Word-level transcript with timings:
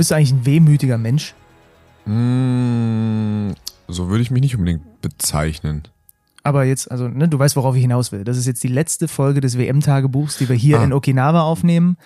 Bist 0.00 0.10
du 0.12 0.14
eigentlich 0.14 0.32
ein 0.32 0.46
wehmütiger 0.46 0.96
Mensch? 0.96 1.34
Mm, 2.06 3.50
so 3.86 4.08
würde 4.08 4.22
ich 4.22 4.30
mich 4.30 4.40
nicht 4.40 4.56
unbedingt 4.56 5.02
bezeichnen. 5.02 5.82
Aber 6.42 6.64
jetzt, 6.64 6.90
also, 6.90 7.06
ne, 7.06 7.28
du 7.28 7.38
weißt, 7.38 7.54
worauf 7.54 7.74
ich 7.76 7.82
hinaus 7.82 8.10
will. 8.10 8.24
Das 8.24 8.38
ist 8.38 8.46
jetzt 8.46 8.64
die 8.64 8.68
letzte 8.68 9.08
Folge 9.08 9.42
des 9.42 9.58
WM-Tagebuchs, 9.58 10.38
die 10.38 10.48
wir 10.48 10.56
hier 10.56 10.80
Ah. 10.80 10.84
in 10.84 10.94
Okinawa 10.94 11.42
aufnehmen. 11.42 11.98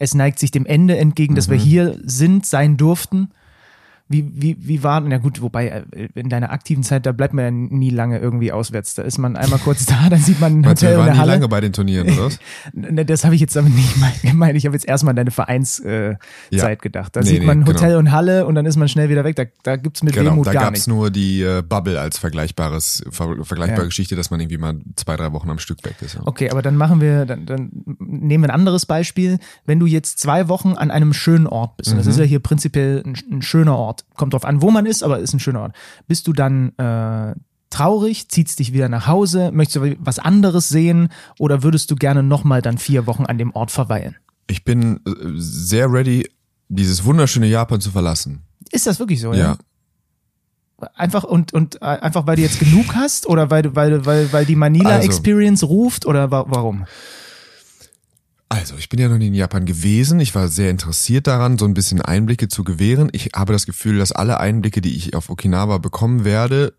Es 0.00 0.12
neigt 0.12 0.40
sich 0.40 0.50
dem 0.50 0.66
Ende 0.66 0.96
entgegen, 0.96 1.36
dass 1.36 1.48
wir 1.48 1.56
hier 1.56 1.96
sind, 2.02 2.44
sein 2.46 2.76
durften. 2.76 3.30
Wie, 4.08 4.30
wie, 4.34 4.56
wie 4.60 4.84
war, 4.84 5.00
na 5.00 5.18
gut, 5.18 5.42
wobei 5.42 5.66
äh, 5.68 6.08
in 6.14 6.28
deiner 6.28 6.52
aktiven 6.52 6.84
Zeit, 6.84 7.06
da 7.06 7.10
bleibt 7.12 7.34
man 7.34 7.44
ja 7.44 7.50
nie 7.50 7.90
lange 7.90 8.18
irgendwie 8.20 8.52
auswärts. 8.52 8.94
Da 8.94 9.02
ist 9.02 9.18
man 9.18 9.36
einmal 9.36 9.58
kurz 9.58 9.84
da, 9.84 10.08
dann 10.10 10.20
sieht 10.20 10.40
man 10.40 10.60
ein 10.60 10.66
Hotel 10.68 10.92
und 10.92 10.98
waren 10.98 11.04
eine 11.08 11.12
nie 11.14 11.18
Halle. 11.20 11.32
lange 11.32 11.48
bei 11.48 11.60
den 11.60 11.72
Turnieren, 11.72 12.08
oder 12.12 12.26
was? 12.26 12.38
Ne, 12.72 13.04
Das 13.04 13.24
habe 13.24 13.34
ich 13.34 13.40
jetzt 13.40 13.56
damit 13.56 13.74
nicht 13.74 13.92
gemeint. 14.22 14.56
Ich 14.56 14.64
habe 14.64 14.76
jetzt 14.76 14.86
erstmal 14.86 15.10
an 15.10 15.16
deine 15.16 15.30
Vereinszeit 15.32 15.84
äh, 16.52 16.56
Ja. 16.56 16.74
Gedacht. 16.76 17.16
Da 17.16 17.20
Nee, 17.20 17.26
sieht 17.26 17.40
nee, 17.40 17.46
man 17.46 17.64
genau. 17.64 17.76
Hotel 17.76 17.96
und 17.96 18.12
Halle 18.12 18.46
und 18.46 18.54
dann 18.54 18.64
ist 18.66 18.76
man 18.76 18.88
schnell 18.88 19.08
wieder 19.08 19.24
weg. 19.24 19.34
Da, 19.36 19.44
da 19.64 19.76
gibt's 19.76 20.02
mit 20.04 20.14
Genau, 20.14 20.30
Wehmut 20.32 20.46
da 20.46 20.52
gar 20.52 20.62
gab's 20.64 20.72
nichts. 20.74 20.86
nur 20.86 21.10
die 21.10 21.42
äh, 21.42 21.62
Bubble 21.68 22.00
als 22.00 22.18
vergleichbares, 22.18 23.04
ver 23.10 23.34
vergleichbare 23.44 23.80
Ja. 23.82 23.86
Geschichte, 23.86 24.14
dass 24.14 24.30
man 24.30 24.38
irgendwie 24.40 24.58
mal 24.58 24.76
zwei, 24.94 25.16
drei 25.16 25.32
Wochen 25.32 25.50
am 25.50 25.58
Stück 25.58 25.84
weg 25.84 25.96
ist. 26.00 26.14
Ja. 26.14 26.20
Okay, 26.26 26.50
aber 26.50 26.62
dann 26.62 26.76
machen 26.76 27.00
wir, 27.00 27.26
dann, 27.26 27.44
dann 27.46 27.70
nehmen 27.98 28.44
wir 28.44 28.50
ein 28.50 28.54
anderes 28.54 28.86
Beispiel. 28.86 29.38
Wenn 29.64 29.80
du 29.80 29.86
jetzt 29.86 30.20
zwei 30.20 30.48
Wochen 30.48 30.74
an 30.74 30.90
einem 30.92 31.12
schönen 31.12 31.46
Ort 31.48 31.76
bist, 31.76 31.88
und 31.90 31.94
Mhm. 31.96 31.98
das 31.98 32.06
ist 32.06 32.18
ja 32.18 32.24
hier 32.24 32.38
prinzipiell 32.40 33.02
ein, 33.04 33.16
ein 33.32 33.42
schöner 33.42 33.76
Ort, 33.76 33.95
kommt 34.16 34.32
drauf 34.32 34.44
an, 34.44 34.62
wo 34.62 34.70
man 34.70 34.86
ist, 34.86 35.02
aber 35.02 35.18
ist 35.18 35.32
ein 35.34 35.40
schöner 35.40 35.62
Ort. 35.62 35.74
Bist 36.06 36.26
du 36.26 36.32
dann 36.32 36.72
äh, 36.78 37.34
traurig, 37.70 38.28
ziehst 38.28 38.58
dich 38.58 38.72
wieder 38.72 38.88
nach 38.88 39.06
Hause, 39.06 39.50
möchtest 39.52 39.76
du 39.76 39.96
was 39.98 40.18
anderes 40.18 40.68
sehen 40.68 41.08
oder 41.38 41.62
würdest 41.62 41.90
du 41.90 41.96
gerne 41.96 42.22
nochmal 42.22 42.62
dann 42.62 42.78
vier 42.78 43.06
Wochen 43.06 43.24
an 43.24 43.38
dem 43.38 43.52
Ort 43.54 43.70
verweilen? 43.70 44.16
Ich 44.46 44.64
bin 44.64 45.00
äh, 45.06 45.10
sehr 45.36 45.92
ready, 45.92 46.28
dieses 46.68 47.04
wunderschöne 47.04 47.46
Japan 47.46 47.80
zu 47.80 47.90
verlassen. 47.90 48.42
Ist 48.70 48.86
das 48.86 48.98
wirklich 48.98 49.20
so? 49.20 49.32
Ja. 49.32 49.56
Einfach 50.94 51.24
und 51.24 51.54
und 51.54 51.80
äh, 51.80 51.86
einfach 51.86 52.26
weil 52.26 52.36
du 52.36 52.42
jetzt 52.42 52.60
genug 52.60 52.94
hast 52.94 53.26
oder 53.26 53.50
weil 53.50 53.74
weil 53.74 54.04
weil 54.04 54.32
weil 54.32 54.44
die 54.44 54.56
Manila 54.56 54.96
Also. 54.96 55.06
Experience 55.06 55.64
ruft 55.64 56.04
oder 56.04 56.30
wa 56.30 56.44
warum? 56.48 56.84
Also, 58.48 58.76
ich 58.76 58.88
bin 58.88 59.00
ja 59.00 59.08
noch 59.08 59.18
nie 59.18 59.26
in 59.26 59.34
Japan 59.34 59.64
gewesen. 59.64 60.20
Ich 60.20 60.34
war 60.34 60.46
sehr 60.46 60.70
interessiert 60.70 61.26
daran, 61.26 61.58
so 61.58 61.64
ein 61.64 61.74
bisschen 61.74 62.00
Einblicke 62.00 62.46
zu 62.46 62.62
gewähren. 62.62 63.08
Ich 63.12 63.30
habe 63.34 63.52
das 63.52 63.66
Gefühl, 63.66 63.98
dass 63.98 64.12
alle 64.12 64.38
Einblicke, 64.38 64.80
die 64.80 64.94
ich 64.96 65.14
auf 65.14 65.30
Okinawa 65.30 65.78
bekommen 65.78 66.24
werde, 66.24 66.72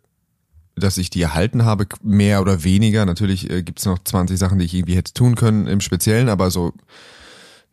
dass 0.76 0.98
ich 0.98 1.10
die 1.10 1.22
erhalten 1.22 1.66
habe, 1.66 1.88
mehr 2.02 2.42
oder 2.42 2.64
weniger. 2.64 3.06
Natürlich 3.06 3.50
äh, 3.50 3.64
gibt 3.64 3.80
es 3.80 3.86
noch 3.86 4.00
20 4.02 4.40
Sachen, 4.40 4.60
die 4.60 4.66
ich 4.66 4.74
irgendwie 4.74 4.96
hätte 4.96 5.14
tun 5.14 5.36
können 5.36 5.68
im 5.68 5.82
Speziellen, 5.82 6.30
aber 6.30 6.52
so, 6.52 6.74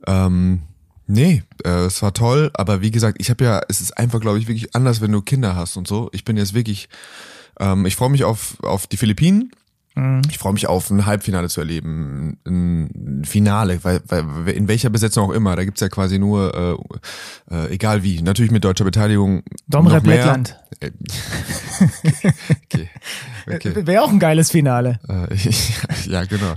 ähm, 0.06 0.62
nee, 1.06 1.44
äh, 1.64 1.84
es 1.84 2.02
war 2.02 2.12
toll. 2.14 2.50
Aber 2.54 2.80
wie 2.80 2.90
gesagt, 2.90 3.18
ich 3.20 3.30
habe 3.30 3.44
ja, 3.44 3.60
es 3.68 3.80
ist 3.80 3.96
einfach, 3.96 4.20
glaube 4.20 4.38
ich, 4.38 4.48
wirklich 4.48 4.74
anders, 4.74 5.00
wenn 5.00 5.12
du 5.12 5.22
Kinder 5.22 5.54
hast 5.54 5.76
und 5.76 5.86
so. 5.86 6.08
Ich 6.12 6.24
bin 6.24 6.36
jetzt 6.36 6.54
wirklich, 6.54 6.88
ähm, 7.60 7.86
ich 7.86 7.94
freue 7.94 8.10
mich 8.10 8.24
auf, 8.24 8.56
auf 8.62 8.88
die 8.88 8.96
Philippinen. 8.96 9.52
Ich 10.28 10.38
freue 10.38 10.52
mich 10.52 10.66
auf 10.66 10.90
ein 10.90 11.06
Halbfinale 11.06 11.48
zu 11.48 11.60
erleben, 11.60 12.36
ein 12.44 13.22
Finale, 13.24 13.78
weil, 13.84 14.00
weil 14.08 14.48
in 14.54 14.66
welcher 14.66 14.90
Besetzung 14.90 15.28
auch 15.28 15.32
immer. 15.32 15.54
Da 15.54 15.64
gibt's 15.64 15.80
ja 15.80 15.88
quasi 15.88 16.18
nur, 16.18 16.78
äh, 17.50 17.54
äh, 17.54 17.74
egal 17.74 18.02
wie, 18.02 18.20
natürlich 18.20 18.50
mit 18.50 18.64
deutscher 18.64 18.84
Beteiligung. 18.84 19.44
Mehr. 20.04 20.16
Lettland. 20.16 20.58
Äh, 20.80 20.90
okay, 22.64 22.88
okay. 23.46 23.86
Wäre 23.86 24.02
auch 24.02 24.10
ein 24.10 24.18
geiles 24.18 24.50
Finale. 24.50 24.98
Äh, 25.08 25.36
ja, 26.10 26.24
genau. 26.24 26.54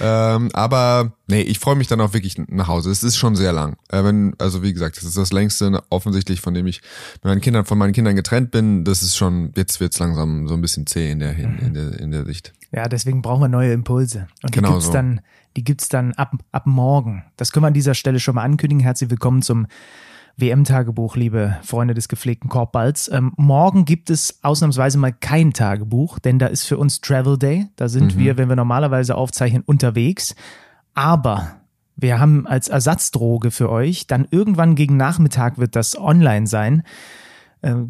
Ähm, 0.00 0.48
aber 0.54 1.12
nee, 1.26 1.42
ich 1.42 1.58
freue 1.58 1.76
mich 1.76 1.88
dann 1.88 2.00
auch 2.00 2.14
wirklich 2.14 2.36
nach 2.48 2.68
Hause. 2.68 2.90
Es 2.90 3.02
ist 3.02 3.18
schon 3.18 3.36
sehr 3.36 3.52
lang. 3.52 3.76
Äh, 3.90 4.02
wenn, 4.02 4.34
also 4.38 4.62
wie 4.62 4.72
gesagt, 4.72 4.96
das 4.96 5.04
ist 5.04 5.18
das 5.18 5.30
längste 5.30 5.82
offensichtlich, 5.90 6.40
von 6.40 6.54
dem 6.54 6.66
ich 6.66 6.80
mit 7.16 7.24
meinen 7.24 7.42
Kindern, 7.42 7.66
von 7.66 7.76
meinen 7.76 7.92
Kindern 7.92 8.16
getrennt 8.16 8.50
bin. 8.50 8.84
Das 8.84 9.02
ist 9.02 9.14
schon, 9.14 9.52
jetzt 9.56 9.78
wird's 9.78 9.98
langsam 9.98 10.48
so 10.48 10.54
ein 10.54 10.62
bisschen 10.62 10.86
zäh 10.86 11.10
in 11.10 11.18
der, 11.18 11.36
in, 11.36 11.58
in 11.58 11.74
der, 11.74 12.00
in 12.00 12.10
der 12.12 12.24
Sicht. 12.24 12.54
Ja, 12.70 12.88
deswegen 12.88 13.22
brauchen 13.22 13.40
wir 13.42 13.48
neue 13.48 13.72
Impulse. 13.72 14.28
Und 14.42 14.54
die 14.54 14.58
Genau 14.58 14.72
gibt's 14.72 14.86
so. 14.86 14.92
dann, 14.92 15.20
die 15.56 15.64
gibt's 15.64 15.88
dann 15.88 16.12
ab, 16.12 16.32
ab 16.52 16.66
morgen. 16.66 17.24
Das 17.36 17.52
können 17.52 17.62
wir 17.64 17.68
an 17.68 17.74
dieser 17.74 17.94
Stelle 17.94 18.20
schon 18.20 18.34
mal 18.34 18.42
ankündigen. 18.42 18.82
Herzlich 18.82 19.08
willkommen 19.10 19.40
zum 19.42 19.66
WM-Tagebuch, 20.36 21.16
liebe 21.16 21.56
Freunde 21.62 21.94
des 21.94 22.08
gepflegten 22.08 22.48
Korbballs. 22.50 23.10
Ähm, 23.12 23.32
morgen 23.36 23.84
gibt 23.86 24.10
es 24.10 24.38
ausnahmsweise 24.42 24.98
mal 24.98 25.12
kein 25.12 25.52
Tagebuch, 25.52 26.18
denn 26.18 26.38
da 26.38 26.46
ist 26.46 26.64
für 26.64 26.78
uns 26.78 27.00
Travel 27.00 27.38
Day. 27.38 27.66
Da 27.76 27.88
sind 27.88 28.14
Mhm. 28.14 28.18
wir, 28.20 28.36
wenn 28.36 28.48
wir 28.48 28.56
normalerweise 28.56 29.16
aufzeichnen, 29.16 29.62
unterwegs. 29.62 30.36
Aber 30.94 31.56
wir 31.96 32.20
haben 32.20 32.46
als 32.46 32.68
Ersatzdroge 32.68 33.50
für 33.50 33.70
euch, 33.70 34.06
dann 34.06 34.28
irgendwann 34.30 34.74
gegen 34.76 34.96
Nachmittag 34.96 35.58
wird 35.58 35.74
das 35.74 35.98
online 35.98 36.46
sein, 36.46 36.82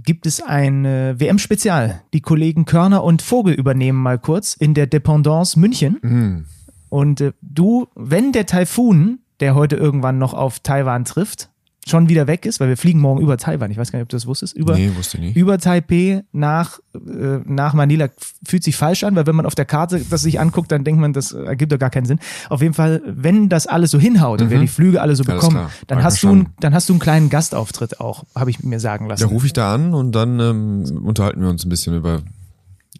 gibt 0.02 0.26
es 0.26 0.40
ein 0.42 0.84
äh, 0.84 1.18
WM-Spezial. 1.18 2.02
Die 2.12 2.20
Kollegen 2.20 2.64
Körner 2.64 3.04
und 3.04 3.22
Vogel 3.22 3.54
übernehmen 3.54 4.02
mal 4.02 4.18
kurz 4.18 4.54
in 4.54 4.74
der 4.74 4.86
Dependance 4.86 5.58
München. 5.58 5.98
Mhm. 6.02 6.44
Und 6.88 7.20
äh, 7.20 7.32
du, 7.42 7.88
wenn 7.94 8.32
der 8.32 8.46
Taifun, 8.46 9.20
der 9.40 9.54
heute 9.54 9.76
irgendwann 9.76 10.18
noch 10.18 10.34
auf 10.34 10.60
Taiwan 10.60 11.04
trifft, 11.04 11.50
schon 11.88 12.08
wieder 12.08 12.26
weg 12.26 12.46
ist, 12.46 12.60
weil 12.60 12.68
wir 12.68 12.76
fliegen 12.76 13.00
morgen 13.00 13.20
über 13.20 13.36
Taiwan, 13.36 13.70
ich 13.70 13.76
weiß 13.78 13.90
gar 13.92 13.98
nicht, 13.98 14.04
ob 14.04 14.08
du 14.08 14.16
das 14.16 14.26
wusstest, 14.26 14.54
über, 14.56 14.74
Nee, 14.76 14.90
wusste 14.96 15.16
ich 15.18 15.22
nicht. 15.24 15.36
über 15.36 15.58
Taipei 15.58 16.22
nach, 16.32 16.78
äh, 16.94 17.38
nach 17.44 17.74
Manila 17.74 18.08
fühlt 18.46 18.62
sich 18.64 18.76
falsch 18.76 19.04
an, 19.04 19.14
weil 19.16 19.26
wenn 19.26 19.34
man 19.36 19.46
auf 19.46 19.54
der 19.54 19.64
Karte 19.64 20.00
das 20.08 20.22
sich 20.22 20.40
anguckt, 20.40 20.70
dann 20.72 20.84
denkt 20.84 21.00
man, 21.00 21.12
das 21.12 21.32
ergibt 21.32 21.72
doch 21.72 21.78
gar 21.78 21.90
keinen 21.90 22.06
Sinn. 22.06 22.18
Auf 22.48 22.62
jeden 22.62 22.74
Fall, 22.74 23.02
wenn 23.06 23.48
das 23.48 23.66
alles 23.66 23.90
so 23.90 23.98
hinhaut 23.98 24.40
und 24.42 24.50
wir 24.50 24.58
die 24.58 24.68
Flüge 24.68 25.00
alle 25.02 25.16
so 25.16 25.22
Mhm. 25.24 25.30
Alles 25.30 25.40
bekommen, 25.42 25.56
klar. 25.58 25.70
dann 25.88 26.02
hast, 26.02 26.22
du, 26.22 26.44
dann 26.60 26.74
hast 26.74 26.88
du 26.88 26.92
einen 26.94 27.00
kleinen 27.00 27.28
Gastauftritt 27.30 28.00
auch, 28.00 28.24
habe 28.34 28.50
ich 28.50 28.62
mir 28.62 28.80
sagen 28.80 29.08
lassen. 29.08 29.22
Da 29.22 29.28
rufe 29.28 29.46
ich 29.46 29.52
da 29.52 29.74
an 29.74 29.94
und 29.94 30.12
dann 30.12 30.38
ähm, 30.40 31.02
unterhalten 31.04 31.40
wir 31.42 31.48
uns 31.48 31.64
ein 31.64 31.68
bisschen 31.68 31.94
über 31.96 32.22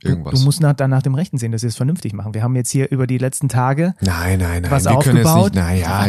irgendwas. 0.03 0.39
Du 0.39 0.45
musst 0.45 0.61
nach, 0.61 0.73
dann 0.75 0.91
nach 0.91 1.03
dem 1.03 1.15
Rechten 1.15 1.39
sehen, 1.39 1.53
dass 1.53 1.63
wir 1.63 1.69
es 1.69 1.77
vernünftig 1.77 2.13
machen. 2.13 2.35
Wir 2.35 2.43
haben 2.43 2.55
jetzt 2.57 2.71
hier 2.71 2.91
über 2.91 3.07
die 3.07 3.19
letzten 3.19 3.49
Tage 3.49 3.95
nein, 4.01 4.39
nein, 4.39 4.63
nein. 4.63 4.71
was 4.71 4.85
wir 4.85 4.99
können 4.99 5.19
jetzt 5.19 5.27
aufgebaut. 5.27 5.55
nicht. 5.55 5.65
Naja, 5.65 6.07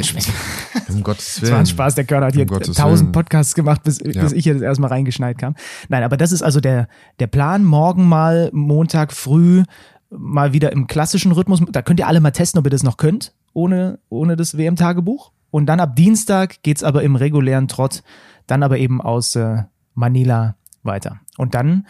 um 0.89 1.03
Gottes 1.03 1.37
Es 1.37 1.41
Willen. 1.41 1.51
war 1.53 1.59
ein 1.59 1.65
Spaß, 1.65 1.95
der 1.95 2.05
Körner 2.05 2.27
hat 2.27 2.33
hier 2.33 2.43
Um 2.43 2.49
Gottes 2.49 2.77
tausend. 2.77 3.11
Podcasts 3.11 3.55
gemacht, 3.55 3.83
bis, 3.83 3.99
bis 3.99 4.31
ich 4.31 4.43
hier 4.43 4.53
das 4.53 4.63
erstmal 4.63 4.89
reingeschneit 4.89 5.37
kam. 5.37 5.55
Nein, 5.87 6.03
aber 6.03 6.17
das 6.17 6.31
ist 6.31 6.41
also 6.41 6.59
der, 6.59 6.87
der 7.19 7.27
Plan. 7.27 7.63
Morgen 7.63 8.07
mal, 8.07 8.49
Montag 8.53 9.13
früh, 9.13 9.63
mal 10.09 10.53
wieder 10.53 10.71
im 10.71 10.87
klassischen 10.87 11.31
Rhythmus. 11.31 11.61
Da 11.71 11.81
könnt 11.81 11.99
ihr 11.99 12.07
alle 12.07 12.19
mal 12.19 12.31
testen, 12.31 12.59
ob 12.59 12.65
ihr 12.65 12.71
das 12.71 12.83
noch 12.83 12.97
könnt, 12.97 13.33
ohne, 13.53 13.99
ohne 14.09 14.35
das 14.35 14.57
WM-Tagebuch. 14.57 15.31
Und 15.51 15.65
dann 15.65 15.79
ab 15.79 15.95
Dienstag 15.95 16.61
geht's 16.63 16.83
aber 16.83 17.03
im 17.03 17.15
regulären 17.15 17.67
Trott, 17.67 18.03
dann 18.47 18.63
aber 18.63 18.77
eben 18.77 19.01
aus 19.01 19.35
äh, 19.35 19.63
Manila 19.95 20.55
weiter. 20.83 21.19
Und 21.37 21.55
dann 21.55 21.87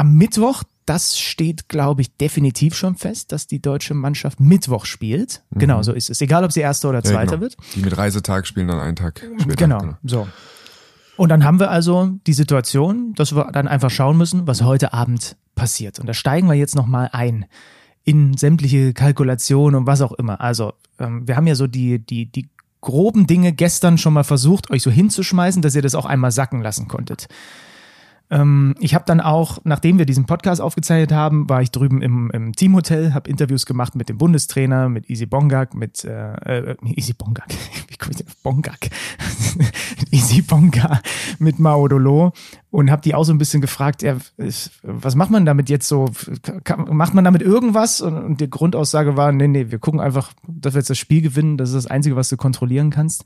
am 0.00 0.14
Mittwoch, 0.14 0.62
das 0.86 1.18
steht, 1.18 1.68
glaube 1.68 2.00
ich, 2.00 2.16
definitiv 2.16 2.74
schon 2.74 2.96
fest, 2.96 3.32
dass 3.32 3.46
die 3.46 3.60
deutsche 3.60 3.92
Mannschaft 3.92 4.40
Mittwoch 4.40 4.86
spielt. 4.86 5.42
Genau, 5.50 5.82
so 5.82 5.92
ist 5.92 6.08
es. 6.08 6.22
Egal, 6.22 6.42
ob 6.42 6.52
sie 6.52 6.60
erster 6.60 6.88
oder 6.88 7.00
Mhm. 7.00 7.04
Ja, 7.04 7.10
zweiter 7.10 7.30
genau. 7.32 7.40
wird. 7.42 7.56
Die 7.74 7.80
mit 7.80 7.96
Reisetag 7.98 8.46
spielen 8.46 8.66
dann 8.68 8.80
einen 8.80 8.96
Tag 8.96 9.22
später. 9.38 9.56
Genau, 9.56 9.94
so. 10.02 10.26
Und 11.18 11.28
dann 11.28 11.44
haben 11.44 11.60
wir 11.60 11.70
also 11.70 12.18
die 12.26 12.32
Situation, 12.32 13.12
dass 13.14 13.34
wir 13.34 13.50
dann 13.52 13.68
einfach 13.68 13.90
schauen 13.90 14.16
müssen, 14.16 14.46
was 14.46 14.62
heute 14.62 14.94
Abend 14.94 15.36
passiert. 15.54 15.98
Und 15.98 16.06
da 16.06 16.14
steigen 16.14 16.48
wir 16.48 16.54
jetzt 16.54 16.74
nochmal 16.74 17.10
ein 17.12 17.44
in 18.02 18.38
sämtliche 18.38 18.94
Kalkulationen 18.94 19.80
und 19.80 19.86
was 19.86 20.00
auch 20.00 20.12
immer. 20.12 20.40
Also, 20.40 20.72
ähm, 20.98 21.28
wir 21.28 21.36
haben 21.36 21.46
ja 21.46 21.56
so 21.56 21.66
die, 21.66 21.98
die, 21.98 22.24
die 22.24 22.48
groben 22.80 23.26
Dinge 23.26 23.52
gestern 23.52 23.98
schon 23.98 24.14
mal 24.14 24.24
versucht, 24.24 24.70
euch 24.70 24.82
so 24.82 24.90
hinzuschmeißen, 24.90 25.60
dass 25.60 25.74
ihr 25.74 25.82
das 25.82 25.94
auch 25.94 26.06
einmal 26.06 26.30
sacken 26.30 26.62
lassen 26.62 26.88
konntet. 26.88 27.28
Ähm, 28.30 28.74
ich 28.78 28.94
habe 28.94 29.04
dann 29.06 29.20
auch, 29.20 29.58
nachdem 29.64 29.98
wir 29.98 30.06
diesen 30.06 30.26
Podcast 30.26 30.60
aufgezeichnet 30.60 31.12
haben, 31.12 31.48
war 31.48 31.62
ich 31.62 31.70
drüben 31.70 32.00
im, 32.00 32.30
im 32.30 32.54
Teamhotel, 32.54 33.12
habe 33.12 33.28
Interviews 33.28 33.66
gemacht 33.66 33.96
mit 33.96 34.08
dem 34.08 34.18
Bundestrainer, 34.18 34.88
mit 34.88 35.10
Easy 35.10 35.26
Bongak, 35.26 35.74
mit 35.74 36.04
äh, 36.04 36.34
äh, 36.70 36.76
Easy 36.84 37.12
Bongak, 37.12 37.48
wie 37.88 37.96
komme 37.96 38.12
ich 38.12 38.18
denn 38.18 38.28
auf 38.28 38.36
Bongak? 38.38 38.88
Easy 40.12 40.42
Bonga 40.42 41.00
mit 41.38 41.58
Maodolo 41.58 42.32
und 42.70 42.90
habe 42.90 43.02
die 43.02 43.14
auch 43.14 43.24
so 43.24 43.32
ein 43.32 43.38
bisschen 43.38 43.60
gefragt, 43.60 44.02
ja, 44.02 44.16
was 44.82 45.14
macht 45.16 45.30
man 45.30 45.44
damit 45.44 45.68
jetzt 45.68 45.88
so? 45.88 46.08
Macht 46.86 47.14
man 47.14 47.24
damit 47.24 47.42
irgendwas? 47.42 48.00
Und 48.00 48.40
die 48.40 48.48
Grundaussage 48.48 49.16
war, 49.16 49.32
nee, 49.32 49.48
nee, 49.48 49.70
wir 49.70 49.78
gucken 49.78 50.00
einfach, 50.00 50.32
dass 50.46 50.74
wir 50.74 50.78
jetzt 50.78 50.90
das 50.90 50.98
Spiel 50.98 51.20
gewinnen, 51.20 51.56
das 51.56 51.70
ist 51.70 51.74
das 51.74 51.86
Einzige, 51.86 52.16
was 52.16 52.28
du 52.28 52.36
kontrollieren 52.36 52.90
kannst. 52.90 53.24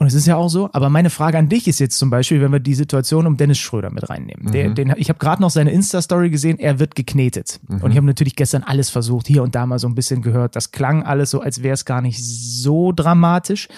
Und 0.00 0.06
es 0.06 0.14
ist 0.14 0.26
ja 0.26 0.36
auch 0.36 0.48
so, 0.48 0.70
aber 0.72 0.88
meine 0.88 1.10
Frage 1.10 1.36
an 1.36 1.50
dich 1.50 1.68
ist 1.68 1.78
jetzt 1.78 1.98
zum 1.98 2.08
Beispiel, 2.08 2.40
wenn 2.40 2.50
wir 2.50 2.58
die 2.58 2.74
Situation 2.74 3.26
um 3.26 3.36
Dennis 3.36 3.58
Schröder 3.58 3.90
mit 3.90 4.08
reinnehmen. 4.08 4.50
Der, 4.50 4.70
den, 4.70 4.94
ich 4.96 5.10
habe 5.10 5.18
gerade 5.18 5.42
noch 5.42 5.50
seine 5.50 5.72
Insta-Story 5.72 6.30
gesehen, 6.30 6.58
er 6.58 6.78
wird 6.78 6.94
geknetet. 6.94 7.60
Und 7.82 7.90
ich 7.90 7.98
habe 7.98 8.06
natürlich 8.06 8.34
gestern 8.34 8.62
alles 8.62 8.88
versucht, 8.88 9.26
hier 9.26 9.42
und 9.42 9.54
da 9.54 9.66
mal 9.66 9.78
so 9.78 9.86
ein 9.86 9.94
bisschen 9.94 10.22
gehört. 10.22 10.56
Das 10.56 10.72
klang 10.72 11.02
alles 11.02 11.30
so, 11.30 11.42
als 11.42 11.62
wäre 11.62 11.74
es 11.74 11.84
gar 11.84 12.00
nicht 12.00 12.18
so 12.24 12.92
dramatisch. 12.92 13.68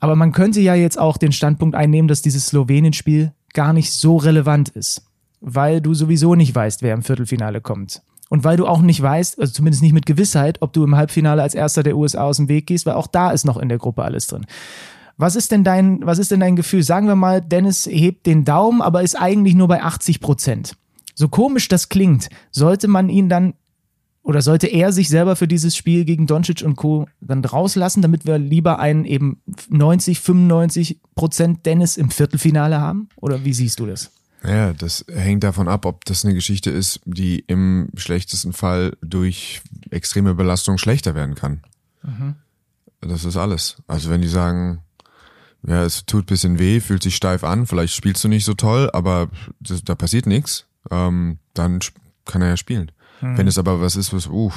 Aber 0.00 0.16
man 0.16 0.32
könnte 0.32 0.60
ja 0.60 0.74
jetzt 0.74 0.98
auch 0.98 1.16
den 1.16 1.30
Standpunkt 1.30 1.76
einnehmen, 1.76 2.08
dass 2.08 2.20
dieses 2.20 2.48
Slowenien-Spiel 2.48 3.32
gar 3.54 3.72
nicht 3.72 3.92
so 3.92 4.16
relevant 4.16 4.70
ist, 4.70 5.04
weil 5.40 5.80
du 5.80 5.94
sowieso 5.94 6.34
nicht 6.34 6.52
weißt, 6.52 6.82
wer 6.82 6.94
im 6.94 7.02
Viertelfinale 7.02 7.60
kommt. 7.60 8.02
Und 8.28 8.42
weil 8.42 8.56
du 8.56 8.66
auch 8.66 8.82
nicht 8.82 9.00
weißt, 9.00 9.38
also 9.38 9.52
zumindest 9.52 9.82
nicht 9.82 9.92
mit 9.92 10.04
Gewissheit, 10.04 10.62
ob 10.62 10.72
du 10.72 10.82
im 10.82 10.96
Halbfinale 10.96 11.42
als 11.42 11.54
erster 11.54 11.84
der 11.84 11.96
USA 11.96 12.24
aus 12.24 12.38
dem 12.38 12.48
Weg 12.48 12.66
gehst, 12.66 12.86
weil 12.86 12.94
auch 12.94 13.06
da 13.06 13.30
ist 13.30 13.44
noch 13.44 13.56
in 13.56 13.68
der 13.68 13.78
Gruppe 13.78 14.02
alles 14.02 14.26
drin. 14.26 14.44
Was 15.18 15.36
ist 15.36 15.50
denn 15.50 15.64
dein, 15.64 16.06
was 16.06 16.18
ist 16.18 16.30
denn 16.30 16.40
dein 16.40 16.56
Gefühl? 16.56 16.82
Sagen 16.82 17.08
wir 17.08 17.16
mal, 17.16 17.42
Dennis 17.42 17.86
hebt 17.86 18.24
den 18.24 18.44
Daumen, 18.44 18.80
aber 18.80 19.02
ist 19.02 19.20
eigentlich 19.20 19.54
nur 19.54 19.68
bei 19.68 19.82
80 19.82 20.20
Prozent. 20.20 20.76
So 21.14 21.28
komisch 21.28 21.68
das 21.68 21.88
klingt, 21.88 22.28
sollte 22.52 22.86
man 22.86 23.08
ihn 23.08 23.28
dann 23.28 23.54
oder 24.22 24.42
sollte 24.42 24.66
er 24.66 24.92
sich 24.92 25.08
selber 25.08 25.36
für 25.36 25.48
dieses 25.48 25.74
Spiel 25.74 26.04
gegen 26.04 26.26
Doncic 26.26 26.62
und 26.62 26.76
Co. 26.76 27.06
dann 27.20 27.44
rauslassen, 27.44 28.02
damit 28.02 28.26
wir 28.26 28.38
lieber 28.38 28.78
einen 28.78 29.06
eben 29.06 29.40
90, 29.70 30.20
95 30.20 31.00
Prozent 31.14 31.64
Dennis 31.64 31.96
im 31.96 32.10
Viertelfinale 32.10 32.78
haben? 32.78 33.08
Oder 33.16 33.44
wie 33.44 33.54
siehst 33.54 33.80
du 33.80 33.86
das? 33.86 34.12
Ja, 34.44 34.72
das 34.72 35.04
hängt 35.10 35.44
davon 35.44 35.66
ab, 35.66 35.86
ob 35.86 36.04
das 36.04 36.24
eine 36.24 36.34
Geschichte 36.34 36.70
ist, 36.70 37.00
die 37.06 37.40
im 37.46 37.88
schlechtesten 37.96 38.52
Fall 38.52 38.96
durch 39.00 39.62
extreme 39.90 40.34
Belastung 40.34 40.78
schlechter 40.78 41.14
werden 41.14 41.34
kann. 41.34 41.62
Mhm. 42.02 42.34
Das 43.00 43.24
ist 43.24 43.36
alles. 43.36 43.78
Also 43.86 44.10
wenn 44.10 44.20
die 44.20 44.28
sagen, 44.28 44.82
ja, 45.66 45.84
es 45.84 46.06
tut 46.06 46.26
bisschen 46.26 46.58
weh, 46.58 46.80
fühlt 46.80 47.02
sich 47.02 47.16
steif 47.16 47.44
an, 47.44 47.66
vielleicht 47.66 47.94
spielst 47.94 48.22
du 48.24 48.28
nicht 48.28 48.44
so 48.44 48.54
toll, 48.54 48.90
aber 48.92 49.28
das, 49.60 49.82
da 49.82 49.94
passiert 49.94 50.26
nichts, 50.26 50.66
ähm, 50.90 51.38
dann 51.54 51.80
kann 52.24 52.42
er 52.42 52.48
ja 52.48 52.56
spielen. 52.56 52.92
Mhm. 53.20 53.38
Wenn 53.38 53.48
es 53.48 53.58
aber 53.58 53.80
was 53.80 53.96
ist, 53.96 54.12
was, 54.12 54.28
uh, 54.28 54.52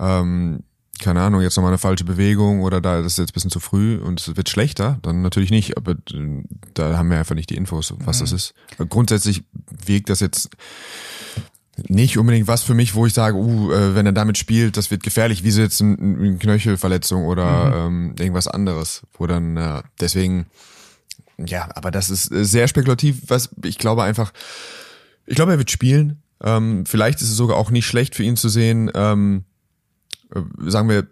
ähm, 0.00 0.64
keine 1.00 1.22
Ahnung, 1.22 1.40
jetzt 1.40 1.56
nochmal 1.56 1.72
eine 1.72 1.78
falsche 1.78 2.04
Bewegung 2.04 2.62
oder 2.62 2.80
da 2.80 3.02
das 3.02 3.12
ist 3.12 3.18
jetzt 3.18 3.30
ein 3.30 3.34
bisschen 3.34 3.50
zu 3.50 3.60
früh 3.60 3.96
und 3.96 4.20
es 4.20 4.36
wird 4.36 4.48
schlechter, 4.48 4.98
dann 5.02 5.22
natürlich 5.22 5.50
nicht, 5.50 5.76
aber 5.76 5.96
da 6.74 6.96
haben 6.96 7.10
wir 7.10 7.18
einfach 7.18 7.34
nicht 7.34 7.50
die 7.50 7.56
Infos, 7.56 7.94
was 7.98 8.18
mhm. 8.18 8.24
das 8.24 8.32
ist. 8.32 8.54
Grundsätzlich 8.88 9.44
wirkt 9.86 10.08
das 10.08 10.20
jetzt 10.20 10.50
nicht 11.88 12.18
unbedingt 12.18 12.46
was 12.46 12.62
für 12.62 12.74
mich, 12.74 12.94
wo 12.94 13.06
ich 13.06 13.14
sage, 13.14 13.36
uh, 13.36 13.72
äh, 13.72 13.94
wenn 13.94 14.06
er 14.06 14.12
damit 14.12 14.38
spielt, 14.38 14.76
das 14.76 14.90
wird 14.90 15.02
gefährlich, 15.02 15.44
wie 15.44 15.50
so 15.50 15.60
jetzt 15.60 15.80
eine 15.80 15.94
ein 15.94 16.38
Knöchelverletzung 16.38 17.24
oder 17.24 17.88
mhm. 17.88 18.10
ähm, 18.10 18.14
irgendwas 18.18 18.48
anderes, 18.48 19.02
wo 19.18 19.26
dann 19.26 19.56
äh, 19.56 19.82
deswegen, 20.00 20.46
ja, 21.38 21.68
aber 21.74 21.90
das 21.90 22.10
ist 22.10 22.24
sehr 22.24 22.68
spekulativ, 22.68 23.22
was 23.28 23.50
ich 23.64 23.78
glaube 23.78 24.02
einfach, 24.02 24.32
ich 25.26 25.36
glaube, 25.36 25.52
er 25.52 25.58
wird 25.58 25.70
spielen. 25.70 26.22
Ähm, 26.42 26.84
vielleicht 26.86 27.22
ist 27.22 27.30
es 27.30 27.36
sogar 27.36 27.56
auch 27.56 27.70
nicht 27.70 27.86
schlecht 27.86 28.14
für 28.14 28.22
ihn 28.22 28.36
zu 28.36 28.48
sehen, 28.48 28.90
ähm, 28.94 29.44
äh, 30.34 30.40
sagen 30.70 30.88
wir, 30.88 31.06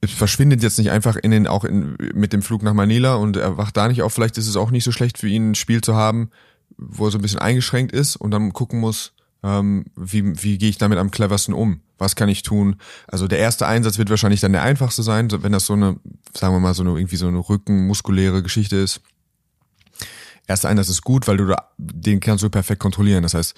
es 0.00 0.12
verschwindet 0.12 0.62
jetzt 0.62 0.78
nicht 0.78 0.90
einfach 0.90 1.16
in 1.16 1.30
den, 1.30 1.46
auch 1.46 1.64
in, 1.64 1.96
mit 2.14 2.32
dem 2.32 2.42
Flug 2.42 2.62
nach 2.62 2.74
Manila 2.74 3.14
und 3.16 3.36
er 3.36 3.56
wacht 3.56 3.76
da 3.76 3.88
nicht 3.88 4.02
auf. 4.02 4.12
Vielleicht 4.12 4.38
ist 4.38 4.46
es 4.46 4.56
auch 4.56 4.70
nicht 4.70 4.84
so 4.84 4.92
schlecht 4.92 5.18
für 5.18 5.28
ihn, 5.28 5.50
ein 5.50 5.54
Spiel 5.54 5.80
zu 5.80 5.94
haben, 5.94 6.30
wo 6.76 7.06
er 7.06 7.10
so 7.10 7.18
ein 7.18 7.22
bisschen 7.22 7.40
eingeschränkt 7.40 7.92
ist 7.92 8.16
und 8.16 8.30
dann 8.30 8.52
gucken 8.52 8.78
muss, 8.78 9.14
ähm, 9.42 9.86
wie, 9.96 10.42
wie 10.42 10.58
gehe 10.58 10.68
ich 10.68 10.78
damit 10.78 10.98
am 10.98 11.10
cleversten 11.10 11.54
um? 11.54 11.80
Was 11.98 12.16
kann 12.16 12.28
ich 12.28 12.42
tun? 12.42 12.76
Also 13.06 13.26
der 13.26 13.38
erste 13.38 13.66
Einsatz 13.66 13.98
wird 13.98 14.10
wahrscheinlich 14.10 14.40
dann 14.40 14.52
der 14.52 14.62
einfachste 14.62 15.02
sein, 15.02 15.30
wenn 15.42 15.52
das 15.52 15.66
so 15.66 15.72
eine, 15.72 15.96
sagen 16.34 16.54
wir 16.54 16.60
mal, 16.60 16.74
so 16.74 16.82
eine 16.82 16.90
irgendwie 16.98 17.16
so 17.16 17.28
eine 17.28 17.38
rückenmuskuläre 17.38 18.42
Geschichte 18.42 18.76
ist 18.76 19.00
erster 20.46 20.68
Einsatz 20.68 20.88
ist 20.88 21.02
gut, 21.02 21.26
weil 21.28 21.36
du 21.36 21.46
da, 21.46 21.70
den 21.78 22.20
kannst 22.20 22.44
du 22.44 22.50
perfekt 22.50 22.80
kontrollieren. 22.80 23.22
Das 23.22 23.34
heißt, 23.34 23.54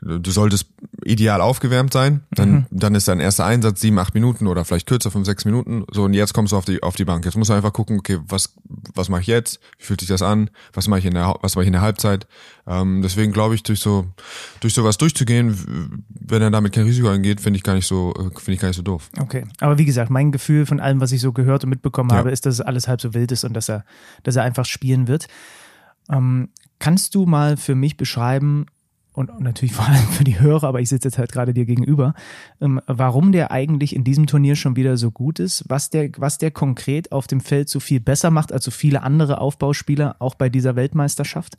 du 0.00 0.30
solltest 0.30 0.66
ideal 1.04 1.40
aufgewärmt 1.40 1.92
sein, 1.92 2.22
dann, 2.30 2.50
mhm. 2.50 2.66
dann 2.70 2.94
ist 2.94 3.08
dein 3.08 3.20
erster 3.20 3.44
Einsatz 3.44 3.80
sieben, 3.80 3.98
acht 3.98 4.14
Minuten 4.14 4.46
oder 4.46 4.64
vielleicht 4.64 4.86
kürzer, 4.86 5.10
fünf, 5.10 5.26
sechs 5.26 5.44
Minuten. 5.44 5.84
So, 5.90 6.04
und 6.04 6.14
jetzt 6.14 6.32
kommst 6.34 6.52
du 6.52 6.56
auf 6.56 6.64
die, 6.64 6.82
auf 6.82 6.96
die 6.96 7.04
Bank. 7.04 7.24
Jetzt 7.24 7.36
musst 7.36 7.50
du 7.50 7.54
einfach 7.54 7.72
gucken, 7.72 7.98
okay, 7.98 8.18
was, 8.26 8.54
was 8.94 9.08
mache 9.08 9.22
ich 9.22 9.26
jetzt? 9.26 9.60
Wie 9.78 9.84
fühlt 9.84 10.00
sich 10.00 10.08
das 10.08 10.22
an? 10.22 10.50
Was 10.72 10.88
mache 10.88 11.00
ich 11.00 11.06
in 11.06 11.14
der, 11.14 11.36
was 11.42 11.54
mache 11.54 11.64
ich 11.64 11.68
in 11.68 11.74
der 11.74 11.82
Halbzeit? 11.82 12.26
Ähm, 12.66 13.02
deswegen 13.02 13.32
glaube 13.32 13.54
ich, 13.54 13.62
durch 13.62 13.80
so, 13.80 14.06
durch 14.60 14.74
sowas 14.74 14.98
durchzugehen, 14.98 16.04
wenn 16.08 16.42
er 16.42 16.50
damit 16.50 16.72
kein 16.72 16.84
Risiko 16.84 17.08
eingeht, 17.08 17.40
finde 17.40 17.56
ich 17.56 17.62
gar 17.62 17.74
nicht 17.74 17.86
so, 17.86 18.14
finde 18.16 18.52
ich 18.52 18.60
gar 18.60 18.68
nicht 18.68 18.76
so 18.76 18.82
doof. 18.82 19.10
Okay. 19.20 19.44
Aber 19.60 19.78
wie 19.78 19.84
gesagt, 19.84 20.10
mein 20.10 20.32
Gefühl 20.32 20.66
von 20.66 20.80
allem, 20.80 21.00
was 21.00 21.12
ich 21.12 21.20
so 21.20 21.32
gehört 21.32 21.64
und 21.64 21.70
mitbekommen 21.70 22.10
ja. 22.10 22.16
habe, 22.16 22.30
ist, 22.30 22.46
dass 22.46 22.60
alles 22.60 22.88
halb 22.88 23.00
so 23.00 23.14
wild 23.14 23.32
ist 23.32 23.44
und 23.44 23.54
dass 23.54 23.68
er, 23.68 23.84
dass 24.22 24.36
er 24.36 24.42
einfach 24.42 24.64
spielen 24.64 25.08
wird. 25.08 25.26
Ähm, 26.10 26.48
kannst 26.78 27.14
du 27.14 27.26
mal 27.26 27.56
für 27.56 27.74
mich 27.74 27.96
beschreiben, 27.96 28.66
und, 29.14 29.40
natürlich 29.40 29.72
vor 29.74 29.86
allem 29.86 30.06
für 30.08 30.24
die 30.24 30.40
Hörer, 30.40 30.68
aber 30.68 30.80
ich 30.80 30.88
sitze 30.88 31.08
jetzt 31.08 31.18
halt 31.18 31.32
gerade 31.32 31.54
dir 31.54 31.66
gegenüber, 31.66 32.14
ähm, 32.60 32.80
warum 32.86 33.32
der 33.32 33.50
eigentlich 33.50 33.94
in 33.94 34.04
diesem 34.04 34.26
Turnier 34.26 34.56
schon 34.56 34.76
wieder 34.76 34.96
so 34.96 35.10
gut 35.10 35.38
ist, 35.38 35.64
was 35.68 35.90
der, 35.90 36.10
was 36.16 36.38
der 36.38 36.50
konkret 36.50 37.12
auf 37.12 37.26
dem 37.26 37.40
Feld 37.40 37.68
so 37.68 37.80
viel 37.80 38.00
besser 38.00 38.30
macht 38.30 38.52
als 38.52 38.64
so 38.64 38.70
viele 38.70 39.02
andere 39.02 39.40
Aufbauspieler, 39.40 40.16
auch 40.18 40.34
bei 40.34 40.48
dieser 40.48 40.76
Weltmeisterschaft? 40.76 41.58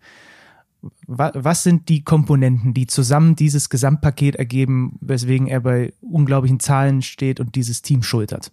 Was 1.07 1.63
sind 1.63 1.87
die 1.87 2.03
Komponenten, 2.03 2.73
die 2.73 2.87
zusammen 2.87 3.37
dieses 3.37 3.69
Gesamtpaket 3.69 4.35
ergeben, 4.35 4.97
weswegen 4.99 5.47
er 5.47 5.61
bei 5.61 5.93
unglaublichen 6.01 6.59
Zahlen 6.59 7.01
steht 7.01 7.39
und 7.39 7.55
dieses 7.55 7.81
Team 7.81 8.03
schultert? 8.03 8.51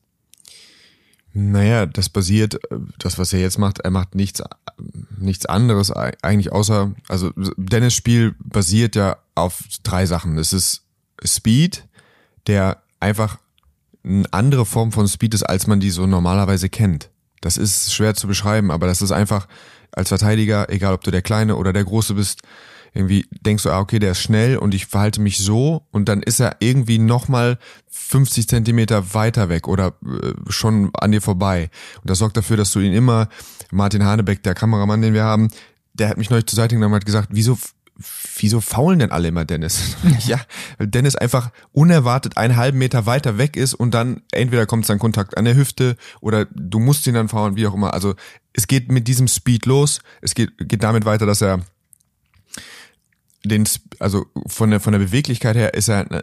Naja, 1.33 1.87
das 1.87 2.09
basiert, 2.09 2.59
das, 2.99 3.19
was 3.19 3.33
er 3.33 3.41
jetzt 3.41 3.59
macht, 3.59 3.81
er 3.81 3.91
macht 3.91 4.15
nichts, 4.15 4.43
nichts 5.19 5.47
anderes 5.47 5.93
eigentlich 5.93 6.51
außer, 6.51 6.93
also 7.09 7.31
Dennis 7.57 7.95
Spiel 7.95 8.35
basiert 8.43 8.97
ja 8.97 9.17
auf 9.37 9.63
drei 9.85 10.07
Sachen. 10.07 10.39
Es 10.39 10.53
ist 10.53 10.83
Speed, 11.25 11.87
der 12.49 12.83
einfach 12.99 13.39
eine 14.03 14.25
andere 14.33 14.67
Form 14.67 14.91
von 14.91 15.07
Speed 15.07 15.35
ist, 15.35 15.45
als 15.45 15.67
man 15.67 15.79
die 15.79 15.91
so 15.91 16.07
normalerweise 16.07 16.69
kennt. 16.69 17.11
Das 17.41 17.57
ist 17.57 17.95
schwer 17.95 18.15
zu 18.15 18.27
beschreiben, 18.27 18.71
aber 18.71 18.87
das 18.87 19.01
ist 19.01 19.13
einfach 19.13 19.47
als 19.93 20.09
Verteidiger, 20.09 20.69
egal 20.71 20.95
ob 20.95 21.05
du 21.05 21.11
der 21.11 21.23
Kleine 21.23 21.57
oder 21.57 21.73
der 21.73 21.85
Große 21.85 22.15
bist, 22.15 22.43
irgendwie 22.93 23.27
denkst 23.41 23.63
du, 23.63 23.71
ah, 23.71 23.81
okay, 23.81 23.99
der 23.99 24.13
ist 24.13 24.21
schnell 24.21 24.57
und 24.57 24.75
ich 24.75 24.87
verhalte 24.87 25.21
mich 25.21 25.39
so 25.39 25.87
und 25.91 26.09
dann 26.09 26.23
ist 26.23 26.41
er 26.41 26.57
irgendwie 26.61 26.99
nochmal 26.99 27.59
50 27.91 28.49
Zentimeter 28.49 29.15
weiter 29.15 29.49
weg 29.49 29.69
oder 29.69 29.95
äh, 30.05 30.33
schon 30.49 30.91
an 30.95 31.13
dir 31.13 31.21
vorbei. 31.23 31.71
Und 32.01 32.11
das 32.11 32.19
sorgt 32.19 32.37
dafür, 32.37 32.57
dass 32.57 32.73
du 32.73 32.81
ihn 32.81 32.93
immer, 32.93 33.29
Martin 33.71 34.05
Hanebeck, 34.05 34.43
der 34.43 34.55
Kameramann, 34.55 35.03
den 35.03 35.15
wir 35.15 35.25
haben, 35.25 35.49
der 35.95 36.09
hat 36.09 36.19
mich 36.19 36.31
neulich 36.31 36.47
zur 36.47 36.57
Seite 36.57 36.75
genommen 36.75 36.95
und 36.95 37.01
hat 37.01 37.07
gesagt, 37.07 37.29
wieso 37.33 37.59
wieso 38.37 38.61
faulen 38.61 38.99
denn 38.99 39.11
alle 39.11 39.29
immer 39.29 39.45
Dennis? 39.45 39.97
ja, 40.27 40.41
weil 40.79 40.87
Dennis 40.87 41.17
einfach 41.17 41.51
unerwartet 41.73 42.37
einen 42.37 42.57
halben 42.57 42.79
Meter 42.79 43.07
weiter 43.07 43.39
weg 43.39 43.57
ist 43.57 43.75
und 43.75 43.93
dann 43.93 44.23
entweder 44.33 44.67
kommt 44.67 44.87
sein 44.87 44.99
Kontakt 44.99 45.37
an 45.37 45.45
der 45.45 45.57
Hüfte 45.57 45.97
oder 46.21 46.47
du 46.47 46.79
musst 46.79 47.07
ihn 47.07 47.15
dann 47.15 47.29
faulen, 47.29 47.57
wie 47.57 47.67
auch 47.67 47.75
immer. 47.75 47.93
Also 47.93 48.15
es 48.53 48.67
geht 48.67 48.91
mit 48.91 49.07
diesem 49.09 49.29
Speed 49.29 49.67
los. 49.67 50.01
Es 50.23 50.35
geht, 50.35 50.53
geht 50.59 50.83
damit 50.83 51.05
weiter, 51.05 51.27
dass 51.27 51.43
er 51.43 51.61
den, 53.45 53.67
also 53.99 54.27
von 54.47 54.71
der, 54.71 54.81
von 54.81 54.93
der 54.93 55.01
Beweglichkeit 55.01 55.57
her 55.57 55.75
ist 55.75 55.89
er, 55.89 56.11
äh, 56.11 56.23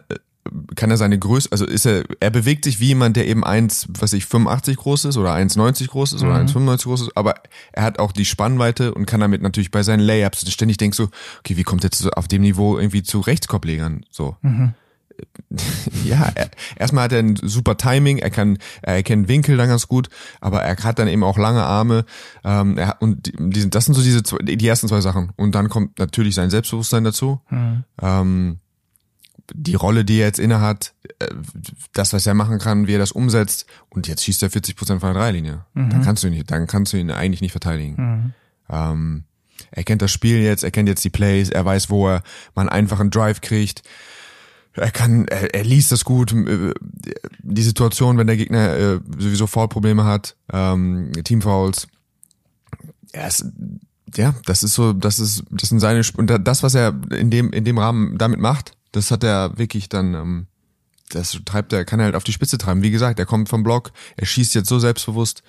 kann 0.76 0.90
er 0.90 0.96
seine 0.96 1.18
Größe, 1.18 1.50
also 1.52 1.66
ist 1.66 1.84
er, 1.84 2.04
er 2.20 2.30
bewegt 2.30 2.64
sich 2.64 2.80
wie 2.80 2.86
jemand, 2.86 3.16
der 3.16 3.26
eben 3.26 3.44
1, 3.44 3.88
was 3.98 4.12
ich, 4.12 4.24
85 4.24 4.76
groß 4.76 5.04
ist 5.06 5.16
oder 5.16 5.34
1,90 5.34 5.88
groß 5.88 6.14
ist 6.14 6.22
mhm. 6.22 6.28
oder 6.28 6.38
1,95 6.40 6.84
groß 6.84 7.00
ist, 7.02 7.16
aber 7.16 7.34
er 7.72 7.82
hat 7.82 7.98
auch 7.98 8.12
die 8.12 8.24
Spannweite 8.24 8.94
und 8.94 9.06
kann 9.06 9.20
damit 9.20 9.42
natürlich 9.42 9.70
bei 9.70 9.82
seinen 9.82 10.00
Layups 10.00 10.50
ständig 10.50 10.78
denkst 10.78 10.96
so, 10.96 11.08
okay, 11.40 11.56
wie 11.56 11.64
kommt 11.64 11.84
er 11.84 11.88
jetzt 11.88 12.16
auf 12.16 12.28
dem 12.28 12.42
Niveau 12.42 12.78
irgendwie 12.78 13.02
zu 13.02 13.20
Rechtskorblegern, 13.20 14.04
so. 14.10 14.36
Mhm 14.42 14.74
ja, 16.04 16.30
er, 16.34 16.50
erstmal 16.76 17.04
hat 17.04 17.12
er 17.12 17.20
ein 17.20 17.36
super 17.36 17.76
Timing, 17.76 18.18
er 18.18 18.30
kann, 18.30 18.58
er 18.82 18.96
erkennt 18.96 19.28
Winkel 19.28 19.56
dann 19.56 19.68
ganz 19.68 19.88
gut, 19.88 20.08
aber 20.40 20.62
er 20.62 20.76
hat 20.76 20.98
dann 20.98 21.08
eben 21.08 21.24
auch 21.24 21.38
lange 21.38 21.62
Arme. 21.62 22.04
Ähm, 22.44 22.78
er, 22.78 23.00
und 23.00 23.32
die, 23.38 23.68
das 23.70 23.86
sind 23.86 23.94
so 23.94 24.02
diese 24.02 24.22
zwei, 24.22 24.38
die 24.38 24.66
ersten 24.66 24.88
zwei 24.88 25.00
Sachen. 25.00 25.32
Und 25.36 25.54
dann 25.54 25.68
kommt 25.68 25.98
natürlich 25.98 26.34
sein 26.34 26.50
Selbstbewusstsein 26.50 27.04
dazu. 27.04 27.40
Mhm. 27.50 27.84
Ähm, 28.00 28.58
die 29.54 29.74
Rolle, 29.74 30.04
die 30.04 30.18
er 30.18 30.26
jetzt 30.26 30.38
innehat, 30.38 30.94
äh, 31.18 31.28
das, 31.92 32.12
was 32.12 32.26
er 32.26 32.34
machen 32.34 32.58
kann, 32.58 32.86
wie 32.86 32.94
er 32.94 32.98
das 32.98 33.12
umsetzt, 33.12 33.66
und 33.88 34.06
jetzt 34.06 34.24
schießt 34.24 34.42
er 34.42 34.50
40 34.50 34.76
Prozent 34.76 35.00
von 35.00 35.12
der 35.12 35.22
Dreilinie. 35.22 35.64
Mhm. 35.74 35.90
Dann 35.90 36.02
kannst 36.02 36.22
du 36.22 36.28
ihn 36.28 36.34
nicht, 36.34 36.50
dann 36.50 36.66
kannst 36.66 36.92
du 36.92 36.96
ihn 36.96 37.10
eigentlich 37.10 37.40
nicht 37.40 37.52
verteidigen. 37.52 37.94
Mhm. 37.96 38.32
Ähm, 38.70 39.24
er 39.70 39.84
kennt 39.84 40.02
das 40.02 40.12
Spiel 40.12 40.38
jetzt, 40.38 40.62
er 40.62 40.70
kennt 40.70 40.88
jetzt 40.88 41.04
die 41.04 41.10
Plays, 41.10 41.50
er 41.50 41.64
weiß, 41.64 41.90
wo 41.90 42.08
er 42.08 42.22
mal 42.54 42.62
einen 42.62 42.68
einfachen 42.68 43.10
Drive 43.10 43.40
kriegt 43.40 43.82
er 44.74 44.90
kann, 44.90 45.26
er, 45.28 45.54
er 45.54 45.64
liest 45.64 45.92
das 45.92 46.04
gut, 46.04 46.32
äh, 46.32 46.72
die 47.40 47.62
Situation, 47.62 48.18
wenn 48.18 48.26
der 48.26 48.36
Gegner 48.36 48.76
äh, 48.76 49.00
sowieso 49.18 49.46
Foul-Probleme 49.46 50.04
hat, 50.04 50.36
ähm, 50.52 51.12
Teamfouls. 51.24 51.88
Er 53.12 53.28
ist, 53.28 53.46
ja, 54.16 54.34
das 54.44 54.62
ist 54.62 54.74
so, 54.74 54.92
das 54.92 55.18
ist, 55.18 55.44
das 55.50 55.68
sind 55.68 55.80
seine 55.80 56.02
und 56.16 56.26
das, 56.46 56.62
was 56.62 56.74
er 56.74 56.94
in 57.10 57.30
dem 57.30 57.52
in 57.52 57.64
dem 57.64 57.78
Rahmen 57.78 58.18
damit 58.18 58.40
macht, 58.40 58.72
das 58.92 59.10
hat 59.10 59.24
er 59.24 59.58
wirklich 59.58 59.88
dann, 59.88 60.14
ähm, 60.14 60.46
das 61.10 61.38
treibt 61.44 61.72
er, 61.72 61.84
kann 61.84 62.00
er 62.00 62.06
halt 62.06 62.14
auf 62.14 62.24
die 62.24 62.32
Spitze 62.32 62.58
treiben. 62.58 62.82
Wie 62.82 62.90
gesagt, 62.90 63.18
er 63.18 63.26
kommt 63.26 63.48
vom 63.48 63.62
Block, 63.62 63.92
er 64.16 64.26
schießt 64.26 64.54
jetzt 64.54 64.68
so 64.68 64.78
selbstbewusst 64.78 65.42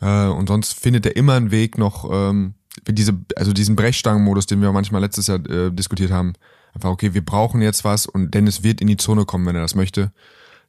äh, 0.00 0.26
und 0.26 0.48
sonst 0.48 0.78
findet 0.78 1.06
er 1.06 1.16
immer 1.16 1.34
einen 1.34 1.50
Weg 1.50 1.78
noch, 1.78 2.10
ähm, 2.10 2.54
diese, 2.86 3.18
also 3.36 3.52
diesen 3.52 3.76
Brechstangenmodus, 3.76 4.46
den 4.46 4.60
wir 4.60 4.72
manchmal 4.72 5.00
letztes 5.00 5.26
Jahr 5.26 5.44
äh, 5.48 5.72
diskutiert 5.72 6.10
haben, 6.10 6.34
einfach, 6.76 6.90
okay, 6.90 7.14
wir 7.14 7.24
brauchen 7.24 7.60
jetzt 7.60 7.84
was 7.84 8.06
und 8.06 8.34
Dennis 8.34 8.62
wird 8.62 8.80
in 8.80 8.86
die 8.86 8.96
Zone 8.96 9.24
kommen, 9.24 9.46
wenn 9.46 9.56
er 9.56 9.62
das 9.62 9.74
möchte. 9.74 10.12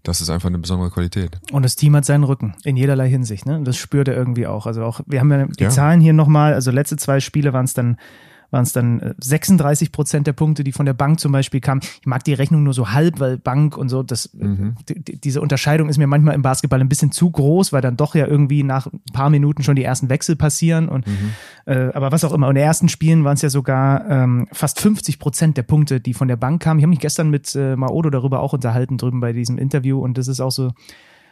Das 0.04 0.22
ist 0.22 0.30
einfach 0.30 0.48
eine 0.48 0.60
besondere 0.60 0.90
Qualität. 0.90 1.38
Und 1.52 1.64
das 1.64 1.76
Team 1.76 1.96
hat 1.96 2.06
seinen 2.06 2.24
Rücken 2.24 2.56
in 2.64 2.78
jederlei 2.78 3.10
Hinsicht, 3.10 3.46
ne? 3.46 3.62
Das 3.64 3.78
spürt 3.78 4.08
er 4.08 4.16
irgendwie 4.16 4.48
auch. 4.48 4.66
Also 4.66 4.84
auch, 4.84 5.02
wir 5.06 5.20
haben 5.20 5.32
ja 5.32 5.46
die 5.46 5.64
ja. 5.64 5.70
Zahlen 5.70 6.00
hier 6.00 6.14
nochmal, 6.14 6.54
also 6.54 6.72
letzte 6.72 6.98
zwei 6.98 7.20
Spiele 7.20 7.52
waren 7.52 7.66
es 7.66 7.74
dann 7.74 7.98
waren 8.52 8.64
es 8.64 8.74
dann 8.74 9.16
36 9.20 9.88
äh, 9.88 9.92
Prozent 9.92 10.28
der 10.28 10.34
Punkte, 10.34 10.64
die 10.64 10.72
von 10.72 10.86
der 10.86 10.94
Bank 10.94 11.20
zum 11.20 11.32
Beispiel 11.32 11.60
kamen. 11.60 11.82
Ich 12.02 12.08
mag 12.08 12.24
die 12.24 12.34
Rechnung 12.34 12.64
nur 12.64 12.74
so 12.74 12.92
halb, 12.92 13.20
weil 13.20 13.38
Bank 13.38 13.78
und 13.78 13.90
so, 13.90 14.04
das, 14.04 14.28
äh, 14.28 14.46
mhm. 14.46 14.76
diese 14.88 15.42
Unterscheidung 15.42 15.90
ist 15.90 15.98
mir 15.98 16.08
manchmal 16.08 16.36
im 16.36 16.42
Basketball 16.42 16.80
ein 16.80 16.90
bisschen 16.90 17.12
zu 17.12 17.30
groß, 17.30 17.74
weil 17.74 17.82
dann 17.82 17.98
doch 17.98 18.16
ja 18.16 18.28
irgendwie 18.28 18.64
nach 18.64 18.88
ein 18.88 19.02
paar 19.14 19.30
Minuten 19.30 19.64
schon 19.64 19.76
die 19.76 19.84
ersten 19.84 20.10
Wechsel 20.10 20.36
passieren. 20.36 20.88
Und, 20.88 21.08
mhm. 21.08 21.34
äh, 21.66 21.90
aber 21.94 22.12
was 22.12 22.24
auch 22.24 22.34
immer. 22.34 22.48
Und 22.48 22.56
in 22.56 22.62
den 22.62 22.68
ersten 22.68 22.90
Spielen 22.90 23.24
waren 23.24 23.36
es 23.36 23.42
ja 23.42 23.50
sogar 23.50 24.10
ähm, 24.10 24.48
fast 24.52 24.80
50 24.80 25.20
Prozent 25.20 25.58
der 25.58 25.64
Punkte, 25.64 26.00
die 26.00 26.14
von 26.14 26.28
der 26.28 26.38
Bank 26.38 26.62
kamen. 26.62 26.80
Ich 26.80 26.84
habe 26.84 26.92
mich 26.92 27.00
gestern 27.00 27.30
mit 27.30 27.54
äh, 27.56 27.76
Maodo 27.76 28.10
darüber 28.10 28.40
auch 28.40 28.54
unterhalten, 28.54 28.98
drüben 28.98 29.20
bei 29.20 29.34
diesem 29.34 29.58
Interview. 29.58 30.00
Und 30.00 30.18
das 30.18 30.28
ist 30.28 30.40
auch 30.40 30.52
so, 30.52 30.72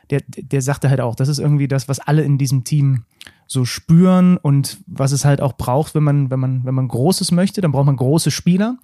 der, 0.10 0.22
der 0.28 0.62
sagte 0.62 0.90
halt 0.90 1.02
auch, 1.02 1.16
das 1.16 1.30
ist 1.30 1.40
irgendwie 1.40 1.68
das, 1.68 1.88
was 1.88 2.00
alle 2.00 2.24
in 2.24 2.38
diesem 2.38 2.64
Team 2.64 3.04
so 3.48 3.66
spüren 3.66 4.38
und 4.38 4.78
was 4.88 5.12
es 5.12 5.26
halt 5.26 5.42
auch 5.42 5.54
braucht, 5.54 5.96
wenn 5.96 6.04
man, 6.04 6.30
wenn 6.30 6.40
man, 6.40 6.66
wenn 6.66 6.76
man 6.76 6.88
Großes 6.88 7.32
möchte, 7.32 7.62
dann 7.62 7.72
braucht 7.72 7.86
man 7.86 7.96
große 7.98 8.32
Spieler. 8.32 8.78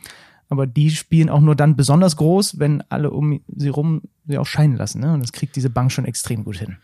Aber 0.50 0.68
die 0.68 0.90
spielen 0.90 1.30
auch 1.30 1.40
nur 1.40 1.56
dann 1.56 1.78
besonders 1.78 2.18
groß, 2.18 2.60
wenn 2.60 2.84
alle 2.90 3.12
um 3.12 3.40
sie 3.56 3.70
rum 3.70 4.02
sie 4.28 4.38
auch 4.38 4.46
scheinen 4.46 4.76
lassen. 4.76 5.00
Ne? 5.00 5.14
Und 5.14 5.22
das 5.22 5.32
kriegt 5.32 5.56
diese 5.56 5.70
Bank 5.70 5.92
schon 5.92 6.06
extrem 6.06 6.44
gut 6.44 6.58
hin. 6.58 6.78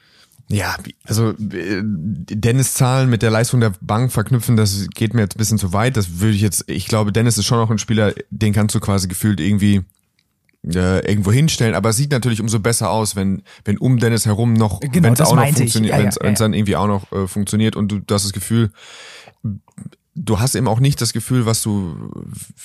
Ja, 0.50 0.77
also 1.03 1.31
äh, 1.31 1.81
Dennis 1.84 2.74
Zahlen 2.74 3.10
mit 3.10 3.22
der 3.22 3.31
Leistung 3.31 3.60
der 3.60 3.74
Bank 3.81 4.13
verknüpfen, 4.13 4.55
das 4.55 4.88
geht 4.96 5.13
mir 5.13 5.22
jetzt 5.22 5.36
ein 5.36 5.39
bisschen 5.39 5.57
zu 5.57 5.74
weit. 5.74 5.98
Das 5.98 6.19
würde 6.19 6.36
ich 6.36 6.41
jetzt, 6.41 6.63
ich 6.67 6.88
glaube, 6.88 7.12
Dennis 7.12 7.38
ist 7.38 7.46
schon 7.46 7.57
noch 7.57 7.69
ein 7.69 7.79
Spieler, 7.79 8.13
den 8.29 8.53
kannst 8.53 8.74
du 8.74 8.79
quasi 8.79 9.10
gefühlt 9.10 9.41
irgendwie 9.41 9.84
äh, 10.75 11.00
irgendwo 11.00 11.31
hinstellen, 11.31 11.75
aber 11.75 11.89
es 11.89 11.97
sieht 11.97 12.12
natürlich 12.12 12.41
umso 12.41 12.59
besser 12.59 12.89
aus, 12.89 13.15
wenn, 13.15 13.43
wenn 13.65 13.77
um 13.77 13.97
Dennis 13.97 14.25
herum 14.25 14.53
noch, 14.53 14.79
genau, 14.79 15.07
wenn 15.07 15.13
es 15.13 15.21
auch 15.21 15.36
noch 15.36 15.47
funktioniert, 15.47 15.93
ja, 15.93 16.00
wenn 16.00 16.07
es 16.07 16.17
ja, 16.21 16.27
ja. 16.27 16.33
dann 16.33 16.53
irgendwie 16.53 16.75
auch 16.75 16.88
noch 16.88 17.12
äh, 17.12 17.27
funktioniert 17.27 17.75
und 17.75 17.91
du, 17.91 18.00
du 18.00 18.13
hast 18.13 18.25
das 18.25 18.33
Gefühl, 18.33 18.71
du 20.17 20.39
hast 20.39 20.55
eben 20.55 20.67
auch 20.67 20.79
nicht 20.79 21.00
das 21.00 21.13
Gefühl, 21.13 21.45
was 21.45 21.62
du, 21.62 22.12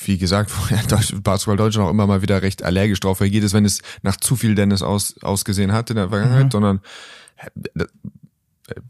wie 0.04 0.18
gesagt, 0.18 0.50
Basketball 1.22 1.56
Deutschland 1.56 1.86
auch 1.86 1.90
immer 1.90 2.06
mal 2.06 2.22
wieder 2.22 2.42
recht 2.42 2.62
allergisch 2.62 3.00
drauf 3.00 3.20
reagiert 3.20 3.44
ist, 3.44 3.52
wenn 3.52 3.64
es 3.64 3.82
nach 4.02 4.16
zu 4.16 4.36
viel 4.36 4.54
Dennis 4.54 4.82
aus, 4.82 5.16
ausgesehen 5.22 5.72
hat 5.72 5.90
in 5.90 5.96
der 5.96 6.08
Vergangenheit, 6.08 6.46
mhm. 6.46 6.50
sondern 6.50 6.80
äh, 7.76 7.84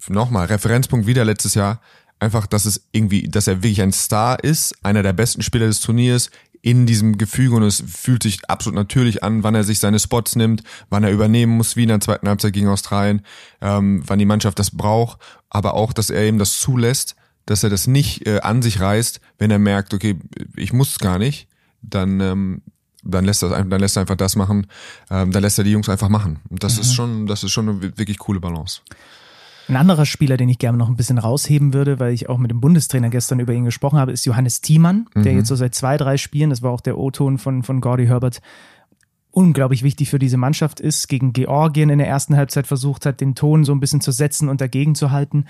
nochmal, 0.09 0.47
Referenzpunkt 0.47 1.07
wieder 1.07 1.25
letztes 1.25 1.55
Jahr, 1.55 1.81
einfach, 2.21 2.47
dass 2.47 2.67
es 2.67 2.87
irgendwie, 2.93 3.29
dass 3.29 3.49
er 3.49 3.63
wirklich 3.63 3.83
ein 3.83 3.93
Star 3.93 4.43
ist, 4.43 4.75
einer 4.83 5.03
der 5.03 5.13
besten 5.13 5.43
Spieler 5.43 5.67
des 5.67 5.81
Turniers, 5.81 6.31
in 6.63 6.87
diesem 6.87 7.19
Gefüge 7.19 7.57
und 7.57 7.65
es 7.65 7.83
fühlt 7.87 8.23
sich 8.23 8.49
absolut 8.49 8.77
natürlich 8.77 9.25
an, 9.25 9.43
wann 9.43 9.57
er 9.57 9.65
sich 9.65 9.81
seine 9.81 9.99
Spots 9.99 10.37
nimmt, 10.37 10.63
wann 10.89 11.03
er 11.03 11.11
übernehmen 11.11 11.57
muss, 11.57 11.75
wie 11.75 11.83
in 11.83 11.89
der 11.89 12.01
zweiten 12.01 12.29
Halbzeit 12.29 12.53
gegen 12.53 12.69
Australien, 12.69 13.23
ähm, 13.61 14.03
wann 14.07 14.21
die 14.21 14.25
Mannschaft 14.25 14.61
das 14.61 14.71
braucht, 14.71 15.19
aber 15.51 15.75
auch, 15.75 15.93
dass 15.93 16.09
er 16.09 16.23
eben 16.23 16.39
das 16.39 16.61
zulässt, 16.61 17.17
dass 17.47 17.65
er 17.65 17.71
das 17.71 17.89
nicht 17.89 18.27
äh, 18.29 18.41
an 18.41 18.63
sich 18.63 18.81
reißt, 18.81 19.21
wenn 19.39 19.51
er 19.51 19.59
merkt, 19.59 19.93
okay, 19.93 20.19
ich 20.57 20.73
muss 20.73 20.93
es 20.93 20.99
gar 21.01 21.19
nicht, 21.19 21.49
dann 21.83 22.21
ähm, 22.21 22.63
dann 23.05 23.25
lässt 23.25 23.43
er 23.43 23.65
dann 23.65 23.81
lässt 23.81 23.97
er 23.97 24.03
einfach 24.03 24.17
das 24.17 24.37
machen, 24.37 24.69
ähm, 25.11 25.33
dann 25.33 25.43
lässt 25.43 25.59
er 25.59 25.65
die 25.65 25.73
Jungs 25.73 25.89
einfach 25.89 26.09
machen. 26.09 26.39
Und 26.49 26.63
das 26.63 26.77
mhm. 26.77 26.81
ist 26.83 26.95
schon 26.95 27.27
das 27.27 27.43
ist 27.43 27.51
schon 27.51 27.69
eine 27.69 27.83
wirklich 27.99 28.19
coole 28.19 28.39
Balance. 28.39 28.83
Ein 29.69 29.77
anderer 29.77 30.07
Spieler, 30.07 30.37
den 30.37 30.49
ich 30.49 30.59
gerne 30.59 30.79
noch 30.79 30.89
ein 30.89 30.97
bisschen 30.97 31.19
rausheben 31.19 31.73
würde, 31.73 32.01
weil 32.01 32.13
ich 32.13 32.29
auch 32.29 32.39
mit 32.39 32.51
dem 32.51 32.61
Bundestrainer 32.61 33.11
gestern 33.11 33.41
über 33.41 33.53
ihn 33.53 33.65
gesprochen 33.65 33.99
habe, 33.99 34.13
ist 34.13 34.25
Johannes 34.25 34.61
Thiemann, 34.61 35.07
mhm. 35.15 35.23
der 35.23 35.35
jetzt 35.35 35.49
so 35.49 35.57
seit 35.57 35.75
zwei, 35.75 35.97
drei 35.97 36.17
Spielen, 36.17 36.51
das 36.51 36.63
war 36.63 36.73
auch 36.73 36.81
der 36.81 36.99
O-Ton 36.99 37.39
von, 37.39 37.63
von 37.63 37.81
Gordy 37.81 38.07
Herbert, 38.07 38.41
unglaublich 39.31 39.83
wichtig 39.83 40.11
für 40.11 40.19
diese 40.19 40.37
Mannschaft 40.37 40.79
ist, 40.79 41.09
gegen 41.09 41.33
Georgien 41.33 41.91
in 41.91 41.99
der 41.99 42.09
ersten 42.09 42.37
Halbzeit 42.37 42.67
versucht 42.67 43.07
hat, 43.07 43.21
den 43.21 43.35
Ton 43.35 43.65
so 43.65 43.73
ein 43.73 43.81
bisschen 43.81 44.01
zu 44.01 44.13
setzen 44.13 44.49
und 44.49 44.61
dagegen 44.61 44.95
zu 44.95 45.11
halten. 45.11 45.47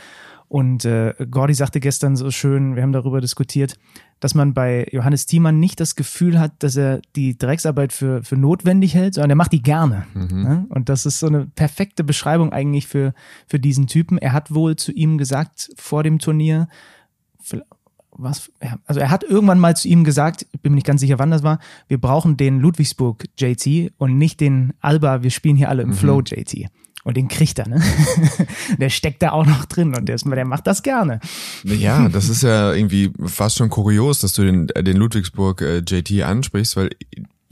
Und 0.48 0.84
äh, 0.84 1.14
Gordy 1.30 1.54
sagte 1.54 1.80
gestern 1.80 2.14
so 2.14 2.30
schön, 2.30 2.76
wir 2.76 2.82
haben 2.82 2.92
darüber 2.92 3.20
diskutiert, 3.20 3.78
dass 4.22 4.36
man 4.36 4.54
bei 4.54 4.86
Johannes 4.92 5.26
Thiemann 5.26 5.58
nicht 5.58 5.80
das 5.80 5.96
Gefühl 5.96 6.38
hat, 6.38 6.52
dass 6.62 6.76
er 6.76 7.02
die 7.16 7.36
Drecksarbeit 7.36 7.92
für, 7.92 8.22
für 8.22 8.36
notwendig 8.36 8.94
hält, 8.94 9.14
sondern 9.14 9.30
er 9.30 9.36
macht 9.36 9.50
die 9.52 9.64
gerne. 9.64 10.06
Mhm. 10.14 10.42
Ne? 10.42 10.66
Und 10.68 10.88
das 10.88 11.06
ist 11.06 11.18
so 11.18 11.26
eine 11.26 11.46
perfekte 11.46 12.04
Beschreibung 12.04 12.52
eigentlich 12.52 12.86
für, 12.86 13.14
für 13.48 13.58
diesen 13.58 13.88
Typen. 13.88 14.18
Er 14.18 14.32
hat 14.32 14.54
wohl 14.54 14.76
zu 14.76 14.92
ihm 14.92 15.18
gesagt 15.18 15.72
vor 15.76 16.04
dem 16.04 16.20
Turnier, 16.20 16.68
was, 18.12 18.52
also 18.84 19.00
er 19.00 19.10
hat 19.10 19.24
irgendwann 19.24 19.58
mal 19.58 19.74
zu 19.74 19.88
ihm 19.88 20.04
gesagt, 20.04 20.46
ich 20.52 20.60
bin 20.60 20.70
mir 20.70 20.76
nicht 20.76 20.86
ganz 20.86 21.00
sicher, 21.00 21.18
wann 21.18 21.32
das 21.32 21.42
war, 21.42 21.58
wir 21.88 22.00
brauchen 22.00 22.36
den 22.36 22.60
Ludwigsburg 22.60 23.24
JT 23.36 23.92
und 23.98 24.18
nicht 24.18 24.38
den 24.38 24.72
Alba, 24.78 25.24
wir 25.24 25.30
spielen 25.30 25.56
hier 25.56 25.68
alle 25.68 25.82
im 25.82 25.88
mhm. 25.88 25.94
Flow 25.94 26.20
JT. 26.20 26.68
Und 27.04 27.16
den 27.16 27.28
kriegt 27.28 27.58
er, 27.58 27.68
ne? 27.68 27.82
der 28.78 28.88
steckt 28.88 29.22
da 29.22 29.32
auch 29.32 29.44
noch 29.44 29.64
drin 29.64 29.94
und 29.94 30.08
der, 30.08 30.14
ist, 30.14 30.24
der 30.24 30.44
macht 30.44 30.66
das 30.68 30.82
gerne. 30.84 31.18
Ja, 31.64 32.08
das 32.08 32.28
ist 32.28 32.42
ja 32.42 32.72
irgendwie 32.72 33.12
fast 33.26 33.56
schon 33.56 33.70
kurios, 33.70 34.20
dass 34.20 34.34
du 34.34 34.42
den, 34.42 34.68
den 34.68 34.96
Ludwigsburg 34.96 35.62
äh, 35.62 35.78
JT 35.78 36.22
ansprichst, 36.22 36.76
weil 36.76 36.90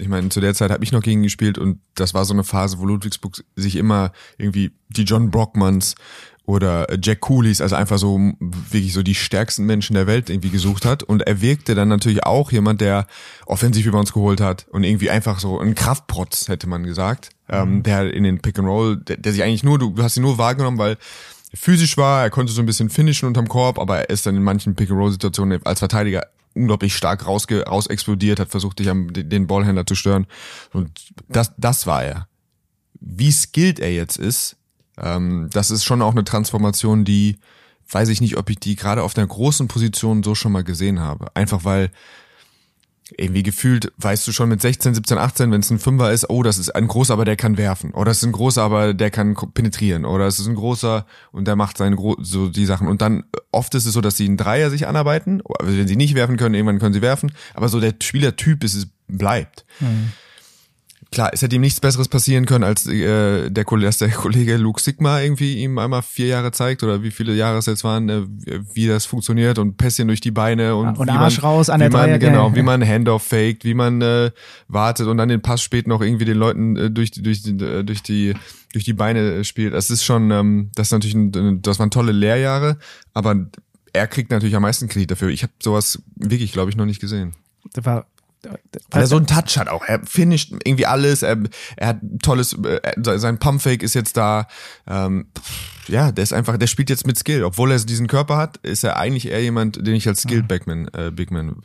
ich 0.01 0.09
meine, 0.09 0.31
zu 0.31 0.41
der 0.41 0.55
Zeit 0.55 0.71
habe 0.71 0.83
ich 0.83 0.93
noch 0.93 1.03
gegen 1.03 1.23
gespielt 1.23 1.59
und 1.59 1.81
das 1.95 2.15
war 2.15 2.25
so 2.25 2.33
eine 2.33 2.45
Phase, 2.45 2.79
wo 2.79 2.87
Ludwigsburg 2.87 3.45
sich 3.57 3.77
immer 3.77 4.13
irgendwie 4.39 4.73
die 4.89 5.03
John 5.03 5.31
Brockmans 5.31 5.95
oder 6.47 6.87
Jack 7.01 7.21
Coolies, 7.21 7.61
also 7.61 7.77
einfach 7.77 7.99
so 7.99 8.19
wirklich 8.41 8.93
so 8.93 9.03
die 9.03 9.15
stärksten 9.15 9.67
Menschen 9.67 9.95
der 9.95 10.07
Welt 10.07 10.31
irgendwie 10.31 10.51
gesucht 10.51 10.85
hat. 10.85 11.03
Und 11.03 11.23
er 11.23 11.41
wirkte 11.41 11.75
dann 11.75 11.89
natürlich 11.89 12.25
auch 12.25 12.51
jemand, 12.51 12.81
der 12.81 13.07
offensiv 13.47 13.87
über 13.87 13.99
uns 13.99 14.13
geholt 14.13 14.41
hat 14.41 14.67
und 14.71 14.85
irgendwie 14.85 15.11
einfach 15.11 15.39
so 15.39 15.61
ein 15.61 15.75
Kraftprotz, 15.75 16.49
hätte 16.49 16.69
man 16.69 16.85
gesagt, 16.85 17.31
ähm, 17.49 17.77
mhm. 17.77 17.83
der 17.83 18.13
in 18.13 18.25
den 18.25 18.41
Pick 18.41 18.59
and 18.59 18.69
Roll, 18.69 18.97
der, 18.97 19.17
der 19.17 19.33
sich 19.33 19.43
eigentlich 19.43 19.63
nur, 19.63 19.79
du 19.79 19.95
hast 20.03 20.17
ihn 20.17 20.23
nur 20.23 20.39
wahrgenommen, 20.39 20.79
weil 20.79 20.97
physisch 21.55 21.97
war, 21.97 22.23
er 22.23 22.31
konnte 22.31 22.53
so 22.53 22.63
ein 22.63 22.67
bisschen 22.67 22.91
finishen 22.91 23.27
unterm 23.27 23.49
Korb, 23.49 23.79
aber 23.79 23.99
er 23.99 24.11
ist 24.11 24.27
dann 24.27 24.37
in 24.37 24.43
manchen 24.43 24.75
Pick 24.75 24.91
and 24.91 24.99
Roll 24.99 25.13
Situationen 25.13 25.65
als 25.65 25.81
Verteidiger 25.81 26.27
unglaublich 26.55 26.97
stark 26.97 27.27
rausge 27.27 27.65
raus 27.65 27.87
explodiert, 27.87 28.41
hat 28.41 28.51
versucht, 28.51 28.79
dich 28.79 28.89
am 28.89 29.13
den 29.13 29.47
Ballhändler 29.47 29.87
zu 29.87 29.95
stören. 29.95 30.27
Und 30.73 30.91
das, 31.29 31.53
das 31.57 31.87
war 31.87 32.05
er. 32.05 32.29
Wie 33.01 33.33
skilled 33.33 33.79
er 33.79 33.93
jetzt 33.93 34.17
ist, 34.17 34.57
ähm, 35.01 35.49
das 35.53 35.71
ist 35.71 35.85
schon 35.85 36.03
auch 36.03 36.13
eine 36.13 36.25
Transformation, 36.25 37.05
die 37.05 37.39
weiß 37.91 38.09
ich 38.09 38.21
nicht, 38.21 38.37
ob 38.37 38.51
ich 38.51 38.59
die 38.59 38.77
gerade 38.77 39.03
auf 39.03 39.17
einer 39.17 39.27
großen 39.27 39.69
Position 39.69 40.23
so 40.23 40.35
schon 40.35 40.53
mal 40.53 40.65
gesehen 40.65 41.01
habe. 41.01 41.35
Einfach 41.35 41.65
weil 41.65 41.91
irgendwie 43.17 43.43
gefühlt, 43.43 43.93
weißt 43.97 44.27
du 44.29 44.33
schon 44.33 44.49
mit 44.49 44.63
16, 44.63 44.95
17, 44.95 45.19
18, 45.19 45.51
wenn 45.51 45.61
es 45.61 45.71
ein 45.71 45.81
Fünfer 45.81 46.13
ist, 46.13 46.31
oh, 46.31 46.45
das 46.45 46.59
ist 46.59 46.71
ein 46.71 46.87
großer, 46.87 47.13
aber 47.13 47.25
der 47.25 47.35
kann 47.35 47.57
werfen. 47.57 47.93
Oder 47.93 48.13
es 48.13 48.19
ist 48.19 48.25
ein 48.25 48.33
großer, 48.33 48.63
aber 48.63 48.95
der 48.95 49.11
kann 49.11 49.35
penetrieren. 49.53 50.05
Oder 50.05 50.29
es 50.29 50.39
ist 50.39 50.47
ein 50.47 50.55
großer 50.55 51.07
und 51.33 51.49
der 51.49 51.57
macht 51.57 51.77
seine 51.77 51.97
Gro 51.97 52.17
so 52.21 52.49
die 52.49 52.67
Sachen. 52.67 52.87
Und 52.87 53.03
dann 53.03 53.25
oft 53.51 53.75
ist 53.75 53.87
es 53.87 53.95
so, 53.95 54.01
dass 54.01 54.17
sie 54.17 54.27
einen 54.27 54.37
Dreier 54.37 54.71
sich 54.71 54.87
anarbeiten. 54.87 55.43
Also 55.59 55.77
wenn 55.77 55.89
sie 55.89 55.97
nicht 55.97 56.15
werfen 56.15 56.37
können, 56.37 56.55
irgendwann 56.55 56.79
können 56.79 56.95
sie 56.95 57.03
werfen. 57.03 57.33
Aber 57.55 57.69
so 57.69 57.81
der 57.81 57.95
Spielertyp 58.01 58.63
ist 58.63 58.75
es 58.75 58.89
bleibt. 59.09 59.65
Mhm 59.81 60.13
klar, 61.11 61.31
es 61.33 61.43
hätte 61.43 61.57
ihm 61.57 61.63
nichts 61.63 61.81
Besseres 61.81 62.09
passieren 62.09 62.47
können, 62.47 62.65
als 62.65 62.87
äh, 62.87 63.51
der, 63.51 63.65
Kollege, 63.65 63.87
dass 63.87 63.99
der 63.99 64.11
Kollege 64.11 64.57
Luke 64.57 64.81
Sigma 64.81 65.21
irgendwie 65.21 65.59
ihm 65.59 65.79
einmal 65.79 66.03
vier 66.03 66.27
Jahre 66.27 66.53
zeigt 66.53 66.83
oder 66.83 67.03
wie 67.03 67.11
viele 67.11 67.35
Jahre 67.35 67.59
es 67.59 67.67
jetzt 67.67 67.85
waren, 67.85 68.09
äh, 68.09 68.23
wie 68.75 68.87
das 68.87 69.07
funktioniert 69.07 69.59
und 69.59 69.77
Pässchen 69.77 70.09
durch 70.09 70.21
die 70.21 70.31
Beine 70.31 70.77
und, 70.77 70.99
und 70.99 71.09
wie 71.09 71.13
Arsch 71.13 71.43
man, 71.43 71.51
raus 71.51 71.71
an 71.71 71.81
der 71.81 71.91
wie 71.91 71.97
man, 71.97 72.21
genau, 72.21 72.55
wie 72.55 72.63
man 72.63 72.87
Handoff 72.87 73.25
faked, 73.25 73.65
wie 73.65 73.75
man 73.75 74.01
äh, 74.03 74.31
wartet 74.69 75.07
und 75.09 75.17
dann 75.17 75.29
den 75.29 75.43
Pass 75.43 75.63
spät 75.63 75.87
noch 75.87 76.01
irgendwie 76.01 76.25
den 76.25 76.39
Leuten 76.39 76.77
äh, 76.77 76.91
durch 76.91 77.11
die 77.11 77.23
durch 77.23 77.43
die 77.43 77.57
äh, 77.63 77.83
durch 77.83 78.03
die 78.03 78.35
durch 78.73 78.85
die 78.85 78.93
Beine 78.93 79.43
spielt. 79.45 79.75
Das 79.75 79.91
ist 79.91 80.05
schon, 80.05 80.31
ähm, 80.31 80.71
das 80.75 80.89
ist 80.89 80.93
natürlich, 80.93 81.17
ein, 81.17 81.61
das 81.61 81.81
waren 81.81 81.91
tolle 81.91 82.13
Lehrjahre, 82.13 82.79
aber 83.15 83.47
er 83.93 84.07
kriegt 84.07 84.31
natürlich 84.31 84.55
am 84.55 84.63
meisten 84.63 84.89
Kredit 84.89 85.11
dafür. 85.11 85.31
Ich 85.31 85.43
habe 85.43 85.53
sowas 85.61 86.01
wirklich, 86.15 86.53
glaube 86.53 86.71
ich, 86.71 86.77
noch 86.77 86.87
nicht 86.87 87.01
gesehen. 87.01 87.35
Das 87.73 87.85
war 87.85 88.07
weil 88.43 89.03
er 89.03 89.07
so 89.07 89.17
einen 89.17 89.27
Touch 89.27 89.59
hat 89.59 89.69
auch. 89.69 89.85
Er 89.85 90.05
finisht 90.05 90.53
irgendwie 90.65 90.87
alles. 90.87 91.23
Er, 91.23 91.39
er 91.77 91.89
hat 91.89 91.99
tolles, 92.23 92.55
äh, 92.65 92.81
sein 92.97 93.39
Pumpfake 93.39 93.83
ist 93.83 93.95
jetzt 93.95 94.17
da. 94.17 94.47
Ähm, 94.87 95.27
ja, 95.91 96.13
der 96.13 96.23
ist 96.23 96.33
einfach, 96.33 96.57
der 96.57 96.67
spielt 96.67 96.91
jetzt 96.91 97.07
mit 97.07 97.19
Skill. 97.19 97.45
Obwohl 97.45 97.73
er 97.73 97.79
diesen 97.79 98.07
Körper 98.07 98.37
hat, 98.37 98.59
ist 98.59 98.85
er 98.85 98.97
eigentlich 98.97 99.29
eher 99.29 99.43
jemand, 99.43 99.85
den 99.87 99.95
ich 99.95 100.07
als 100.07 100.23
Skilled 100.23 100.49
Backman, 100.49 100.89
äh, 100.93 101.11
Bigman 101.11 101.57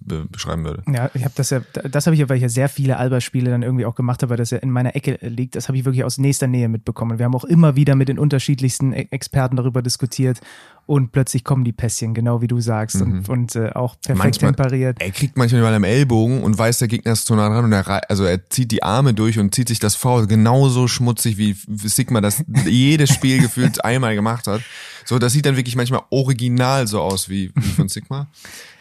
beschreiben 0.00 0.64
würde. 0.64 0.82
Ja, 0.92 1.10
ich 1.14 1.24
habe 1.24 1.34
das 1.36 1.50
ja, 1.50 1.60
das 1.90 2.06
habe 2.06 2.14
ich 2.14 2.20
ja, 2.20 2.28
weil 2.28 2.36
ich 2.36 2.42
ja 2.42 2.48
sehr 2.48 2.68
viele 2.68 2.96
Alba-Spiele 2.96 3.50
dann 3.50 3.62
irgendwie 3.62 3.86
auch 3.86 3.94
gemacht 3.94 4.22
habe, 4.22 4.30
weil 4.30 4.36
das 4.36 4.50
ja 4.50 4.58
in 4.58 4.70
meiner 4.70 4.96
Ecke 4.96 5.18
liegt. 5.22 5.54
Das 5.54 5.68
habe 5.68 5.78
ich 5.78 5.84
wirklich 5.84 6.04
aus 6.04 6.18
nächster 6.18 6.46
Nähe 6.46 6.68
mitbekommen. 6.68 7.18
Wir 7.18 7.24
haben 7.24 7.34
auch 7.34 7.44
immer 7.44 7.76
wieder 7.76 7.94
mit 7.94 8.08
den 8.08 8.18
unterschiedlichsten 8.18 8.92
e-, 8.92 9.08
Experten 9.10 9.56
darüber 9.56 9.82
diskutiert 9.82 10.40
und 10.88 11.12
plötzlich 11.12 11.44
kommen 11.44 11.64
die 11.64 11.72
Pässchen, 11.72 12.14
genau 12.14 12.40
wie 12.40 12.46
du 12.46 12.62
sagst, 12.62 12.96
mhm. 12.96 13.18
und, 13.18 13.28
und 13.28 13.56
äh, 13.56 13.72
auch 13.74 13.96
perfekt 14.00 14.40
manchmal, 14.40 14.52
temperiert. 14.54 14.96
Er 15.00 15.10
kriegt 15.10 15.36
manchmal 15.36 15.60
mal 15.60 15.74
am 15.74 15.84
Ellbogen 15.84 16.42
und 16.42 16.56
weiß, 16.56 16.78
der 16.78 16.88
Gegner 16.88 17.12
ist 17.12 17.26
zu 17.26 17.34
nah 17.34 17.50
dran 17.50 17.66
und 17.66 17.72
er, 17.72 18.10
also 18.10 18.24
er 18.24 18.48
zieht 18.48 18.72
die 18.72 18.82
Arme 18.82 19.12
durch 19.12 19.38
und 19.38 19.54
zieht 19.54 19.68
sich 19.68 19.80
das 19.80 19.96
Foul 19.96 20.26
genauso 20.26 20.88
schmutzig, 20.88 21.36
wie 21.36 21.54
Sigma 21.76 22.22
das 22.22 22.42
jedes 22.66 23.10
Spiel 23.10 23.42
gefühlt 23.68 23.84
einmal 23.84 24.14
gemacht 24.14 24.46
hat. 24.46 24.62
So, 25.04 25.18
das 25.18 25.32
sieht 25.32 25.46
dann 25.46 25.56
wirklich 25.56 25.76
manchmal 25.76 26.02
original 26.10 26.86
so 26.86 27.00
aus 27.00 27.28
wie, 27.28 27.50
wie 27.54 27.68
von 27.70 27.88
Sigma. 27.88 28.26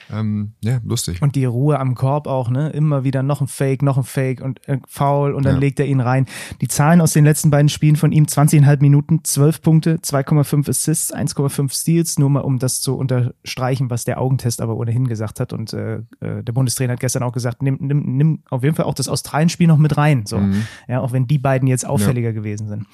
Ähm, 0.10 0.53
ja, 0.63 0.79
lustig. 0.86 1.22
Und 1.22 1.36
die 1.36 1.44
Ruhe 1.44 1.77
am 1.82 1.94
Korb 1.94 2.27
auch, 2.27 2.50
ne? 2.50 2.70
Immer 2.70 3.03
wieder 3.03 3.24
noch 3.24 3.41
ein 3.41 3.48
Fake, 3.48 3.82
noch 3.82 3.98
ein 3.98 4.06
Fake 4.06 4.39
und 4.39 4.65
äh, 4.65 4.77
Foul 4.88 5.34
und 5.34 5.44
dann 5.44 5.56
Ja. 5.56 5.60
legt 5.60 5.82
er 5.82 5.86
ihn 5.86 6.00
rein. 6.00 6.27
Die 6.62 6.70
Zahlen 6.70 7.01
aus 7.01 7.12
den 7.12 7.25
letzten 7.25 7.50
beiden 7.51 7.67
Spielen 7.67 7.98
von 7.98 8.13
ihm, 8.13 8.24
20,5 8.24 8.79
Minuten, 8.79 9.20
12 9.25 9.62
Punkte, 9.62 9.96
2,5 9.98 10.70
Assists, 10.70 11.13
1,5 11.13 11.74
Steals, 11.77 12.17
nur 12.20 12.29
mal 12.29 12.39
um 12.39 12.58
das 12.58 12.79
zu 12.79 12.96
unterstreichen, 12.96 13.89
was 13.89 14.06
der 14.06 14.22
Augentest 14.22 14.62
aber 14.62 14.77
ohnehin 14.77 15.10
gesagt 15.10 15.41
hat. 15.41 15.51
Und 15.51 15.74
äh, 15.74 15.98
äh, 16.22 16.41
der 16.41 16.53
Bundestrainer 16.53 16.94
hat 16.94 17.01
gestern 17.01 17.24
auch 17.24 17.34
gesagt, 17.34 17.62
nimm, 17.62 17.75
nimm, 17.82 18.15
nimm 18.15 18.44
auf 18.50 18.63
jeden 18.63 18.77
Fall 18.77 18.86
auch 18.86 18.94
das 18.94 19.10
Australien-Spiel 19.10 19.67
noch 19.67 19.77
mit 19.77 19.98
rein. 19.98 20.25
So. 20.25 20.41
Ja, 20.88 21.01
auch 21.01 21.12
wenn 21.12 21.27
die 21.27 21.38
beiden 21.38 21.67
jetzt 21.67 21.86
auffälliger 21.86 22.32
gewesen 22.32 22.70
sind. 22.70 22.86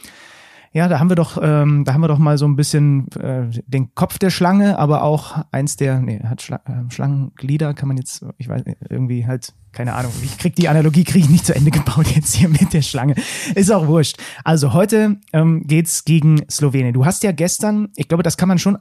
Ja, 0.74 0.88
da 0.88 1.00
haben 1.00 1.10
wir 1.10 1.15
doch, 1.15 1.38
ähm, 1.39 1.84
da 1.86 1.94
haben 1.94 2.01
wir 2.01 2.08
doch 2.08 2.18
mal 2.18 2.39
so 2.39 2.46
ein 2.46 2.56
bisschen 2.56 3.08
äh, 3.12 3.46
den 3.68 3.94
Kopf 3.94 4.18
der 4.18 4.32
Schlange, 4.32 4.80
aber 4.80 5.03
auch 5.03 5.46
eins 5.51 5.75
der, 5.75 6.00
nee, 6.00 6.20
hat 6.24 6.42
Schla 6.42 6.62
äh, 6.65 6.92
Schlangenglieder, 6.92 7.75
kann 7.75 7.88
man 7.88 7.98
jetzt, 7.98 8.25
ich 8.39 8.50
weiß 8.50 8.63
irgendwie 8.89 9.27
halt, 9.27 9.53
keine 9.72 9.94
Ahnung, 9.94 10.12
ich 10.24 10.36
krieg 10.39 10.56
die 10.56 10.68
Analogie, 10.70 11.03
kriege 11.03 11.25
ich 11.25 11.30
nicht 11.30 11.46
zu 11.46 11.56
Ende 11.56 11.70
gebaut 11.70 12.08
jetzt 12.15 12.34
hier 12.34 12.50
mit 12.50 12.74
der 12.74 12.82
Schlange. 12.82 13.13
Ist 13.53 13.72
auch 13.72 13.86
wurscht. 13.86 14.18
Also 14.44 14.74
heute 14.74 15.18
ähm, 15.32 15.62
geht's 15.68 16.06
gegen 16.06 16.42
Slowenien. 16.50 16.94
Du 16.94 17.06
hast 17.06 17.22
ja 17.22 17.32
gestern, 17.32 17.89
ich 17.96 18.08
glaube, 18.08 18.24
das 18.24 18.38
kann 18.38 18.50
man 18.50 18.58
schon 18.58 18.80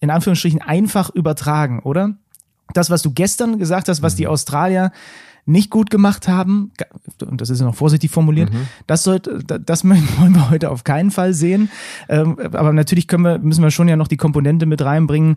in 0.00 0.10
Anführungsstrichen 0.10 0.62
einfach 0.62 1.10
übertragen, 1.10 1.80
oder? 1.80 2.14
Das, 2.72 2.88
was 2.88 3.02
du 3.02 3.12
gestern 3.12 3.58
gesagt 3.58 3.88
hast, 3.88 4.00
was 4.00 4.16
die 4.16 4.26
Australier 4.26 4.92
nicht 5.46 5.70
gut 5.70 5.90
gemacht 5.90 6.28
haben, 6.28 6.72
und 7.20 7.40
das 7.40 7.50
ist 7.50 7.60
ja 7.60 7.66
noch 7.66 7.74
vorsichtig 7.74 8.10
formuliert, 8.10 8.50
das 8.86 9.02
sollte, 9.02 9.40
das 9.44 9.84
wollen 9.84 10.34
wir 10.34 10.50
heute 10.50 10.70
auf 10.70 10.84
keinen 10.84 11.10
Fall 11.10 11.34
sehen. 11.34 11.70
Ähm, 12.08 12.38
aber 12.52 12.72
natürlich 12.72 13.08
können 13.08 13.24
wir, 13.24 13.38
müssen 13.38 13.62
wir 13.62 13.70
schon 13.70 13.88
ja 13.88 13.96
noch 13.96 14.08
die 14.08 14.16
Komponente 14.16 14.66
mit 14.66 14.82
reinbringen. 14.82 15.36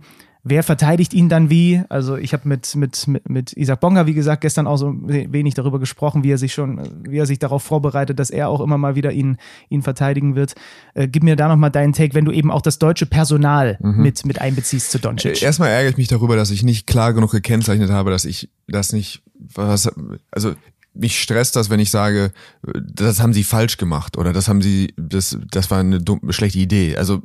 Wer 0.49 0.63
verteidigt 0.63 1.13
ihn 1.13 1.27
dann 1.27 1.49
wie? 1.49 1.81
Also 1.89 2.15
ich 2.15 2.31
habe 2.31 2.47
mit, 2.47 2.73
mit, 2.75 3.05
mit, 3.27 3.53
Isaac 3.57 3.81
Bonga, 3.81 4.05
wie 4.05 4.13
gesagt, 4.13 4.41
gestern 4.41 4.65
auch 4.65 4.77
so 4.77 4.93
wenig 5.03 5.55
darüber 5.55 5.77
gesprochen, 5.77 6.23
wie 6.23 6.31
er 6.31 6.37
sich 6.37 6.53
schon, 6.53 6.79
wie 7.03 7.17
er 7.17 7.25
sich 7.25 7.39
darauf 7.39 7.63
vorbereitet, 7.63 8.17
dass 8.17 8.29
er 8.29 8.47
auch 8.47 8.61
immer 8.61 8.77
mal 8.77 8.95
wieder 8.95 9.11
ihn, 9.11 9.37
ihn 9.67 9.81
verteidigen 9.81 10.35
wird. 10.35 10.55
Äh, 10.93 11.09
gib 11.09 11.23
mir 11.23 11.35
da 11.35 11.49
nochmal 11.49 11.71
deinen 11.71 11.91
Take, 11.91 12.13
wenn 12.13 12.23
du 12.23 12.31
eben 12.31 12.49
auch 12.49 12.61
das 12.61 12.79
deutsche 12.79 13.05
Personal 13.05 13.77
mit, 13.81 14.25
mit 14.25 14.39
einbeziehst 14.39 14.91
zu 14.91 14.99
Doncic. 14.99 15.41
Erstmal 15.41 15.69
ärgere 15.69 15.89
ich 15.89 15.97
mich 15.97 16.07
darüber, 16.07 16.37
dass 16.37 16.49
ich 16.49 16.63
nicht 16.63 16.87
klar 16.87 17.13
genug 17.13 17.31
gekennzeichnet 17.31 17.89
habe, 17.89 18.11
dass 18.11 18.23
ich 18.23 18.49
das 18.67 18.93
nicht, 18.93 19.23
was, 19.39 19.89
also 20.31 20.55
mich 20.93 21.21
stresst 21.21 21.55
das, 21.55 21.69
wenn 21.69 21.79
ich 21.79 21.91
sage, 21.91 22.31
das 22.63 23.19
haben 23.19 23.33
sie 23.33 23.43
falsch 23.43 23.77
gemacht 23.77 24.17
oder 24.17 24.33
das 24.33 24.47
haben 24.47 24.61
sie, 24.61 24.93
das, 24.97 25.37
das 25.51 25.69
war 25.69 25.79
eine 25.79 26.01
dumme, 26.01 26.33
schlechte 26.33 26.59
Idee. 26.59 26.97
Also 26.97 27.21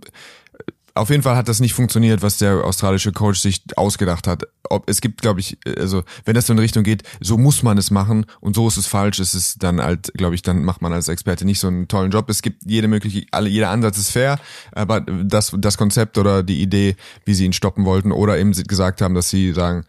auf 0.95 1.09
jeden 1.09 1.23
Fall 1.23 1.37
hat 1.37 1.49
das 1.49 1.61
nicht 1.61 1.73
funktioniert, 1.73 2.21
was 2.21 2.37
der 2.37 2.65
australische 2.65 3.13
Coach 3.13 3.41
sich 3.41 3.63
ausgedacht 3.77 4.27
hat. 4.27 4.43
Ob 4.69 4.89
es 4.91 5.01
gibt, 5.01 5.23
glaube 5.23 5.41
ich, 5.41 5.57
also 5.79 6.03
wenn 6.27 6.35
das 6.35 6.47
so 6.47 6.53
in 6.53 6.59
Richtung 6.59 6.85
geht, 6.85 7.03
so 7.21 7.39
muss 7.39 7.63
man 7.63 7.79
es 7.79 7.91
machen 7.91 8.27
und 8.41 8.55
so 8.55 8.69
ist 8.69 8.77
es 8.77 8.87
falsch, 8.87 9.19
ist 9.19 9.33
es 9.33 9.55
dann 9.55 9.81
halt, 9.81 10.13
glaube 10.15 10.35
ich, 10.35 10.43
dann 10.43 10.65
macht 10.65 10.83
man 10.83 10.93
als 10.93 11.09
Experte 11.09 11.47
nicht 11.47 11.61
so 11.61 11.69
einen 11.69 11.89
tollen 11.89 12.11
Job. 12.11 12.29
Es 12.29 12.43
gibt 12.43 12.65
jede 12.67 12.89
mögliche, 12.89 13.25
alle, 13.31 13.49
jeder 13.49 13.71
Ansatz 13.71 13.97
ist 13.97 14.11
fair, 14.11 14.39
aber 14.73 15.01
das, 15.01 15.53
das 15.57 15.79
Konzept 15.79 16.19
oder 16.19 16.43
die 16.43 16.61
Idee, 16.61 16.97
wie 17.25 17.35
sie 17.35 17.47
ihn 17.47 17.55
stoppen 17.55 17.87
wollten 17.87 18.13
oder 18.13 18.39
eben 18.39 18.53
gesagt 18.53 19.01
haben, 19.01 19.15
dass 19.15 19.31
sie 19.31 19.53
sagen, 19.55 19.87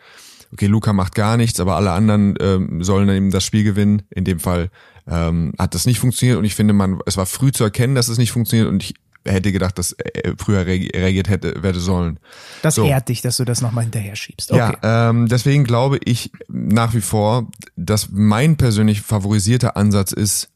okay, 0.54 0.68
Luca 0.68 0.94
macht 0.94 1.16
gar 1.16 1.36
nichts, 1.38 1.60
aber 1.60 1.76
alle 1.76 1.92
anderen 1.92 2.36
ähm, 2.40 2.84
sollen 2.84 3.08
dann 3.08 3.18
eben 3.18 3.32
das 3.32 3.44
Spiel 3.44 3.64
gewinnen. 3.64 4.04
In 4.10 4.24
dem 4.24 4.40
Fall 4.40 4.70
ähm, 5.08 5.54
hat 5.58 5.76
das 5.76 5.86
nicht 5.86 6.00
funktioniert 6.00 6.38
und 6.38 6.46
ich 6.46 6.56
finde, 6.56 6.74
man, 6.74 7.00
es 7.06 7.18
war 7.18 7.26
früh 7.26 7.52
zu 7.52 7.64
erkennen, 7.64 7.96
dass 7.96 8.08
es 8.08 8.18
nicht 8.18 8.32
funktioniert 8.32 8.70
und 8.70 8.84
ich 8.84 8.94
hätte 9.26 9.52
gedacht, 9.52 9.78
dass 9.78 9.94
er 9.94 10.36
früher 10.38 10.66
reagiert 10.66 11.30
hätte, 11.30 11.64
werde 11.64 11.80
sollen. 11.80 12.20
Das 12.62 12.76
So. 12.76 12.86
ehrt 12.86 13.10
dich, 13.10 13.22
dass 13.22 13.38
du 13.38 13.46
das 13.46 13.62
nochmal 13.62 13.86
hinterher 13.86 14.16
schiebst. 14.16 14.52
Okay. 14.52 14.78
Ja, 14.82 15.10
ähm, 15.10 15.28
deswegen 15.28 15.64
glaube 15.64 15.98
ich 16.04 16.32
nach 16.50 16.94
wie 16.94 17.02
vor, 17.02 17.48
dass 17.76 18.10
mein 18.12 18.58
persönlich 18.58 19.02
favorisierter 19.02 19.78
Ansatz 19.78 20.12
ist, 20.12 20.50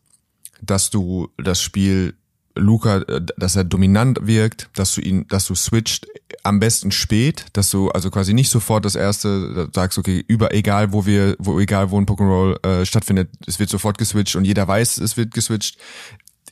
dass 0.62 0.90
du 0.90 1.30
das 1.38 1.62
Spiel 1.62 2.16
Luca, 2.56 2.98
äh, 3.04 3.22
dass 3.38 3.56
er 3.56 3.64
dominant 3.64 4.20
wirkt, 4.24 4.70
dass 4.76 4.96
du 4.96 5.02
ihn, 5.02 5.28
dass 5.30 5.46
du 5.46 5.56
switcht, 5.56 6.08
am 6.48 6.60
besten 6.60 6.92
spät, 6.92 7.46
dass 7.54 7.70
du 7.70 7.90
also 7.90 8.10
quasi 8.10 8.34
nicht 8.34 8.50
sofort 8.50 8.86
das 8.86 8.96
erste 8.96 9.70
sagst, 9.74 9.98
okay, 9.98 10.24
über 10.28 10.54
egal 10.54 10.94
wo 10.94 11.06
wir, 11.06 11.36
wo 11.40 11.60
egal 11.60 11.92
wo 11.92 12.00
ein 12.00 12.06
Pokémon 12.06 12.64
äh, 12.66 12.86
stattfindet, 12.86 13.30
es 13.46 13.60
wird 13.60 13.70
sofort 13.70 13.98
geswitcht 13.98 14.36
und 14.38 14.46
jeder 14.46 14.66
weiß, 14.66 15.00
es 15.00 15.18
wird 15.18 15.34
geswitcht. 15.34 15.78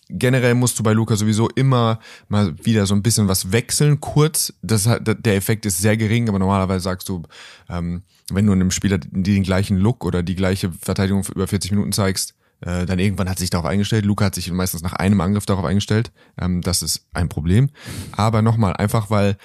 Generell 0.10 0.53
musst 0.53 0.77
du 0.77 0.84
bei 0.84 0.92
Luca 0.92 1.16
sowieso 1.16 1.48
immer 1.55 2.00
mal 2.27 2.53
wieder 2.64 2.86
so 2.86 2.94
ein 2.94 3.01
bisschen 3.01 3.27
was 3.27 3.53
wechseln, 3.53 4.01
kurz. 4.01 4.53
Das 4.62 4.86
hat, 4.86 5.25
der 5.25 5.36
Effekt 5.36 5.66
ist 5.66 5.79
sehr 5.79 5.98
gering, 5.98 6.27
aber 6.29 6.40
normalerweise 6.40 6.84
sagst 6.84 7.10
du, 7.10 7.24
ähm, 7.70 8.03
wenn 8.29 8.46
du 8.46 8.51
einem 8.51 8.72
Spieler 8.72 8.98
den 9.00 9.44
gleichen 9.44 9.77
Look 9.77 10.03
oder 10.03 10.22
die 10.24 10.36
gleiche 10.36 10.72
Verteidigung 10.72 11.24
für 11.24 11.31
über 11.31 11.48
40 11.48 11.72
Minuten 11.72 11.94
zeigst, 11.94 12.36
äh, 12.66 12.86
dann 12.86 13.00
irgendwann 13.00 13.30
hat 13.30 13.40
sich 13.40 13.50
darauf 13.50 13.66
eingestellt. 13.66 14.06
Luca 14.06 14.25
hat 14.25 14.36
sich 14.36 14.51
meistens 14.51 14.82
nach 14.82 14.94
einem 14.94 15.22
Angriff 15.22 15.46
darauf 15.46 15.66
eingestellt. 15.66 16.12
Ähm, 16.40 16.62
das 16.62 16.82
ist 16.82 17.06
ein 17.14 17.30
Problem. 17.30 17.70
Aber 18.12 18.42
nochmal, 18.42 18.74
einfach 18.74 19.10
weil 19.10 19.38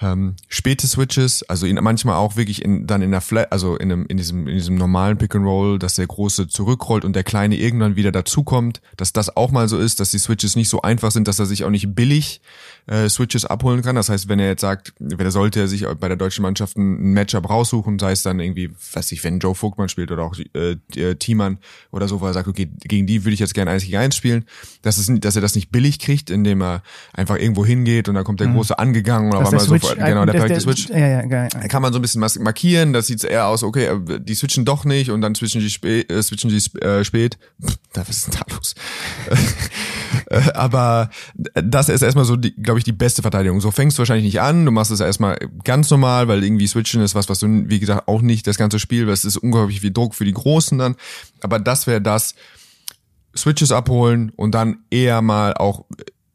ähm, 0.00 0.36
späte 0.48 0.86
Switches, 0.86 1.42
also 1.48 1.66
ihn 1.66 1.78
manchmal 1.82 2.16
auch 2.16 2.36
wirklich 2.36 2.64
in, 2.64 2.86
dann 2.86 3.02
in 3.02 3.10
der 3.10 3.20
Flat, 3.20 3.50
also 3.50 3.76
in, 3.76 3.90
einem, 3.90 4.06
in 4.06 4.16
diesem 4.16 4.46
in 4.46 4.54
diesem 4.54 4.76
normalen 4.76 5.18
Pick 5.18 5.34
and 5.34 5.44
Roll, 5.44 5.78
dass 5.78 5.96
der 5.96 6.06
große 6.06 6.48
zurückrollt 6.48 7.04
und 7.04 7.14
der 7.16 7.24
kleine 7.24 7.56
irgendwann 7.56 7.96
wieder 7.96 8.12
dazukommt, 8.12 8.80
dass 8.96 9.12
das 9.12 9.36
auch 9.36 9.50
mal 9.50 9.68
so 9.68 9.78
ist, 9.78 9.98
dass 9.98 10.10
die 10.10 10.18
Switches 10.18 10.54
nicht 10.54 10.68
so 10.68 10.82
einfach 10.82 11.10
sind, 11.10 11.26
dass 11.26 11.38
er 11.38 11.46
sich 11.46 11.64
auch 11.64 11.70
nicht 11.70 11.94
billig 11.94 12.40
äh, 12.88 13.08
Switches 13.08 13.44
abholen 13.44 13.82
kann. 13.82 13.96
Das 13.96 14.08
heißt, 14.08 14.28
wenn 14.28 14.38
er 14.38 14.48
jetzt 14.48 14.62
sagt, 14.62 14.94
wenn 14.98 15.24
er 15.24 15.30
sollte 15.30 15.60
er 15.60 15.68
sich 15.68 15.86
bei 16.00 16.08
der 16.08 16.16
deutschen 16.16 16.42
Mannschaft 16.42 16.76
ein 16.76 17.12
Matchup 17.12 17.48
raussuchen, 17.48 17.98
sei 17.98 18.12
es 18.12 18.22
dann 18.22 18.40
irgendwie, 18.40 18.70
weiß 18.92 19.12
ich, 19.12 19.22
wenn 19.24 19.38
Joe 19.38 19.54
Vogtmann 19.54 19.88
spielt 19.88 20.10
oder 20.10 20.22
auch 20.22 20.36
äh, 20.54 20.76
äh, 20.96 21.14
Thiemann 21.14 21.58
oder 21.90 22.08
so, 22.08 22.20
wo 22.20 22.26
er 22.26 22.32
sagt, 22.32 22.48
okay, 22.48 22.68
gegen 22.80 23.06
die 23.06 23.24
würde 23.24 23.34
ich 23.34 23.40
jetzt 23.40 23.54
gerne 23.54 23.70
eins 23.70 23.84
gegen 23.84 23.98
eins 23.98 24.16
spielen, 24.16 24.46
dass, 24.82 24.98
es, 24.98 25.10
dass 25.20 25.36
er 25.36 25.42
das 25.42 25.54
nicht 25.54 25.70
billig 25.70 25.98
kriegt, 25.98 26.30
indem 26.30 26.62
er 26.62 26.82
einfach 27.12 27.36
irgendwo 27.36 27.64
hingeht 27.64 28.08
und 28.08 28.14
dann 28.14 28.24
kommt 28.24 28.40
der 28.40 28.48
Große 28.48 28.78
angegangen 28.78 29.30
oder 29.30 29.40
auf 29.40 29.50
der 29.50 29.60
einmal 29.60 29.80
sofort, 29.80 29.98
genau, 29.98 30.24
der 30.24 30.34
äh, 30.34 30.38
perfekte 30.38 30.60
Switch. 30.60 30.88
Ja, 30.88 30.98
ja, 31.08 31.22
geil. 31.22 31.48
Da 31.52 31.68
kann 31.68 31.82
man 31.82 31.92
so 31.92 31.98
ein 31.98 32.02
bisschen 32.02 32.22
was 32.22 32.38
markieren, 32.38 32.92
das 32.92 33.06
sieht 33.06 33.22
eher 33.24 33.46
aus, 33.46 33.62
okay, 33.62 33.98
die 34.20 34.34
switchen 34.34 34.64
doch 34.64 34.84
nicht 34.84 35.10
und 35.10 35.20
dann 35.20 35.34
switchen 35.34 35.60
die, 35.60 35.70
spä 35.70 36.00
äh, 36.02 36.22
switchen 36.22 36.50
die 36.50 36.78
äh, 36.80 37.04
spät. 37.04 37.38
Pff, 37.62 37.76
da 37.92 38.08
was 38.08 38.16
ist 38.16 38.26
denn 38.28 38.40
da 38.40 38.54
los? 38.54 38.74
Aber 40.54 41.10
das 41.54 41.88
ist 41.88 42.02
erstmal 42.02 42.24
so, 42.24 42.36
glaube 42.36 42.78
ich, 42.78 42.84
die 42.84 42.92
beste 42.92 43.22
Verteidigung. 43.22 43.60
So 43.60 43.70
fängst 43.70 43.98
du 43.98 44.00
wahrscheinlich 44.00 44.26
nicht 44.26 44.40
an, 44.40 44.64
du 44.64 44.70
machst 44.70 44.90
es 44.90 45.00
erstmal 45.00 45.38
ganz 45.64 45.90
normal, 45.90 46.28
weil 46.28 46.44
irgendwie 46.44 46.66
switchen 46.66 47.02
ist 47.02 47.14
was, 47.14 47.28
was 47.28 47.40
du, 47.40 47.46
wie 47.68 47.80
gesagt, 47.80 48.08
auch 48.08 48.22
nicht 48.22 48.46
das 48.46 48.58
ganze 48.58 48.78
Spiel, 48.78 49.06
weil 49.06 49.14
es 49.14 49.24
ist 49.24 49.36
unglaublich 49.36 49.80
viel 49.80 49.92
Druck 49.92 50.14
für 50.14 50.24
die 50.24 50.32
Großen 50.32 50.78
dann. 50.78 50.96
Aber 51.40 51.58
das 51.58 51.86
wäre 51.86 52.00
das, 52.00 52.34
Switches 53.36 53.72
abholen 53.72 54.32
und 54.36 54.54
dann 54.54 54.78
eher 54.90 55.22
mal 55.22 55.54
auch 55.54 55.84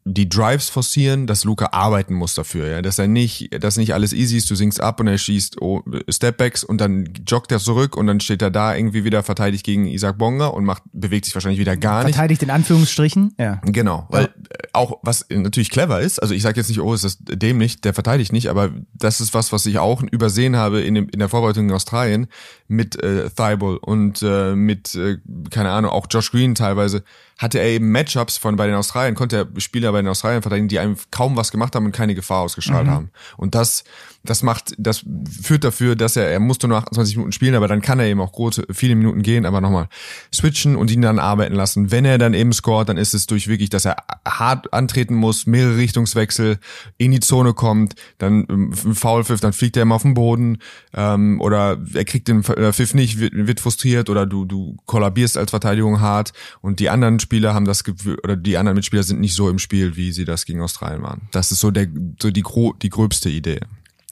die 0.06 0.28
Drives 0.28 0.68
forcieren, 0.68 1.26
dass 1.26 1.44
Luca 1.44 1.70
arbeiten 1.72 2.12
muss 2.12 2.34
dafür, 2.34 2.68
ja, 2.68 2.82
dass 2.82 2.98
er 2.98 3.08
nicht, 3.08 3.48
dass 3.64 3.78
nicht 3.78 3.94
alles 3.94 4.12
easy 4.12 4.36
ist, 4.36 4.50
du 4.50 4.54
sinkst 4.54 4.78
ab 4.78 5.00
und 5.00 5.06
er 5.06 5.16
schießt 5.16 5.62
oh, 5.62 5.82
Stepbacks 6.10 6.62
und 6.62 6.78
dann 6.78 7.08
joggt 7.26 7.50
er 7.50 7.58
zurück 7.58 7.96
und 7.96 8.06
dann 8.06 8.20
steht 8.20 8.42
er 8.42 8.50
da 8.50 8.76
irgendwie 8.76 9.04
wieder 9.04 9.22
verteidigt 9.22 9.64
gegen 9.64 9.86
Isaac 9.86 10.18
Bonga 10.18 10.48
und 10.48 10.66
macht, 10.66 10.82
bewegt 10.92 11.24
sich 11.24 11.34
wahrscheinlich 11.34 11.58
wieder 11.58 11.78
gar 11.78 12.04
nicht. 12.04 12.16
Verteidigt 12.16 12.42
in 12.42 12.50
Anführungsstrichen, 12.50 13.34
ja. 13.38 13.62
Genau, 13.64 14.06
weil 14.10 14.24
äh, 14.24 14.28
auch 14.74 14.98
was 15.02 15.24
natürlich 15.30 15.70
clever 15.70 16.00
ist, 16.00 16.18
also 16.18 16.34
ich 16.34 16.42
sage 16.42 16.60
jetzt 16.60 16.68
nicht, 16.68 16.80
oh, 16.80 16.92
ist 16.92 17.04
das 17.04 17.16
dämlich, 17.20 17.80
der 17.80 17.94
verteidigt 17.94 18.34
nicht, 18.34 18.48
aber 18.48 18.72
das 18.92 19.22
ist 19.22 19.32
was, 19.32 19.52
was 19.52 19.64
ich 19.64 19.78
auch 19.78 20.02
übersehen 20.02 20.54
habe 20.54 20.82
in, 20.82 20.96
dem, 20.96 21.08
in 21.08 21.18
der 21.18 21.30
Vorbereitung 21.30 21.66
in 21.66 21.74
Australien 21.74 22.26
mit 22.68 23.02
äh, 23.02 23.30
Thibault 23.30 23.82
und 23.82 24.22
äh, 24.22 24.54
mit, 24.54 24.94
äh, 24.96 25.16
keine 25.50 25.70
Ahnung, 25.70 25.92
auch 25.92 26.06
Josh 26.10 26.30
Green 26.30 26.54
teilweise, 26.54 27.04
hatte 27.38 27.58
er 27.58 27.66
eben 27.66 27.90
Matchups 27.90 28.36
von 28.36 28.56
bei 28.56 28.66
den 28.66 28.76
Australiern, 28.76 29.14
konnte 29.14 29.36
er 29.54 29.60
Spieler 29.60 29.92
bei 29.92 30.02
den 30.02 30.08
Australiern 30.08 30.42
verteidigen, 30.42 30.68
die 30.68 30.78
einem 30.78 30.96
kaum 31.10 31.36
was 31.36 31.50
gemacht 31.50 31.74
haben 31.74 31.86
und 31.86 31.92
keine 31.92 32.14
Gefahr 32.14 32.42
ausgestrahlt 32.42 32.86
haben. 32.88 33.10
Und 33.36 33.54
das, 33.54 33.84
das 34.24 34.42
macht, 34.42 34.74
das 34.78 35.04
führt 35.42 35.64
dafür, 35.64 35.96
dass 35.96 36.16
er, 36.16 36.28
er 36.28 36.40
musste 36.40 36.66
nur 36.66 36.78
28 36.78 37.16
Minuten 37.16 37.32
spielen, 37.32 37.54
aber 37.54 37.68
dann 37.68 37.82
kann 37.82 38.00
er 38.00 38.06
eben 38.06 38.20
auch 38.20 38.32
große, 38.32 38.66
viele 38.72 38.94
Minuten 38.94 39.22
gehen, 39.22 39.44
aber 39.44 39.60
nochmal 39.60 39.88
switchen 40.32 40.76
und 40.76 40.90
ihn 40.90 41.02
dann 41.02 41.18
arbeiten 41.18 41.54
lassen. 41.54 41.90
Wenn 41.90 42.04
er 42.04 42.16
dann 42.16 42.32
eben 42.32 42.52
scoret, 42.52 42.88
dann 42.88 42.96
ist 42.96 43.12
es 43.12 43.26
durch 43.26 43.48
wirklich, 43.48 43.68
dass 43.68 43.84
er 43.84 43.96
hart 44.26 44.72
antreten 44.72 45.14
muss, 45.14 45.46
mehrere 45.46 45.76
Richtungswechsel, 45.76 46.58
in 46.96 47.12
die 47.12 47.20
Zone 47.20 47.52
kommt, 47.52 47.94
dann 48.18 48.46
ähm, 48.48 48.72
Foulpfiff, 48.72 49.40
dann 49.40 49.52
fliegt 49.52 49.76
er 49.76 49.82
immer 49.82 49.96
auf 49.96 50.02
den 50.02 50.14
Boden, 50.14 50.58
ähm, 50.94 51.40
oder 51.40 51.78
er 51.92 52.04
kriegt 52.04 52.28
den 52.28 52.42
äh, 52.44 52.72
Pfiff 52.72 52.94
nicht, 52.94 53.18
wird, 53.18 53.32
wird 53.34 53.60
frustriert 53.60 54.08
oder 54.08 54.26
du, 54.26 54.46
du 54.46 54.76
kollabierst 54.86 55.36
als 55.36 55.50
Verteidigung 55.50 56.00
hart 56.00 56.32
und 56.62 56.80
die 56.80 56.88
anderen 56.88 57.20
Spieler 57.20 57.52
haben 57.52 57.66
das 57.66 57.84
oder 58.22 58.36
die 58.36 58.56
anderen 58.56 58.76
Mitspieler 58.76 59.02
sind 59.02 59.20
nicht 59.20 59.34
so 59.34 59.50
im 59.50 59.58
Spiel, 59.58 59.96
wie 59.96 60.12
sie 60.12 60.24
das 60.24 60.46
gegen 60.46 60.62
Australien 60.62 61.02
waren. 61.02 61.28
Das 61.30 61.52
ist 61.52 61.60
so 61.60 61.70
der, 61.70 61.88
so 62.20 62.30
die, 62.30 62.42
gro 62.42 62.72
die 62.72 62.88
gröbste 62.88 63.28
Idee. 63.28 63.60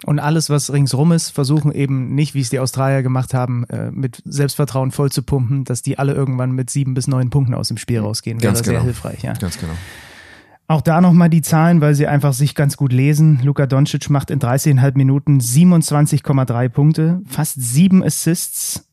Und 0.04 0.18
alles, 0.18 0.50
was 0.50 0.72
ringsrum 0.72 1.12
ist, 1.12 1.30
versuchen 1.30 1.72
eben 1.72 2.14
nicht, 2.14 2.34
wie 2.34 2.40
es 2.40 2.50
die 2.50 2.58
Australier 2.58 3.02
gemacht 3.02 3.34
haben, 3.34 3.64
äh, 3.64 3.90
mit 3.90 4.20
Selbstvertrauen 4.24 4.90
voll 4.90 5.12
zu 5.12 5.22
pumpen, 5.22 5.64
dass 5.64 5.82
die 5.82 5.98
alle 5.98 6.12
irgendwann 6.12 6.52
mit 6.52 6.70
sieben 6.70 6.94
bis 6.94 7.06
neun 7.06 7.30
Punkten 7.30 7.54
aus 7.54 7.68
dem 7.68 7.76
Spiel 7.76 8.00
rausgehen. 8.00 8.40
Wäre 8.40 8.52
Ganz 8.52 8.64
sehr 8.64 8.74
genau. 8.74 8.84
hilfreich, 8.84 9.22
ja. 9.22 9.34
Ganz 9.34 9.58
genau. 9.58 9.74
Auch 10.66 10.80
da 10.80 11.00
nochmal 11.00 11.28
die 11.28 11.42
Zahlen, 11.42 11.80
weil 11.80 11.94
sie 11.94 12.06
einfach 12.06 12.32
sich 12.32 12.54
ganz 12.54 12.76
gut 12.76 12.92
lesen. 12.92 13.40
Luka 13.42 13.66
Doncic 13.66 14.08
macht 14.10 14.30
in 14.30 14.40
30,5 14.40 14.96
Minuten 14.96 15.38
27,3 15.38 16.68
Punkte, 16.68 17.20
fast 17.26 17.60
sieben 17.60 18.02
Assists. 18.02 18.88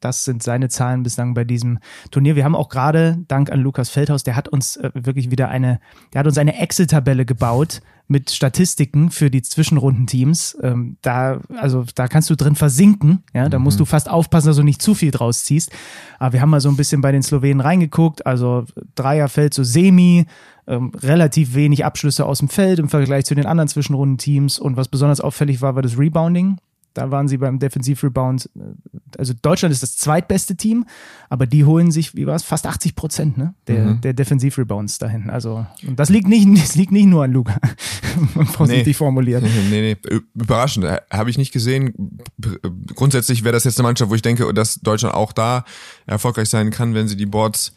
Das 0.00 0.24
sind 0.24 0.42
seine 0.44 0.68
Zahlen 0.68 1.02
bislang 1.02 1.34
bei 1.34 1.42
diesem 1.44 1.80
Turnier. 2.12 2.36
Wir 2.36 2.44
haben 2.44 2.54
auch 2.54 2.68
gerade, 2.68 3.18
dank 3.26 3.50
an 3.50 3.60
Lukas 3.60 3.90
Feldhaus, 3.90 4.22
der 4.22 4.36
hat 4.36 4.48
uns 4.48 4.76
äh, 4.76 4.90
wirklich 4.94 5.30
wieder 5.30 5.48
eine, 5.48 5.80
der 6.12 6.20
hat 6.20 6.26
uns 6.26 6.38
eine 6.38 6.56
Excel-Tabelle 6.60 7.26
gebaut 7.26 7.80
mit 8.08 8.30
Statistiken 8.30 9.10
für 9.10 9.30
die 9.30 9.42
Zwischenrundenteams. 9.42 10.56
Ähm, 10.62 10.96
da, 11.02 11.40
also 11.56 11.84
da 11.94 12.08
kannst 12.08 12.30
du 12.30 12.34
drin 12.34 12.54
versinken. 12.54 13.22
Ja, 13.34 13.48
da 13.48 13.58
musst 13.58 13.78
du 13.78 13.84
fast 13.84 14.10
aufpassen, 14.10 14.48
dass 14.48 14.56
du 14.56 14.62
nicht 14.62 14.80
zu 14.80 14.94
viel 14.94 15.10
draus 15.10 15.44
ziehst. 15.44 15.70
Aber 16.18 16.32
wir 16.32 16.40
haben 16.40 16.50
mal 16.50 16.60
so 16.60 16.70
ein 16.70 16.76
bisschen 16.76 17.02
bei 17.02 17.12
den 17.12 17.22
Slowenen 17.22 17.60
reingeguckt. 17.60 18.26
Also 18.26 18.64
Dreierfeld 18.94 19.52
so 19.52 19.62
semi, 19.62 20.26
ähm, 20.66 20.92
relativ 20.96 21.54
wenig 21.54 21.84
Abschlüsse 21.84 22.24
aus 22.24 22.38
dem 22.38 22.48
Feld 22.48 22.78
im 22.78 22.88
Vergleich 22.88 23.26
zu 23.26 23.34
den 23.34 23.46
anderen 23.46 23.68
Zwischenrundenteams. 23.68 24.58
Und 24.58 24.76
was 24.76 24.88
besonders 24.88 25.20
auffällig 25.20 25.60
war, 25.60 25.74
war 25.74 25.82
das 25.82 25.98
Rebounding. 25.98 26.56
Da 26.98 27.10
waren 27.12 27.28
sie 27.28 27.36
beim 27.38 27.58
Defensivrebound, 27.60 28.50
äh, 28.56 28.60
also 29.16 29.32
Deutschland 29.40 29.72
ist 29.72 29.82
das 29.82 29.96
zweitbeste 29.96 30.56
Team, 30.56 30.84
aber 31.28 31.46
die 31.46 31.64
holen 31.64 31.90
sich, 31.92 32.14
wie 32.16 32.26
war 32.26 32.34
es, 32.34 32.42
fast 32.42 32.66
80 32.66 32.96
Prozent 32.96 33.38
ne, 33.38 33.54
der, 33.68 33.84
Mhm. 33.84 34.00
der 34.00 34.12
Defensivrebounds 34.14 34.98
dahin. 34.98 35.30
Also, 35.30 35.64
und 35.86 35.98
das 35.98 36.08
liegt 36.08 36.26
nicht, 36.26 36.46
das 36.62 36.74
liegt 36.74 36.90
nicht 36.92 37.06
nur 37.06 37.22
an 37.24 37.32
Luca, 37.32 37.56
vorsichtig 38.52 38.86
Nee. 38.88 38.92
formuliert. 38.94 39.44
Nee, 39.70 39.96
nee, 40.02 40.18
überraschend. 40.34 40.86
Habe 41.10 41.30
ich 41.30 41.38
nicht 41.38 41.52
gesehen. 41.52 42.18
Grundsätzlich 42.94 43.44
wäre 43.44 43.52
das 43.52 43.64
jetzt 43.64 43.78
eine 43.78 43.86
Mannschaft, 43.88 44.10
wo 44.10 44.14
ich 44.14 44.22
denke, 44.22 44.52
dass 44.52 44.76
Deutschland 44.80 45.14
auch 45.14 45.32
da 45.32 45.64
erfolgreich 46.06 46.48
sein 46.48 46.70
kann, 46.70 46.94
wenn 46.94 47.06
sie 47.08 47.16
die 47.16 47.26
Boards 47.26 47.74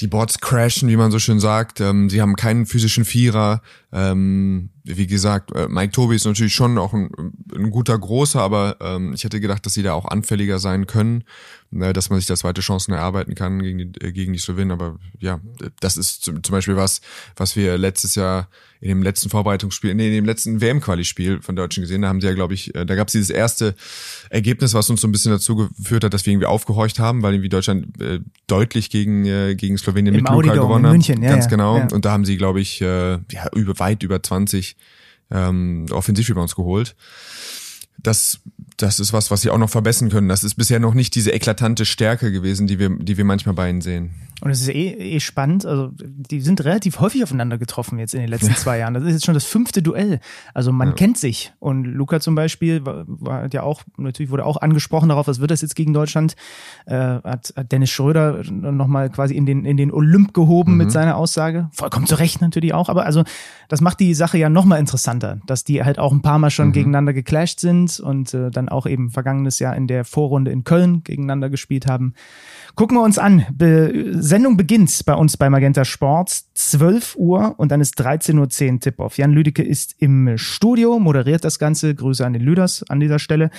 die 0.00 0.08
Boards 0.08 0.40
crashen, 0.40 0.90
wie 0.90 0.96
man 0.96 1.10
so 1.10 1.18
schön 1.18 1.40
sagt. 1.40 1.80
Ähm, 1.80 2.10
sie 2.10 2.20
haben 2.20 2.36
keinen 2.36 2.66
physischen 2.66 3.06
Vierer. 3.06 3.62
Ähm, 3.92 4.68
wie 4.86 5.06
gesagt, 5.06 5.52
äh, 5.54 5.66
Mike 5.68 5.92
Tobi 5.92 6.14
ist 6.14 6.24
natürlich 6.24 6.54
schon 6.54 6.78
auch 6.78 6.92
ein, 6.92 7.10
ein 7.54 7.70
guter 7.70 7.98
Großer, 7.98 8.40
aber 8.40 8.76
ähm, 8.80 9.12
ich 9.14 9.24
hätte 9.24 9.40
gedacht, 9.40 9.66
dass 9.66 9.74
sie 9.74 9.82
da 9.82 9.94
auch 9.94 10.04
anfälliger 10.04 10.60
sein 10.60 10.86
können, 10.86 11.24
äh, 11.72 11.92
dass 11.92 12.08
man 12.08 12.20
sich 12.20 12.26
da 12.26 12.36
zweite 12.36 12.60
Chancen 12.60 12.92
erarbeiten 12.92 13.34
kann 13.34 13.60
gegen 13.62 13.78
die, 13.78 14.00
äh, 14.00 14.12
gegen 14.12 14.32
die 14.32 14.38
Slowenen. 14.38 14.70
Aber 14.70 14.98
ja, 15.18 15.40
das 15.80 15.96
ist 15.96 16.24
zum, 16.24 16.42
zum 16.42 16.52
Beispiel 16.52 16.76
was, 16.76 17.00
was 17.34 17.56
wir 17.56 17.76
letztes 17.78 18.14
Jahr 18.14 18.48
in 18.80 18.88
dem 18.88 19.02
letzten 19.02 19.30
Vorbereitungsspiel, 19.30 19.94
nee, 19.94 20.08
in 20.08 20.14
dem 20.14 20.24
letzten 20.24 20.60
WM-Quali-Spiel 20.60 21.40
von 21.40 21.56
Deutschen 21.56 21.80
gesehen, 21.80 22.02
da 22.02 22.08
haben 22.08 22.20
sie 22.20 22.26
ja, 22.26 22.34
glaube 22.34 22.54
ich, 22.54 22.74
äh, 22.74 22.84
da 22.84 22.94
gab 22.94 23.08
es 23.08 23.12
dieses 23.12 23.30
erste 23.30 23.74
Ergebnis, 24.30 24.74
was 24.74 24.88
uns 24.90 25.00
so 25.00 25.08
ein 25.08 25.12
bisschen 25.12 25.32
dazu 25.32 25.56
geführt 25.56 26.04
hat, 26.04 26.14
dass 26.14 26.26
wir 26.26 26.32
irgendwie 26.32 26.46
aufgehorcht 26.46 26.98
haben, 26.98 27.22
weil 27.22 27.34
irgendwie 27.34 27.48
Deutschland 27.48 28.00
äh, 28.00 28.20
deutlich 28.46 28.90
gegen, 28.90 29.24
äh, 29.24 29.54
gegen 29.56 29.78
Slowenien 29.78 30.14
Im 30.14 30.22
mit 30.22 30.30
Luka 30.30 30.34
Audi 30.34 30.48
Dome 30.48 30.60
gewonnen 30.60 30.86
hat. 30.86 30.92
München, 30.92 31.22
ja, 31.22 31.30
Ganz 31.30 31.46
ja, 31.46 31.50
genau. 31.50 31.78
ja. 31.78 31.88
Und 31.90 32.04
da 32.04 32.12
haben 32.12 32.24
sie, 32.24 32.36
glaube 32.36 32.60
ich, 32.60 32.80
äh, 32.80 33.12
ja, 33.30 33.48
über, 33.54 33.78
weit 33.78 34.02
über 34.02 34.22
20 34.22 34.75
ähm, 35.30 35.86
Offensivrebounds 35.90 36.54
geholt. 36.56 36.94
Das, 37.98 38.40
das 38.76 39.00
ist 39.00 39.12
was, 39.12 39.30
was 39.30 39.42
sie 39.42 39.50
auch 39.50 39.58
noch 39.58 39.70
verbessern 39.70 40.10
können. 40.10 40.28
Das 40.28 40.44
ist 40.44 40.54
bisher 40.54 40.80
noch 40.80 40.94
nicht 40.94 41.14
diese 41.14 41.32
eklatante 41.32 41.84
Stärke 41.84 42.30
gewesen, 42.30 42.66
die 42.66 42.78
wir, 42.78 42.90
die 42.90 43.16
wir 43.16 43.24
manchmal 43.24 43.54
bei 43.54 43.70
ihnen 43.70 43.80
sehen. 43.80 44.10
Und 44.42 44.50
es 44.50 44.60
ist 44.60 44.68
eh, 44.68 44.90
eh 44.90 45.20
spannend. 45.20 45.64
Also, 45.64 45.92
die 45.94 46.42
sind 46.42 46.62
relativ 46.62 47.00
häufig 47.00 47.22
aufeinander 47.22 47.56
getroffen 47.56 47.98
jetzt 47.98 48.12
in 48.12 48.20
den 48.20 48.28
letzten 48.28 48.54
zwei 48.56 48.78
Jahren. 48.78 48.92
Das 48.92 49.02
ist 49.04 49.12
jetzt 49.12 49.24
schon 49.24 49.34
das 49.34 49.44
fünfte 49.44 49.82
Duell. 49.82 50.20
Also, 50.52 50.72
man 50.72 50.94
kennt 50.94 51.16
sich. 51.16 51.52
Und 51.58 51.84
Luca 51.84 52.20
zum 52.20 52.34
Beispiel 52.34 52.84
war, 52.84 53.04
war 53.06 53.48
ja 53.50 53.62
auch, 53.62 53.82
natürlich 53.96 54.30
wurde 54.30 54.44
auch 54.44 54.58
angesprochen 54.58 55.08
darauf, 55.08 55.26
was 55.26 55.40
wird 55.40 55.50
das 55.50 55.62
jetzt 55.62 55.74
gegen 55.74 55.94
Deutschland? 55.94 56.36
Äh, 56.84 56.96
hat, 56.96 57.54
hat 57.56 57.72
Dennis 57.72 57.90
Schröder 57.90 58.42
nochmal 58.50 59.08
quasi 59.08 59.34
in 59.34 59.46
den, 59.46 59.64
in 59.64 59.78
den 59.78 59.90
Olymp 59.90 60.34
gehoben 60.34 60.76
mit 60.76 60.92
seiner 60.92 61.16
Aussage. 61.16 61.70
Vollkommen 61.72 62.06
zu 62.06 62.16
Recht 62.16 62.42
natürlich 62.42 62.74
auch. 62.74 62.90
Aber 62.90 63.06
also, 63.06 63.24
das 63.68 63.80
macht 63.80 64.00
die 64.00 64.12
Sache 64.12 64.36
ja 64.36 64.50
nochmal 64.50 64.80
interessanter, 64.80 65.38
dass 65.46 65.64
die 65.64 65.82
halt 65.82 65.98
auch 65.98 66.12
ein 66.12 66.20
paar 66.20 66.38
Mal 66.38 66.50
schon 66.50 66.72
gegeneinander 66.72 67.14
geclasht 67.14 67.60
sind 67.60 68.00
und 68.00 68.34
äh, 68.34 68.50
dann 68.50 68.65
auch 68.68 68.86
eben 68.86 69.10
vergangenes 69.10 69.58
Jahr 69.58 69.76
in 69.76 69.86
der 69.86 70.04
Vorrunde 70.04 70.50
in 70.50 70.64
Köln 70.64 71.02
gegeneinander 71.04 71.50
gespielt 71.50 71.86
haben. 71.86 72.14
Gucken 72.74 72.96
wir 72.96 73.02
uns 73.02 73.18
an. 73.18 73.46
Be 73.52 74.12
Sendung 74.12 74.56
beginnt 74.56 75.04
bei 75.06 75.14
uns 75.14 75.36
bei 75.36 75.48
Magenta 75.50 75.84
Sport 75.84 76.30
12 76.54 77.16
Uhr 77.16 77.54
und 77.58 77.72
dann 77.72 77.80
ist 77.80 78.00
13.10 78.00 78.38
Uhr 78.72 78.80
Tip-Off. 78.80 79.18
Jan 79.18 79.32
Lüdecke 79.32 79.62
ist 79.62 79.94
im 79.98 80.36
Studio, 80.36 80.98
moderiert 80.98 81.44
das 81.44 81.58
Ganze. 81.58 81.94
Grüße 81.94 82.24
an 82.24 82.32
den 82.32 82.42
Lüders 82.42 82.84
an 82.88 83.00
dieser 83.00 83.18
Stelle. 83.18 83.50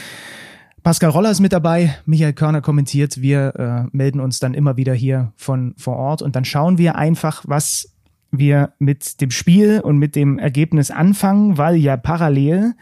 Pascal 0.83 1.09
Roller 1.09 1.31
ist 1.31 1.41
mit 1.41 1.51
dabei, 1.51 1.97
Michael 2.05 2.33
Körner 2.33 2.61
kommentiert. 2.61 3.21
Wir 3.21 3.55
äh, 3.55 3.89
melden 3.91 4.21
uns 4.21 4.39
dann 4.39 4.53
immer 4.53 4.77
wieder 4.77 4.93
hier 4.93 5.33
von 5.35 5.73
vor 5.77 5.97
Ort 5.97 6.21
und 6.21 6.35
dann 6.35 6.45
schauen 6.45 6.77
wir 6.77 6.95
einfach, 6.95 7.43
was 7.45 7.93
wir 8.31 8.73
mit 8.79 9.19
dem 9.21 9.31
Spiel 9.31 9.81
und 9.81 9.97
mit 9.97 10.15
dem 10.15 10.39
Ergebnis 10.39 10.91
anfangen, 10.91 11.57
weil 11.57 11.75
ja 11.75 11.97
parallel 11.97 12.75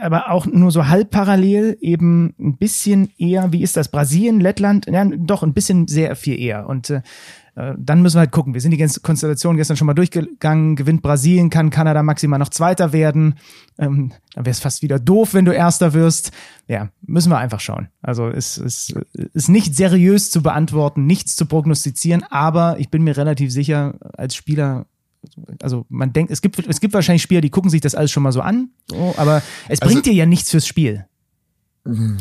aber 0.00 0.30
auch 0.30 0.46
nur 0.46 0.70
so 0.70 0.88
halb 0.88 1.10
parallel 1.10 1.76
eben 1.80 2.34
ein 2.38 2.56
bisschen 2.56 3.10
eher, 3.18 3.52
wie 3.52 3.62
ist 3.62 3.76
das, 3.76 3.88
Brasilien, 3.88 4.40
Lettland, 4.40 4.86
ja, 4.86 5.04
doch 5.04 5.42
ein 5.42 5.54
bisschen 5.54 5.88
sehr 5.88 6.16
viel 6.16 6.38
eher. 6.38 6.68
Und 6.68 6.90
äh, 6.90 7.02
äh, 7.58 7.74
dann 7.76 8.02
müssen 8.02 8.16
wir 8.16 8.20
halt 8.20 8.30
gucken. 8.30 8.54
Wir 8.54 8.60
sind 8.60 8.70
die 8.70 8.76
ganze 8.76 9.00
Konstellation 9.00 9.56
gestern 9.56 9.76
schon 9.76 9.86
mal 9.86 9.94
durchgegangen. 9.94 10.76
Gewinnt 10.76 11.02
Brasilien, 11.02 11.50
kann 11.50 11.70
Kanada 11.70 12.02
maximal 12.02 12.38
noch 12.38 12.50
Zweiter 12.50 12.92
werden. 12.92 13.34
Ähm, 13.78 14.12
dann 14.34 14.46
wäre 14.46 14.52
es 14.52 14.60
fast 14.60 14.82
wieder 14.82 15.00
doof, 15.00 15.34
wenn 15.34 15.44
du 15.44 15.52
Erster 15.52 15.92
wirst. 15.92 16.30
Ja, 16.68 16.90
müssen 17.02 17.30
wir 17.30 17.38
einfach 17.38 17.60
schauen. 17.60 17.88
Also 18.00 18.28
es 18.28 18.58
ist, 18.58 18.94
ist 19.12 19.48
nicht 19.48 19.74
seriös 19.74 20.30
zu 20.30 20.42
beantworten, 20.42 21.06
nichts 21.06 21.34
zu 21.34 21.46
prognostizieren, 21.46 22.22
aber 22.30 22.78
ich 22.78 22.90
bin 22.90 23.02
mir 23.02 23.16
relativ 23.16 23.52
sicher, 23.52 23.94
als 24.16 24.36
Spieler 24.36 24.86
also 25.62 25.84
man 25.88 26.12
denkt, 26.12 26.30
es 26.30 26.40
gibt, 26.40 26.58
es 26.66 26.80
gibt 26.80 26.94
wahrscheinlich 26.94 27.22
Spieler, 27.22 27.40
die 27.40 27.50
gucken 27.50 27.70
sich 27.70 27.80
das 27.80 27.94
alles 27.94 28.10
schon 28.10 28.22
mal 28.22 28.32
so 28.32 28.40
an, 28.40 28.70
so, 28.88 29.14
aber 29.16 29.42
es 29.68 29.80
Also- 29.80 29.92
bringt 29.92 30.06
dir 30.06 30.12
ja 30.12 30.26
nichts 30.26 30.50
fürs 30.50 30.66
Spiel. 30.66 31.04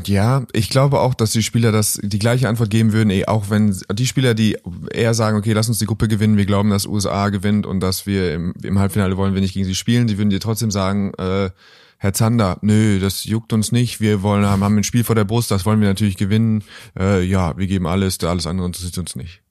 Ja, 0.05 0.45
ich 0.53 0.69
glaube 0.69 1.01
auch, 1.01 1.13
dass 1.13 1.31
die 1.33 1.43
Spieler 1.43 1.73
das 1.73 1.99
die 2.01 2.19
gleiche 2.19 2.47
Antwort 2.47 2.69
geben 2.69 2.93
würden, 2.93 3.09
eh, 3.09 3.25
auch 3.25 3.49
wenn 3.49 3.75
die 3.91 4.05
Spieler, 4.07 4.33
die 4.33 4.55
eher 4.93 5.13
sagen, 5.13 5.35
okay, 5.37 5.51
lass 5.51 5.67
uns 5.67 5.77
die 5.79 5.85
Gruppe 5.85 6.07
gewinnen, 6.07 6.37
wir 6.37 6.45
glauben, 6.45 6.69
dass 6.69 6.85
USA 6.85 7.27
gewinnt 7.29 7.65
und 7.65 7.81
dass 7.81 8.05
wir 8.05 8.33
im, 8.33 8.53
im 8.63 8.79
Halbfinale 8.79 9.17
wollen 9.17 9.33
wir 9.33 9.41
nicht 9.41 9.53
gegen 9.55 9.65
sie 9.65 9.75
spielen, 9.75 10.07
die 10.07 10.17
würden 10.17 10.29
dir 10.29 10.39
trotzdem 10.39 10.71
sagen, 10.71 11.11
äh, 11.17 11.49
Herr 11.97 12.13
Zander, 12.13 12.59
nö, 12.61 12.99
das 12.99 13.25
juckt 13.25 13.51
uns 13.51 13.73
nicht, 13.73 13.99
wir 13.99 14.21
wollen 14.21 14.45
haben, 14.45 14.63
haben 14.63 14.77
ein 14.77 14.83
Spiel 14.85 15.03
vor 15.03 15.15
der 15.15 15.25
Brust, 15.25 15.51
das 15.51 15.65
wollen 15.65 15.81
wir 15.81 15.87
natürlich 15.89 16.15
gewinnen, 16.15 16.63
äh, 16.97 17.21
ja, 17.23 17.57
wir 17.57 17.67
geben 17.67 17.87
alles, 17.87 18.23
alles 18.23 18.47
andere 18.47 18.67
interessiert 18.67 18.97
uns 18.99 19.17
nicht. 19.17 19.41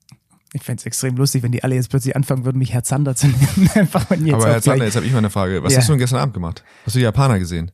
Ich 0.53 0.63
fände 0.63 0.79
es 0.79 0.85
extrem 0.85 1.15
lustig, 1.17 1.43
wenn 1.43 1.51
die 1.51 1.63
alle 1.63 1.75
jetzt 1.75 1.89
plötzlich 1.89 2.15
anfangen 2.15 2.45
würden, 2.45 2.57
mich 2.57 2.73
Herr 2.73 2.83
Zander 2.83 3.15
zu 3.15 3.27
nennen. 3.27 3.69
Einfach 3.75 4.09
wenn 4.09 4.25
jetzt 4.25 4.35
Aber 4.35 4.47
Herr 4.47 4.61
Zander, 4.61 4.85
jetzt 4.85 4.95
habe 4.95 5.05
ich 5.05 5.11
mal 5.11 5.17
eine 5.19 5.29
Frage, 5.29 5.61
was 5.63 5.73
Ja. 5.73 5.79
hast 5.79 5.89
du 5.89 5.93
denn 5.93 5.99
gestern 5.99 6.19
Abend 6.19 6.33
gemacht? 6.33 6.63
Hast 6.85 6.95
du 6.95 6.99
die 6.99 7.03
Japaner 7.03 7.37
gesehen? 7.39 7.71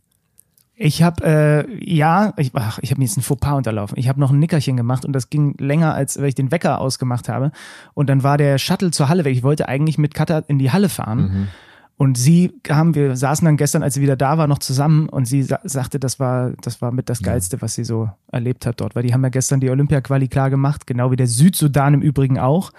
Ich 0.75 1.03
habe, 1.03 1.23
äh, 1.23 1.93
ja, 1.95 2.33
ich, 2.37 2.49
ach, 2.55 2.79
ich 2.81 2.89
habe 2.89 2.99
mir 2.99 3.05
jetzt 3.05 3.15
ein 3.15 3.21
Fauxpas 3.21 3.53
unterlaufen. 3.57 3.97
Ich 3.99 4.09
habe 4.09 4.19
noch 4.19 4.31
ein 4.31 4.39
Nickerchen 4.39 4.75
gemacht 4.75 5.05
und 5.05 5.13
das 5.13 5.29
ging 5.29 5.55
länger, 5.59 5.93
als 5.93 6.17
weil 6.17 6.25
ich 6.25 6.35
den 6.35 6.49
Wecker 6.51 6.81
ausgemacht 6.81 7.29
habe. 7.29 7.51
Und 7.93 8.09
dann 8.09 8.23
war 8.23 8.37
der 8.39 8.57
Shuttle 8.57 8.89
zur 8.89 9.07
Halle 9.07 9.23
weg. 9.23 9.33
Ich 9.37 9.43
wollte 9.43 9.67
eigentlich 9.69 9.99
mit 9.99 10.15
Katha 10.15 10.39
in 10.47 10.57
die 10.57 10.71
Halle 10.71 10.89
fahren. 10.89 11.49
Und 11.95 12.17
sie 12.17 12.51
kam, 12.63 12.95
wir 12.95 13.15
saßen 13.15 13.45
dann 13.45 13.55
gestern, 13.55 13.83
als 13.83 13.93
sie 13.93 14.01
wieder 14.01 14.15
da 14.15 14.37
war, 14.37 14.47
noch 14.47 14.57
zusammen 14.57 15.07
und 15.09 15.25
sie 15.25 15.43
sa 15.43 15.59
sagte, 15.63 15.99
das 15.99 16.19
war, 16.19 16.51
das 16.61 16.81
war 16.81 16.91
mit 16.91 17.07
das 17.07 17.21
Geilste, 17.21 17.61
was 17.61 17.75
sie 17.75 17.83
so 17.83 18.09
erlebt 18.31 18.65
hat 18.65 18.81
dort. 18.81 18.95
Weil 18.95 19.03
die 19.03 19.13
haben 19.13 19.23
ja 19.23 19.29
gestern 19.29 19.59
die 19.59 19.69
Olympia-Quali 19.69 20.27
klar 20.27 20.49
gemacht, 20.49 20.87
genau 20.87 21.11
wie 21.11 21.15
der 21.15 21.27
Südsudan 21.27 21.93
im 21.93 22.01
Übrigen 22.01 22.39
auch. 22.39 22.71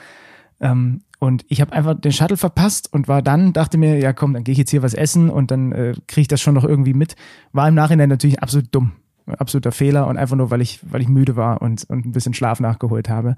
Ähm, 0.61 1.03
und 1.20 1.44
ich 1.48 1.61
habe 1.61 1.72
einfach 1.72 1.94
den 1.94 2.12
Shuttle 2.12 2.37
verpasst 2.37 2.92
und 2.92 3.09
war 3.09 3.22
dann, 3.22 3.53
dachte 3.53 3.79
mir, 3.79 3.98
ja 3.98 4.12
komm, 4.12 4.35
dann 4.35 4.44
gehe 4.44 4.53
ich 4.53 4.59
jetzt 4.59 4.70
hier 4.70 4.83
was 4.83 4.94
essen 4.94 5.31
und 5.31 5.50
dann 5.50 5.72
äh, 5.72 5.94
kriege 6.07 6.22
ich 6.22 6.29
das 6.29 6.40
schon 6.40 6.55
noch 6.55 6.64
irgendwie 6.64 6.92
mit. 6.92 7.16
War 7.53 7.68
im 7.68 7.74
Nachhinein 7.74 8.09
natürlich 8.09 8.42
absolut 8.42 8.74
dumm. 8.74 8.92
Absoluter 9.27 9.72
Fehler 9.72 10.07
und 10.07 10.18
einfach 10.18 10.37
nur, 10.37 10.50
weil 10.50 10.61
ich, 10.61 10.81
weil 10.83 11.00
ich 11.00 11.09
müde 11.09 11.35
war 11.35 11.62
und, 11.62 11.85
und 11.88 12.05
ein 12.05 12.12
bisschen 12.12 12.35
Schlaf 12.35 12.61
nachgeholt 12.61 13.09
habe. 13.09 13.37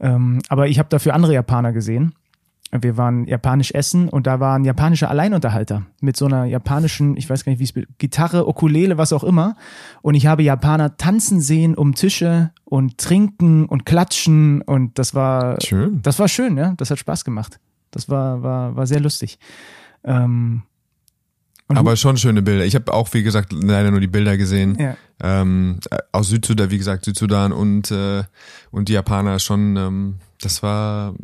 Ähm, 0.00 0.40
aber 0.48 0.68
ich 0.68 0.78
habe 0.78 0.88
dafür 0.88 1.14
andere 1.14 1.34
Japaner 1.34 1.72
gesehen. 1.72 2.14
Wir 2.74 2.96
waren 2.96 3.26
japanisch 3.26 3.72
essen 3.72 4.08
und 4.08 4.26
da 4.26 4.40
war 4.40 4.58
ein 4.58 4.64
japanischer 4.64 5.10
Alleinunterhalter 5.10 5.82
mit 6.00 6.16
so 6.16 6.24
einer 6.24 6.46
japanischen, 6.46 7.18
ich 7.18 7.28
weiß 7.28 7.44
gar 7.44 7.52
nicht, 7.52 7.58
wie 7.58 7.64
es 7.80 7.86
Gitarre, 7.98 8.48
Ukulele, 8.48 8.96
was 8.96 9.12
auch 9.12 9.24
immer. 9.24 9.56
Und 10.00 10.14
ich 10.14 10.26
habe 10.26 10.42
Japaner 10.42 10.96
tanzen 10.96 11.42
sehen 11.42 11.74
um 11.74 11.94
Tische 11.94 12.50
und 12.64 12.96
trinken 12.96 13.66
und 13.66 13.84
klatschen 13.84 14.62
und 14.62 14.98
das 14.98 15.14
war 15.14 15.60
Schön. 15.60 16.00
das 16.00 16.18
war 16.18 16.28
schön, 16.28 16.56
ja. 16.56 16.72
Das 16.78 16.90
hat 16.90 16.98
Spaß 16.98 17.26
gemacht. 17.26 17.60
Das 17.90 18.08
war, 18.08 18.42
war, 18.42 18.74
war 18.74 18.86
sehr 18.86 19.00
lustig. 19.00 19.38
Ähm, 20.02 20.62
Aber 21.68 21.96
schon 21.96 22.16
schöne 22.16 22.40
Bilder. 22.40 22.64
Ich 22.64 22.74
habe 22.74 22.92
auch, 22.92 23.12
wie 23.12 23.22
gesagt, 23.22 23.52
leider 23.52 23.90
nur 23.90 24.00
die 24.00 24.06
Bilder 24.06 24.38
gesehen. 24.38 24.76
Ja. 24.80 24.96
Ähm, 25.20 25.78
äh, 25.90 25.98
aus 26.12 26.28
Südsudan, 26.28 26.70
wie 26.70 26.78
gesagt, 26.78 27.04
Südsudan 27.04 27.52
und, 27.52 27.90
äh, 27.90 28.24
und 28.70 28.88
die 28.88 28.94
Japaner 28.94 29.38
schon, 29.38 29.76
ähm, 29.76 30.14
das 30.40 30.62
war, 30.64 31.14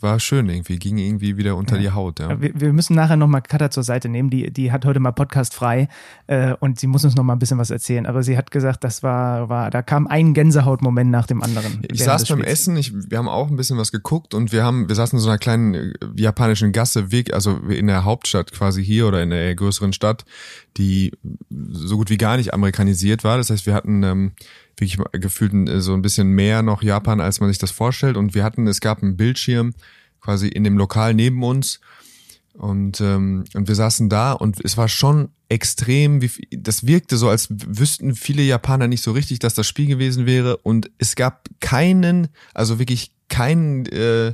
war 0.00 0.20
schön 0.20 0.48
irgendwie, 0.48 0.78
ging 0.78 0.98
irgendwie 0.98 1.36
wieder 1.36 1.56
unter 1.56 1.74
Ja. 1.74 1.82
die 1.82 1.90
Haut, 1.90 2.20
ja. 2.20 2.40
Wir, 2.40 2.52
wir 2.60 2.72
müssen 2.72 2.94
nachher 2.94 3.16
nochmal 3.16 3.42
Katha 3.42 3.72
zur 3.72 3.82
Seite 3.82 4.08
nehmen. 4.08 4.30
Die, 4.30 4.52
die 4.52 4.70
hat 4.70 4.84
heute 4.84 5.00
mal 5.00 5.10
Podcast 5.10 5.52
frei 5.54 5.88
äh, 6.28 6.54
und 6.60 6.78
sie 6.78 6.86
muss 6.86 7.04
uns 7.04 7.16
noch 7.16 7.24
mal 7.24 7.32
ein 7.32 7.40
bisschen 7.40 7.58
was 7.58 7.70
erzählen. 7.70 8.06
Aber 8.06 8.22
sie 8.22 8.36
hat 8.38 8.52
gesagt, 8.52 8.84
das 8.84 9.02
war, 9.02 9.48
war 9.48 9.70
da 9.70 9.82
kam 9.82 10.06
ein 10.06 10.32
Gänsehautmoment 10.34 11.10
nach 11.10 11.26
dem 11.26 11.42
anderen. 11.42 11.82
Ich 11.90 12.04
saß 12.04 12.26
beim 12.26 12.38
Spiels. 12.38 12.52
Essen, 12.52 12.76
ich, 12.76 12.92
wir 12.94 13.18
haben 13.18 13.28
auch 13.28 13.50
ein 13.50 13.56
bisschen 13.56 13.78
was 13.78 13.90
geguckt 13.90 14.32
und 14.34 14.52
wir 14.52 14.62
haben, 14.62 14.88
wir 14.88 14.94
saßen 14.94 15.18
in 15.18 15.22
so 15.24 15.28
einer 15.28 15.38
kleinen 15.38 15.74
äh, 15.74 15.92
japanischen 16.14 16.70
Gasse, 16.70 17.10
Weg, 17.10 17.34
also 17.34 17.56
in 17.68 17.88
der 17.88 18.04
Hauptstadt 18.04 18.52
quasi 18.52 18.84
hier 18.84 19.08
oder 19.08 19.20
in 19.24 19.30
der 19.30 19.52
größeren 19.56 19.92
Stadt, 19.92 20.24
die 20.76 21.10
so 21.72 21.96
gut 21.96 22.10
wie 22.10 22.18
gar 22.18 22.36
nicht 22.36 22.54
amerikanisiert 22.54 23.24
war. 23.24 23.36
Das 23.38 23.47
heißt, 23.50 23.66
wir 23.66 23.74
hatten 23.74 24.02
ähm, 24.02 24.32
wirklich 24.76 24.98
gefühlt 25.12 25.52
ein- 25.52 25.80
so 25.80 25.94
ein 25.94 26.02
bisschen 26.02 26.28
mehr 26.30 26.62
noch 26.62 26.82
Japan, 26.82 27.20
als 27.20 27.40
man 27.40 27.48
sich 27.50 27.58
das 27.58 27.70
vorstellt. 27.70 28.16
Und 28.16 28.34
wir 28.34 28.44
hatten, 28.44 28.66
es 28.66 28.80
gab 28.80 29.02
einen 29.02 29.16
Bildschirm 29.16 29.74
quasi 30.20 30.48
in 30.48 30.64
dem 30.64 30.76
Lokal 30.78 31.14
neben 31.14 31.42
uns 31.42 31.80
und, 32.54 33.00
ähm, 33.00 33.44
und 33.54 33.68
wir 33.68 33.74
saßen 33.74 34.08
da 34.08 34.32
und 34.32 34.58
es 34.64 34.76
war 34.76 34.88
schon 34.88 35.28
extrem, 35.48 36.20
wie, 36.22 36.30
das 36.50 36.86
wirkte 36.86 37.16
so, 37.16 37.28
als 37.28 37.48
wüssten 37.50 38.14
viele 38.14 38.42
Japaner 38.42 38.88
nicht 38.88 39.02
so 39.02 39.12
richtig, 39.12 39.38
dass 39.38 39.54
das 39.54 39.66
Spiel 39.66 39.86
gewesen 39.86 40.26
wäre 40.26 40.56
und 40.58 40.90
es 40.98 41.14
gab 41.14 41.48
keinen, 41.60 42.28
also 42.54 42.78
wirklich 42.78 43.12
keinen, 43.28 43.86
äh, 43.86 44.32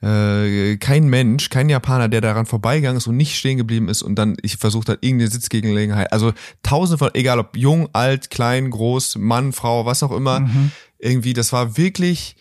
äh, 0.00 0.76
kein 0.76 1.08
Mensch, 1.08 1.50
kein 1.50 1.68
Japaner, 1.68 2.08
der 2.08 2.20
daran 2.20 2.46
vorbeigegangen 2.46 2.98
ist 2.98 3.06
und 3.06 3.16
nicht 3.16 3.36
stehen 3.36 3.58
geblieben 3.58 3.88
ist 3.88 4.02
und 4.02 4.16
dann 4.16 4.36
ich 4.42 4.56
versucht 4.56 4.88
hat, 4.88 4.98
irgendeine 5.00 5.30
Sitzgelegenheit, 5.30 6.12
also 6.12 6.32
tausende 6.62 6.98
von, 6.98 7.10
egal 7.14 7.38
ob 7.38 7.56
jung, 7.56 7.88
alt, 7.92 8.30
klein, 8.30 8.70
groß, 8.70 9.16
Mann, 9.16 9.52
Frau, 9.52 9.86
was 9.86 10.02
auch 10.02 10.12
immer, 10.12 10.48
irgendwie, 10.98 11.32
das 11.32 11.52
war 11.52 11.76
wirklich, 11.76 12.36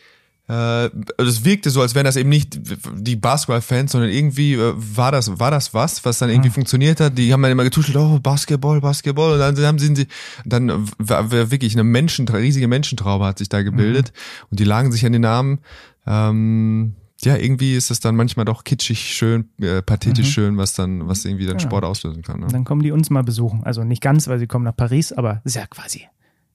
äh, 0.48 0.54
also 0.54 0.91
es 1.17 1.43
wirkte 1.46 1.70
so, 1.70 1.82
als 1.82 1.96
wären 1.96 2.06
das 2.06 2.15
eben 2.15 2.30
nicht 2.30 2.60
die 2.93 3.15
Basketball-Fans, 3.15 3.91
sondern 3.91 4.12
irgendwie 4.12 4.54
äh, 4.54 4.74
war 4.76 5.12
das 5.12 5.39
war 5.39 5.52
das 5.52 5.74
was, 5.74 6.06
was 6.06 6.20
dann 6.20 6.30
irgendwie 6.30 6.50
funktioniert 6.50 7.00
hat. 7.00 7.17
Die 7.17 7.34
haben 7.34 7.41
dann 7.41 7.52
immer 7.52 7.63
getuschelt, 7.63 7.98
oh 7.98 8.20
Basketball, 8.20 8.80
Basketball, 8.82 9.34
und 9.34 9.39
dann 9.39 9.65
haben 9.65 9.80
sie, 9.80 10.08
dann 10.46 10.88
war 10.98 11.32
wirklich 11.32 11.74
eine 11.74 11.84
Menschen, 11.84 12.28
riesige 12.28 12.67
Menschentraube 12.67 13.26
hat 13.26 13.39
sich 13.39 13.50
da 13.50 13.62
gebildet 13.62 14.13
und 14.50 14.60
die 14.60 14.63
lagen 14.63 14.91
sich 14.91 15.06
an 15.06 15.13
den 15.13 15.26
Armen. 15.26 15.60
Ähm, 16.06 16.96
ja, 17.21 17.36
irgendwie 17.38 17.75
ist 17.75 17.89
es 17.91 17.99
dann 17.99 18.15
manchmal 18.15 18.45
doch 18.45 18.63
kitschig 18.63 18.99
schön, 19.15 19.49
äh, 19.60 19.82
pathetisch 19.82 20.32
schön, 20.32 20.58
was 20.58 20.73
dann, 20.73 21.08
was 21.08 21.25
irgendwie 21.25 21.45
dann 21.45 21.56
Ja. 21.58 21.60
Sport 21.62 21.84
auslösen 21.84 22.21
kann. 22.21 22.39
Ne? 22.41 22.47
Dann 22.47 22.63
kommen 22.63 22.84
die 22.84 22.91
uns 22.91 23.10
mal 23.10 23.23
besuchen. 23.23 23.63
Also 23.63 23.84
nicht 23.84 24.01
ganz, 24.01 24.27
weil 24.27 24.39
sie 24.39 24.47
kommen 24.47 24.65
nach 24.65 24.75
Paris, 24.75 25.12
aber 25.13 25.41
ist 25.43 25.56
ja 25.56 25.65
quasi, 25.67 26.08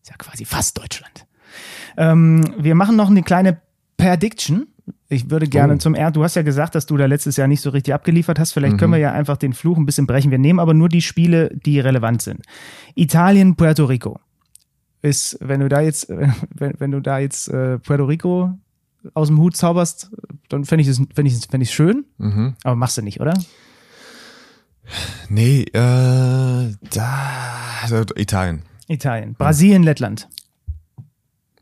ist 0.02 0.10
ja 0.10 0.16
quasi 0.16 0.44
fast 0.44 0.78
Deutschland. 0.78 1.26
Ähm, 1.96 2.42
wir 2.58 2.74
machen 2.74 2.96
noch 2.96 3.10
eine 3.10 3.22
kleine 3.22 3.60
Prediction. 3.96 4.66
Ich 5.08 5.30
würde 5.30 5.46
gerne 5.46 5.74
Oh. 5.74 5.78
zum 5.78 5.94
R. 5.94 6.10
Du 6.10 6.24
hast 6.24 6.36
ja 6.36 6.42
gesagt, 6.42 6.74
dass 6.74 6.86
du 6.86 6.96
da 6.96 7.06
letztes 7.06 7.36
Jahr 7.36 7.46
nicht 7.48 7.60
so 7.60 7.70
richtig 7.70 7.92
abgeliefert 7.94 8.38
hast. 8.38 8.52
Vielleicht 8.52 8.78
können 8.78 8.92
wir 8.92 8.98
Mhm. 8.98 9.02
ja 9.02 9.12
einfach 9.12 9.36
den 9.36 9.52
Fluch 9.52 9.76
ein 9.76 9.84
bisschen 9.86 10.06
brechen. 10.06 10.30
Wir 10.30 10.38
nehmen 10.38 10.58
aber 10.58 10.74
nur 10.74 10.88
die 10.88 11.02
Spiele, 11.02 11.50
die 11.66 11.78
relevant 11.80 12.22
sind. 12.22 12.40
Italien, 12.94 13.54
Puerto 13.56 13.84
Rico. 13.84 14.18
Ist, 15.02 15.36
wenn 15.40 15.60
du 15.60 15.68
da 15.68 15.80
jetzt, 15.80 16.08
wenn, 16.54 16.74
wenn 16.78 16.90
du 16.92 17.00
da 17.00 17.18
jetzt 17.18 17.48
äh, 17.48 17.78
Puerto 17.78 18.04
Rico 18.04 18.58
aus 19.14 19.28
dem 19.28 19.38
Hut 19.38 19.56
zauberst, 19.56 20.10
dann 20.52 20.64
fände 20.64 20.82
ich 20.82 20.88
es 20.88 20.96
fänd 21.14 21.28
ich, 21.28 21.34
es- 21.34 21.46
fänd 21.46 21.62
ich 21.62 21.72
schön. 21.72 22.04
Mhm. 22.18 22.54
Aber 22.64 22.76
machst 22.76 22.96
du 22.98 23.02
nicht, 23.02 23.20
oder? 23.20 23.34
Nee, 25.28 25.62
äh, 25.72 26.74
da, 26.90 27.18
also 27.82 28.02
Italien. 28.16 28.62
Italien. 28.88 29.34
Brasilien, 29.34 29.82
Lettland. 29.82 30.28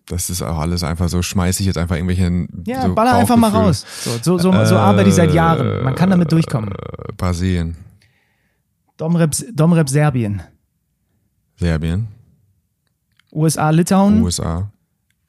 Das 0.07 0.29
ist 0.31 0.43
auch 0.43 0.59
alles 0.59 0.83
einfach 0.83 1.09
so, 1.09 1.23
schmeiß 1.23 1.61
ich 1.61 1.67
jetzt 1.67 1.79
einfach 1.79 1.95
irgendwelche. 1.95 2.49
Ja, 2.67 2.83
so 2.83 2.95
baller 2.95 3.15
einfach 3.15 3.37
mal 3.37 3.51
raus. 3.51 3.85
So, 4.03 4.11
so, 4.23 4.39
so, 4.39 4.65
so 4.65 4.77
arbeite 4.77 5.09
ich 5.09 5.15
seit 5.15 5.33
Jahren. 5.33 5.85
Man 5.85 5.95
kann 5.95 6.11
damit 6.11 6.33
durchkommen. 6.33 6.73
Äh, 6.73 7.13
Brasilien, 7.17 7.77
Domrep, 8.97 9.37
Domrep 9.55 9.89
Serbien. 9.89 10.43
Serbien, 11.57 12.09
USA, 13.33 13.71
Litauen. 13.71 14.23
USA. 14.23 14.73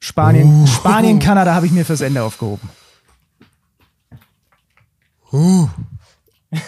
Spanien, 0.00 0.66
Spanien, 0.66 1.18
Kanada 1.20 1.54
habe 1.54 1.66
ich 1.66 1.72
mir 1.72 1.84
fürs 1.84 2.00
Ende 2.00 2.22
aufgehoben. 2.24 2.68
Uh. 5.32 5.68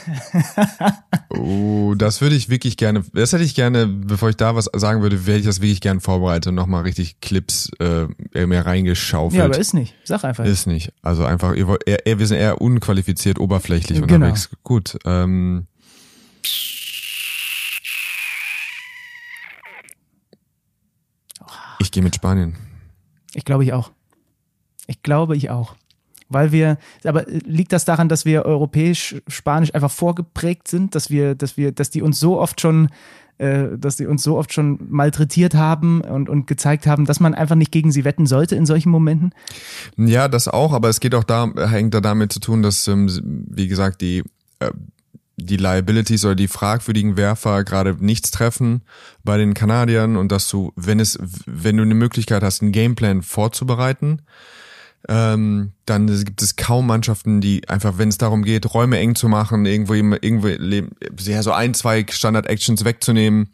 oh, 1.28 1.94
das 1.94 2.22
würde 2.22 2.34
ich 2.34 2.48
wirklich 2.48 2.78
gerne, 2.78 3.04
das 3.12 3.32
hätte 3.34 3.44
ich 3.44 3.54
gerne, 3.54 3.86
bevor 3.86 4.30
ich 4.30 4.36
da 4.36 4.56
was 4.56 4.70
sagen 4.74 5.02
würde, 5.02 5.18
hätte 5.18 5.32
ich 5.36 5.44
das 5.44 5.60
wirklich 5.60 5.82
gerne 5.82 6.00
vorbereitet 6.00 6.46
und 6.48 6.54
nochmal 6.54 6.84
richtig 6.84 7.20
Clips 7.20 7.70
äh, 7.80 8.46
mehr 8.46 8.64
reingeschaufelt. 8.64 9.38
Ja, 9.38 9.44
aber 9.44 9.58
ist 9.58 9.74
nicht. 9.74 9.94
Sag 10.04 10.24
einfach. 10.24 10.44
Ist 10.46 10.66
nicht. 10.66 10.92
Also 11.02 11.26
einfach, 11.26 11.54
ihr 11.54 11.78
eher, 11.86 12.18
wir 12.18 12.26
sind 12.26 12.38
eher 12.38 12.62
unqualifiziert, 12.62 13.38
oberflächlich 13.38 14.00
Genau. 14.00 14.14
unterwegs. 14.14 14.48
Gut. 14.62 14.96
Ähm, 15.04 15.66
ich 21.78 21.90
gehe 21.90 22.02
mit 22.02 22.14
Spanien. 22.14 22.56
Ich 23.34 23.44
glaube 23.44 23.64
ich 23.64 23.72
auch. 23.72 23.90
Ich 24.86 25.02
glaube 25.02 25.36
ich 25.36 25.50
auch. 25.50 25.74
Weil 26.34 26.52
wir, 26.52 26.78
aber 27.04 27.24
liegt 27.28 27.72
das 27.72 27.84
daran, 27.84 28.08
dass 28.08 28.24
wir 28.24 28.44
europäisch, 28.44 29.16
spanisch 29.28 29.72
einfach 29.74 29.90
vorgeprägt 29.90 30.68
sind, 30.68 30.94
dass 30.94 31.08
wir, 31.08 31.34
dass 31.34 31.56
wir, 31.56 31.72
dass 31.72 31.90
die 31.90 32.02
uns 32.02 32.18
so 32.18 32.40
oft 32.40 32.60
schon, 32.60 32.88
äh, 33.38 33.78
dass 33.78 33.96
die 33.96 34.06
uns 34.06 34.24
so 34.24 34.36
oft 34.36 34.52
schon 34.52 34.78
malträtiert 34.90 35.54
haben 35.54 36.00
und, 36.00 36.28
und 36.28 36.46
gezeigt 36.48 36.88
haben, 36.88 37.06
dass 37.06 37.20
man 37.20 37.34
einfach 37.34 37.54
nicht 37.54 37.70
gegen 37.70 37.92
sie 37.92 38.04
wetten 38.04 38.26
sollte 38.26 38.56
in 38.56 38.66
solchen 38.66 38.90
Momenten? 38.90 39.32
Ja, 39.96 40.26
das 40.26 40.48
auch, 40.48 40.72
aber 40.72 40.88
es 40.88 40.98
geht 40.98 41.14
auch 41.14 41.24
da, 41.24 41.50
hängt 41.68 41.94
da 41.94 42.00
damit 42.00 42.32
zu 42.32 42.40
tun, 42.40 42.62
dass, 42.62 42.88
ähm, 42.88 43.08
wie 43.48 43.68
gesagt, 43.68 44.00
die, 44.00 44.24
äh, 44.58 44.72
die 45.36 45.56
Liabilities 45.56 46.24
oder 46.24 46.34
die 46.34 46.48
fragwürdigen 46.48 47.16
Werfer 47.16 47.62
gerade 47.62 47.96
nichts 47.98 48.32
treffen 48.32 48.82
bei 49.22 49.36
den 49.36 49.54
Kanadiern 49.54 50.16
und 50.16 50.32
dass 50.32 50.48
du, 50.48 50.72
wenn 50.74 50.98
es, 50.98 51.18
wenn 51.46 51.76
du 51.76 51.84
eine 51.84 51.94
Möglichkeit 51.94 52.42
hast, 52.42 52.62
einen 52.62 52.72
Gameplan 52.72 53.22
vorzubereiten, 53.22 54.22
ähm, 55.08 55.72
dann 55.86 56.06
gibt 56.24 56.40
es 56.42 56.56
kaum 56.56 56.86
Mannschaften, 56.86 57.40
die 57.40 57.68
einfach, 57.68 57.98
wenn 57.98 58.08
es 58.08 58.18
darum 58.18 58.42
geht, 58.42 58.72
Räume 58.72 58.98
eng 58.98 59.14
zu 59.14 59.28
machen, 59.28 59.66
irgendwo, 59.66 59.94
irgendwo 59.94 60.48
ja, 60.48 61.42
so 61.42 61.52
ein, 61.52 61.74
zwei 61.74 62.06
Standard-Actions 62.08 62.84
wegzunehmen, 62.84 63.50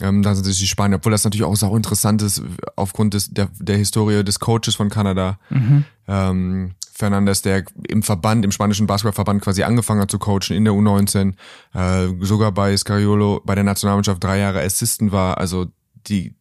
ähm, 0.00 0.22
dann 0.22 0.34
sind 0.34 0.46
es 0.46 0.58
die 0.58 0.66
Spanier, 0.66 0.96
obwohl 0.96 1.12
das 1.12 1.24
natürlich 1.24 1.44
auch 1.44 1.56
sau 1.56 1.76
interessant 1.76 2.22
ist 2.22 2.42
aufgrund 2.76 3.14
des, 3.14 3.30
der, 3.32 3.48
der 3.58 3.76
Historie 3.76 4.24
des 4.24 4.40
Coaches 4.40 4.74
von 4.74 4.88
Kanada. 4.88 5.38
Ähm, 6.08 6.74
Fernandes, 6.92 7.42
der 7.42 7.64
im 7.88 8.02
Verband, 8.02 8.44
im 8.44 8.52
spanischen 8.52 8.86
Basketballverband 8.86 9.42
quasi 9.42 9.64
angefangen 9.64 10.00
hat 10.00 10.10
zu 10.10 10.18
coachen 10.18 10.56
in 10.56 10.64
der 10.64 10.74
U19, 10.74 11.34
äh, 11.74 12.08
sogar 12.24 12.52
bei 12.52 12.76
Scariolo 12.76 13.42
bei 13.44 13.54
der 13.54 13.64
Nationalmannschaft 13.64 14.22
drei 14.22 14.38
Jahre 14.38 14.62
Assistant 14.62 15.10
war, 15.10 15.38
also 15.38 15.66
die, 16.06 16.34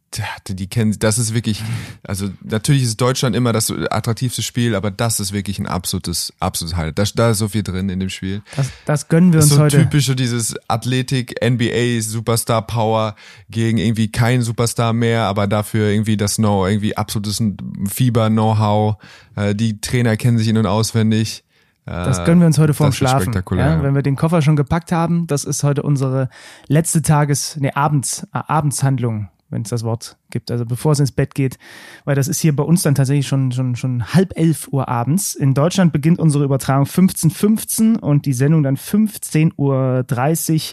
die, 0.47 0.67
kennen, 0.67 0.95
das 0.99 1.17
ist 1.17 1.33
wirklich, 1.33 1.63
also 2.03 2.29
natürlich 2.43 2.83
ist 2.83 3.01
Deutschland 3.01 3.35
immer 3.35 3.51
das 3.53 3.71
attraktivste 3.71 4.41
Spiel, 4.41 4.75
aber 4.75 4.91
das 4.91 5.19
ist 5.19 5.33
wirklich 5.33 5.59
ein 5.59 5.67
absolutes, 5.67 6.33
absolutes 6.39 6.77
Highlight. 6.77 6.99
Da, 6.99 7.03
da 7.15 7.29
ist 7.31 7.39
so 7.39 7.47
viel 7.47 7.63
drin 7.63 7.89
in 7.89 7.99
dem 7.99 8.09
Spiel. 8.09 8.41
Das, 8.55 8.69
das 8.85 9.07
gönnen 9.07 9.33
wir 9.33 9.39
uns 9.41 9.49
so 9.49 9.59
heute. 9.59 9.77
typisch 9.79 10.05
so 10.05 10.13
dieses 10.13 10.55
Athletik, 10.67 11.35
NBA, 11.43 12.01
Superstar 12.01 12.65
Power 12.67 13.15
gegen 13.49 13.77
irgendwie 13.77 14.11
kein 14.11 14.41
Superstar 14.41 14.93
mehr, 14.93 15.23
aber 15.23 15.47
dafür 15.47 15.89
irgendwie 15.89 16.17
das 16.17 16.35
Know, 16.35 16.67
irgendwie 16.67 16.95
absolutes 16.95 17.41
Fieber, 17.89 18.29
Know-how. 18.29 18.97
Äh, 19.35 19.55
die 19.55 19.81
Trainer 19.81 20.15
kennen 20.17 20.37
sich 20.37 20.47
in- 20.47 20.57
und 20.57 20.67
auswendig. 20.67 21.43
Äh, 21.85 21.91
Das 21.91 22.23
gönnen 22.25 22.39
wir 22.39 22.47
uns 22.47 22.57
heute 22.57 22.73
vorm 22.73 22.89
das 22.89 22.97
Schlafen. 22.97 23.33
ja. 23.33 23.83
wenn 23.83 23.95
wir 23.95 24.01
den 24.03 24.15
Koffer 24.15 24.41
schon 24.41 24.55
gepackt 24.55 24.91
haben, 24.91 25.27
das 25.27 25.43
ist 25.43 25.63
heute 25.63 25.83
unsere 25.83 26.29
letzte 26.67 27.01
Tages-, 27.01 27.57
nee, 27.59 27.71
Abends, 27.73 28.27
äh, 28.33 28.39
Abendshandlung, 28.47 29.29
wenn 29.53 29.61
es 29.61 29.69
das 29.69 29.83
Wort 29.83 30.17
gibt. 30.29 30.51
Also 30.51 30.65
bevor 30.65 30.91
es 30.91 30.99
ins 30.99 31.11
Bett 31.11 31.35
geht, 31.35 31.57
weil 32.03 32.15
das 32.15 32.27
ist 32.27 32.41
hier 32.41 32.55
bei 32.55 32.63
uns 32.63 32.81
dann 32.81 32.95
tatsächlich 32.95 33.27
schon, 33.27 33.51
schon, 33.51 33.75
schon 33.75 34.13
halb 34.13 34.37
elf 34.37 34.67
Uhr 34.71 34.89
abends. 34.89 35.35
In 35.35 35.53
Deutschland 35.53 35.93
beginnt 35.93 36.19
unsere 36.19 36.43
Übertragung 36.43 36.85
15.15 36.85 37.99
und 37.99 38.25
die 38.25 38.33
Sendung 38.33 38.63
dann 38.63 38.75
15.30 38.75 39.53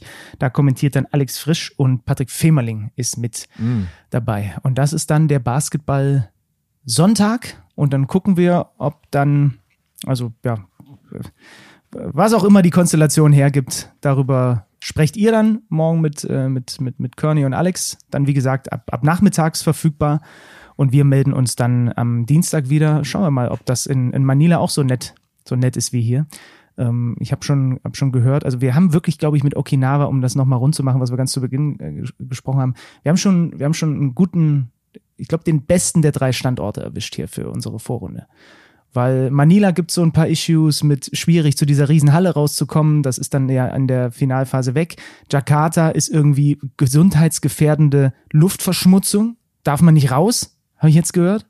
Uhr. 0.01 0.07
Da 0.38 0.51
kommentiert 0.51 0.97
dann 0.97 1.07
Alex 1.11 1.38
Frisch 1.38 1.73
und 1.77 2.05
Patrick 2.05 2.31
Femerling 2.31 2.90
ist 2.97 3.16
mit 3.16 3.47
Mm. 3.59 3.83
dabei. 4.11 4.57
Und 4.62 4.79
das 4.79 4.93
ist 4.93 5.11
dann 5.11 5.29
der 5.29 5.38
Basketball 5.38 6.31
Sonntag 6.85 7.62
und 7.75 7.93
dann 7.93 8.07
gucken 8.07 8.37
wir, 8.37 8.71
ob 8.79 9.11
dann, 9.11 9.59
also 10.07 10.33
ja, 10.45 10.64
was 11.92 12.33
auch 12.35 12.44
immer 12.44 12.62
die 12.62 12.70
Konstellation 12.70 13.33
hergibt, 13.33 13.92
darüber 14.00 14.66
sprecht 14.79 15.16
ihr 15.16 15.33
dann 15.33 15.62
morgen 15.68 16.00
mit, 16.00 16.24
äh, 16.24 16.48
mit, 16.48 16.81
mit, 16.81 17.00
mit 17.00 17.16
Kearney 17.16 17.44
und 17.44 17.55
Alex. 17.55 17.98
Dann, 18.11 18.26
wie 18.26 18.35
gesagt, 18.35 18.72
ab, 18.72 18.88
ab 18.92 19.05
nachmittags 19.05 19.62
verfügbar. 19.62 20.20
Und 20.76 20.92
wir 20.92 21.05
melden 21.05 21.35
uns 21.35 21.57
dann 21.57 21.92
am 21.94 22.24
Dienstag 22.24 22.70
wieder. 22.70 23.05
Schauen 23.05 23.22
wir 23.22 23.31
mal, 23.31 23.48
ob 23.48 23.66
das 23.66 23.85
in, 23.85 24.12
in 24.12 24.24
Manila 24.24 24.57
auch 24.59 24.70
so 24.70 24.83
nett, 24.83 25.14
so 25.46 25.55
nett 25.55 25.76
ist 25.76 25.92
wie 25.92 26.00
hier. 26.00 26.26
Ähm, 26.79 27.16
ich 27.20 27.33
habe 27.33 27.44
schon, 27.44 27.79
hab 27.85 27.96
schon 27.96 28.12
gehört, 28.12 28.46
also 28.46 28.62
wir 28.62 28.74
haben 28.74 28.94
wirklich, 28.94 29.18
glaube 29.18 29.37
ich, 29.37 29.44
mit 29.44 29.57
Okinawa, 29.57 30.05
um 30.05 30.22
das 30.22 30.37
nochmal 30.37 30.59
rund 30.59 30.74
zu 30.74 30.83
machen, 30.83 31.00
was 31.00 31.11
wir 31.11 31.18
ganz 31.18 31.33
zu 31.33 31.42
Beginn 31.42 31.79
äh, 31.81 32.00
ges- 32.00 32.14
gesprochen 32.18 32.61
haben, 32.61 32.74
wir 33.03 33.11
haben 33.11 33.18
schon, 33.18 33.59
wir 33.59 33.66
haben 33.66 33.74
schon 33.74 33.94
einen 33.94 34.14
guten, 34.14 34.70
ich 35.18 35.29
glaube, 35.29 35.44
den 35.44 35.66
besten 35.66 36.00
der 36.00 36.12
drei 36.12 36.33
Standorte 36.33 36.83
erwischt 36.83 37.14
hier 37.14 37.29
für 37.29 37.50
unsere 37.50 37.79
Vorrunde. 37.79 38.26
Weil 38.92 39.31
Manila 39.31 39.70
gibt 39.70 39.90
so 39.90 40.03
ein 40.03 40.12
paar 40.12 40.26
Issues 40.26 40.83
mit 40.83 41.11
schwierig 41.16 41.57
zu 41.57 41.64
dieser 41.64 41.88
Riesenhalle 41.88 42.35
rauszukommen. 42.35 43.03
Das 43.03 43.18
ist 43.18 43.35
dann 43.35 43.48
ja 43.48 43.68
in 43.68 43.87
der 43.87 44.11
Finalphase 44.11 44.74
weg. 44.74 44.96
Jakarta 45.31 45.90
ist 45.90 46.09
irgendwie 46.09 46.59
gesundheitsgefährdende 46.76 48.12
Luftverschmutzung. 48.33 49.37
Darf 49.62 49.81
man 49.81 49.94
nicht 49.94 50.11
raus? 50.11 50.57
Habe 50.79 50.88
ich 50.88 50.96
jetzt 50.96 51.12
gehört? 51.12 51.46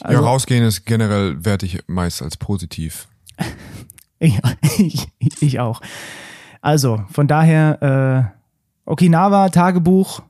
Also, 0.00 0.20
ja, 0.20 0.26
rausgehen 0.26 0.64
ist 0.64 0.84
generell 0.84 1.44
werte 1.44 1.66
ich 1.66 1.80
meist 1.86 2.22
als 2.22 2.36
positiv. 2.36 3.08
ich, 4.18 4.40
ich, 4.78 5.42
ich 5.42 5.60
auch. 5.60 5.80
Also, 6.60 7.04
von 7.10 7.26
daher, 7.26 8.32
äh, 8.86 8.90
Okinawa, 8.90 9.48
Tagebuch, 9.48 10.22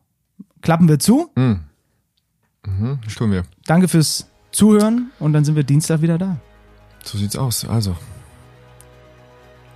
klappen 0.63 0.89
wir 0.89 0.99
zu. 0.99 1.31
Mhm. 1.37 1.61
Mhm, 2.65 3.01
tun 3.15 3.33
wir. 3.33 3.43
Danke 3.67 3.89
fürs 3.89 4.29
Zuhören 4.53 5.11
und 5.19 5.33
dann 5.33 5.45
sind 5.45 5.57
wir 5.57 5.65
Dienstag 5.65 6.03
wieder 6.03 6.19
da. 6.19 6.37
So 7.05 7.19
sieht's 7.19 7.37
aus. 7.37 7.65
Also, 7.65 7.97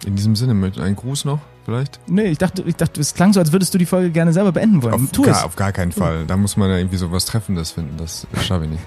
in 0.04 0.16
diesem 0.16 0.36
Sinne, 0.36 0.54
mit 0.54 0.78
einem 0.78 0.94
Gruß 0.94 1.24
noch 1.24 1.40
vielleicht? 1.64 1.98
Nee, 2.06 2.26
ich 2.26 2.38
dachte, 2.38 2.62
ich 2.62 2.76
dachte, 2.76 3.00
es 3.00 3.14
klang 3.14 3.32
so, 3.32 3.40
als 3.40 3.52
würdest 3.52 3.74
du 3.74 3.78
die 3.78 3.86
Folge 3.86 4.10
gerne 4.10 4.32
selber 4.32 4.52
beenden 4.52 4.82
wollen. 4.82 4.94
Auf, 4.94 5.10
tu 5.10 5.22
gar, 5.22 5.38
es. 5.38 5.42
auf 5.42 5.56
gar 5.56 5.72
keinen 5.72 5.92
Fall. 5.92 6.26
Da 6.26 6.36
muss 6.36 6.56
man 6.56 6.70
ja 6.70 6.76
irgendwie 6.76 6.98
so 6.98 7.10
was 7.10 7.24
Treffendes 7.24 7.72
finden. 7.72 7.96
Das 7.96 8.26
schaffe 8.42 8.64
ich 8.64 8.70
nicht. 8.70 8.84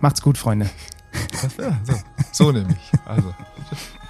Macht's 0.00 0.22
gut, 0.22 0.38
Freunde. 0.38 0.68
Ja, 1.58 1.78
so, 1.84 1.94
so 2.32 2.52
nämlich. 2.52 2.92
Also. 3.06 3.34